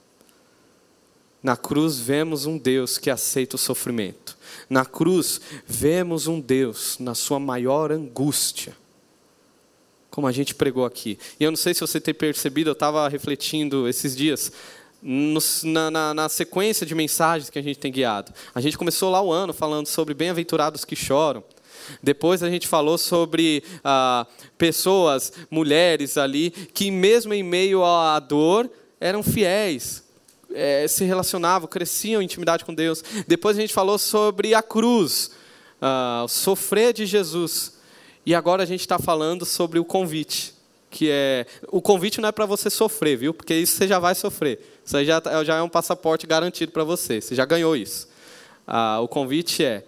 Na 1.44 1.56
cruz 1.56 2.00
vemos 2.00 2.48
um 2.48 2.58
Deus 2.58 2.98
que 2.98 3.12
aceita 3.12 3.58
o 3.58 3.60
sofrimento. 3.60 4.36
Na 4.74 4.86
cruz 4.86 5.40
vemos 5.68 6.26
um 6.26 6.40
Deus 6.40 6.98
na 6.98 7.14
sua 7.14 7.40
maior 7.40 7.92
angústia. 7.92 8.76
Como 10.10 10.26
a 10.26 10.32
gente 10.32 10.56
pregou 10.56 10.84
aqui. 10.84 11.20
E 11.40 11.44
eu 11.44 11.52
não 11.52 11.56
sei 11.56 11.76
se 11.76 11.82
você 11.82 12.02
tem 12.02 12.12
percebido, 12.12 12.72
eu 12.72 12.74
estava 12.74 13.08
refletindo 13.08 13.88
esses 13.88 14.16
dias 14.16 14.52
na, 15.00 15.92
na, 15.92 16.14
na, 16.16 16.28
sequência 16.28 16.88
de 16.88 16.96
mensagens 16.96 17.52
que 17.52 17.60
a 17.60 17.62
gente 17.62 17.78
tem 17.78 17.92
guiado. 17.92 18.34
A 18.56 18.60
gente 18.60 18.76
começou 18.76 19.12
lá 19.12 19.22
o 19.22 19.32
ano 19.32 19.54
falando 19.54 19.86
sobre 19.86 20.16
bem-aventurados 20.16 20.84
que 20.84 20.96
choram. 20.96 21.44
Depois 22.02 22.42
a 22.42 22.50
gente 22.50 22.68
falou 22.68 22.98
sobre 22.98 23.64
ah, 23.84 24.26
pessoas, 24.58 25.32
mulheres 25.52 26.18
ali, 26.18 26.50
que 26.50 26.90
mesmo 26.90 27.32
em 27.32 27.44
meio 27.44 27.86
à 27.86 28.20
dor 28.20 28.68
eram 29.00 29.22
fiéis, 29.22 30.03
é, 30.54 30.88
se 30.88 31.04
relacionavam, 31.04 31.68
cresciam 31.68 32.22
em 32.22 32.26
intimidade 32.26 32.66
com 32.66 32.74
Deus. 32.74 33.04
Depois 33.28 33.58
a 33.58 33.62
gente 33.62 33.74
falou 33.74 33.98
sobre 33.98 34.54
a 34.54 34.62
cruz, 34.62 35.32
uh, 35.82 36.28
sofrer 36.28 36.94
de 36.94 37.06
Jesus. 37.06 37.78
E 38.26 38.34
agora 38.34 38.64
a 38.64 38.66
gente 38.66 38.82
está 38.82 38.98
falando 38.98 39.46
sobre 39.46 39.80
o 39.80 39.86
convite, 39.86 40.54
que 40.90 41.10
é 41.10 41.46
o 41.70 41.82
convite 41.82 42.22
não 42.22 42.30
é 42.30 42.32
para 42.32 42.46
você 42.46 42.70
sofrer, 42.70 43.18
viu? 43.18 43.34
Porque 43.34 43.54
isso 43.54 43.76
você 43.76 43.88
já 43.88 44.00
vai 44.00 44.16
sofrer. 44.16 44.80
Isso 44.86 44.96
aí 44.96 45.06
já, 45.06 45.22
já 45.44 45.58
é 45.58 45.62
um 45.62 45.70
passaporte 45.70 46.26
garantido 46.26 46.72
para 46.72 46.84
você. 46.84 47.20
Você 47.20 47.36
já 47.36 47.46
ganhou 47.46 47.76
isso. 47.76 48.08
Ah, 48.66 49.00
o 49.02 49.08
convite 49.08 49.64
é 49.64 49.84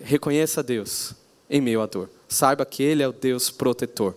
reconheça 0.00 0.62
Deus 0.62 1.14
em 1.48 1.60
meio 1.60 1.80
à 1.80 1.86
dor. 1.86 2.10
Saiba 2.28 2.64
que 2.64 2.82
Ele 2.82 3.02
é 3.02 3.08
o 3.08 3.12
Deus 3.12 3.50
protetor. 3.50 4.16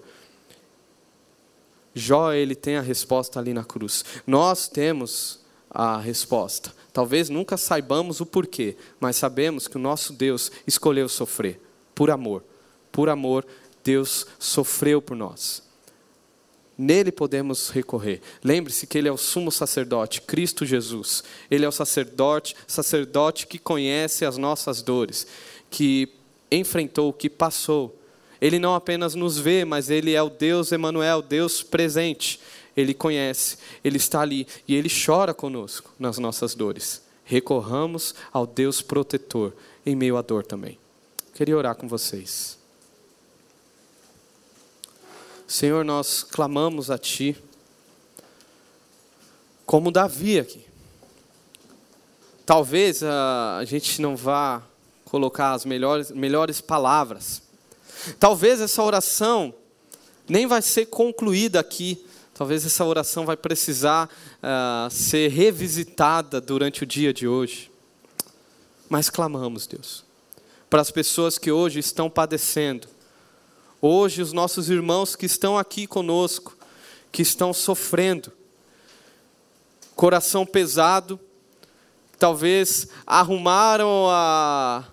Jó, 1.98 2.34
ele 2.34 2.56
tem 2.56 2.76
a 2.76 2.82
resposta 2.82 3.40
ali 3.40 3.54
na 3.54 3.64
cruz. 3.64 4.04
Nós 4.28 4.68
temos 4.68 5.40
a 5.76 5.98
resposta. 5.98 6.74
Talvez 6.94 7.30
nunca 7.30 7.58
saibamos 7.58 8.22
o 8.22 8.26
porquê, 8.26 8.78
mas 9.00 9.18
sabemos 9.18 9.68
que 9.68 9.76
o 9.76 9.80
nosso 9.80 10.14
Deus 10.14 10.50
escolheu 10.66 11.10
sofrer 11.10 11.60
por 11.94 12.10
amor. 12.10 12.44
Por 12.92 13.10
amor, 13.10 13.46
Deus 13.84 14.26
sofreu 14.40 15.02
por 15.02 15.18
nós. 15.18 15.62
Nele 16.78 17.12
podemos 17.12 17.70
recorrer. 17.70 18.22
Lembre-se 18.44 18.88
que 18.88 18.98
ele 18.98 19.08
é 19.08 19.12
o 19.12 19.18
sumo 19.18 19.52
sacerdote, 19.52 20.22
Cristo 20.22 20.66
Jesus. 20.66 21.24
Ele 21.52 21.66
é 21.66 21.68
o 21.68 21.72
sacerdote, 21.72 22.56
sacerdote 22.66 23.48
que 23.48 23.60
conhece 23.60 24.26
as 24.26 24.38
nossas 24.38 24.82
dores, 24.82 25.28
que 25.70 26.10
enfrentou, 26.50 27.12
que 27.12 27.30
passou. 27.30 27.98
Ele 28.42 28.60
não 28.60 28.76
apenas 28.76 29.16
nos 29.16 29.38
vê, 29.38 29.66
mas 29.66 29.90
ele 29.90 30.14
é 30.14 30.22
o 30.22 30.30
Deus 30.30 30.72
Emanuel, 30.72 31.22
Deus 31.22 31.64
presente. 31.64 32.40
Ele 32.76 32.94
conhece, 32.94 33.58
ele 33.84 33.98
está 33.98 34.22
ali 34.22 34.48
e 34.68 34.76
ele 34.76 34.90
chora 34.90 35.34
conosco 35.34 35.94
nas 35.98 36.18
nossas 36.18 36.56
dores. 36.56 37.02
Recorramos 37.24 38.14
ao 38.32 38.46
Deus 38.46 38.82
protetor 38.82 39.54
em 39.86 39.96
meio 39.96 40.18
à 40.18 40.22
dor 40.22 40.46
também. 40.46 40.78
Queria 41.34 41.58
orar 41.58 41.76
com 41.76 41.88
vocês. 41.88 42.58
Senhor, 45.48 45.86
nós 45.86 46.24
clamamos 46.24 46.90
a 46.90 46.98
Ti, 46.98 47.38
como 49.66 49.92
Davi 49.92 50.40
aqui. 50.40 50.66
Talvez 52.46 53.02
a, 53.04 53.58
a 53.58 53.66
gente 53.66 54.02
não 54.02 54.16
vá 54.16 54.64
colocar 55.04 55.54
as 55.54 55.66
melhores, 55.66 56.12
melhores 56.12 56.62
palavras. 56.62 57.42
Talvez 58.20 58.62
essa 58.62 58.84
oração 58.84 59.54
nem 60.28 60.46
vai 60.46 60.62
ser 60.62 60.88
concluída 60.88 61.60
aqui. 61.60 62.05
Talvez 62.36 62.64
essa 62.64 62.86
oração 62.86 63.26
vai 63.26 63.36
precisar 63.36 64.08
uh, 64.08 64.92
ser 64.92 65.32
revisitada 65.32 66.40
durante 66.40 66.84
o 66.84 66.86
dia 66.86 67.12
de 67.12 67.28
hoje. 67.28 67.72
Mas 68.88 69.10
clamamos, 69.10 69.66
Deus, 69.66 70.06
para 70.70 70.82
as 70.82 70.92
pessoas 70.92 71.40
que 71.40 71.52
hoje 71.52 71.80
estão 71.80 72.12
padecendo, 72.12 72.88
Hoje, 73.88 74.20
os 74.20 74.34
nossos 74.34 74.68
irmãos 74.68 75.16
que 75.16 75.28
estão 75.28 75.60
aqui 75.60 75.86
conosco, 75.86 76.58
que 77.12 77.22
estão 77.22 77.54
sofrendo, 77.54 78.32
coração 79.96 80.44
pesado, 80.44 81.20
talvez 82.18 82.88
arrumaram 83.06 84.08
a, 84.10 84.86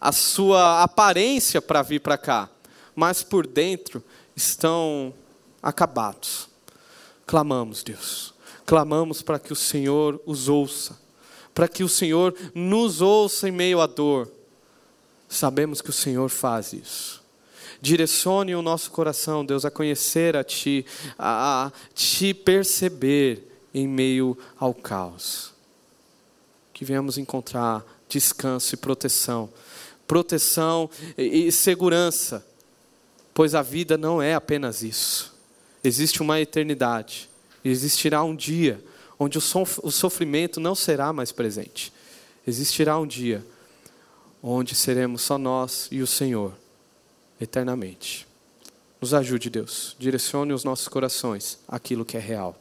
a 0.00 0.10
sua 0.10 0.82
aparência 0.82 1.62
para 1.62 1.82
vir 1.82 2.00
para 2.00 2.18
cá, 2.18 2.50
mas 2.96 3.22
por 3.22 3.46
dentro 3.46 4.02
estão 4.34 5.14
acabados. 5.62 6.48
Clamamos, 7.32 7.82
Deus, 7.82 8.34
clamamos 8.66 9.22
para 9.22 9.38
que 9.38 9.54
o 9.54 9.56
Senhor 9.56 10.20
os 10.26 10.50
ouça, 10.50 11.00
para 11.54 11.66
que 11.66 11.82
o 11.82 11.88
Senhor 11.88 12.36
nos 12.54 13.00
ouça 13.00 13.48
em 13.48 13.50
meio 13.50 13.80
à 13.80 13.86
dor. 13.86 14.30
Sabemos 15.30 15.80
que 15.80 15.88
o 15.88 15.94
Senhor 15.94 16.28
faz 16.28 16.74
isso. 16.74 17.22
Direcione 17.80 18.54
o 18.54 18.60
nosso 18.60 18.90
coração, 18.90 19.46
Deus, 19.46 19.64
a 19.64 19.70
conhecer 19.70 20.36
a 20.36 20.44
Ti, 20.44 20.84
a, 21.18 21.72
Te 21.94 22.34
perceber 22.34 23.50
em 23.72 23.88
meio 23.88 24.36
ao 24.58 24.74
caos. 24.74 25.54
Que 26.70 26.84
venhamos 26.84 27.16
encontrar 27.16 27.82
descanso 28.10 28.74
e 28.74 28.76
proteção. 28.76 29.48
Proteção 30.06 30.90
e 31.16 31.50
segurança, 31.50 32.46
pois 33.32 33.54
a 33.54 33.62
vida 33.62 33.96
não 33.96 34.20
é 34.20 34.34
apenas 34.34 34.82
isso. 34.82 35.31
Existe 35.82 36.22
uma 36.22 36.40
eternidade. 36.40 37.28
Existirá 37.64 38.22
um 38.22 38.34
dia 38.34 38.82
onde 39.18 39.38
o 39.38 39.90
sofrimento 39.90 40.60
não 40.60 40.74
será 40.74 41.12
mais 41.12 41.32
presente. 41.32 41.92
Existirá 42.46 42.98
um 42.98 43.06
dia 43.06 43.44
onde 44.42 44.74
seremos 44.74 45.22
só 45.22 45.38
nós 45.38 45.88
e 45.90 46.02
o 46.02 46.06
Senhor 46.06 46.52
eternamente. 47.40 48.26
Nos 49.00 49.14
ajude, 49.14 49.50
Deus. 49.50 49.96
Direcione 49.98 50.52
os 50.52 50.64
nossos 50.64 50.88
corações 50.88 51.58
aquilo 51.66 52.04
que 52.04 52.16
é 52.16 52.20
real. 52.20 52.56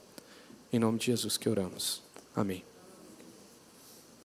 Em 0.73 0.79
nome 0.79 0.97
de 0.97 1.07
Jesus 1.07 1.37
que 1.37 1.49
oramos. 1.49 2.01
Amém. 2.35 2.70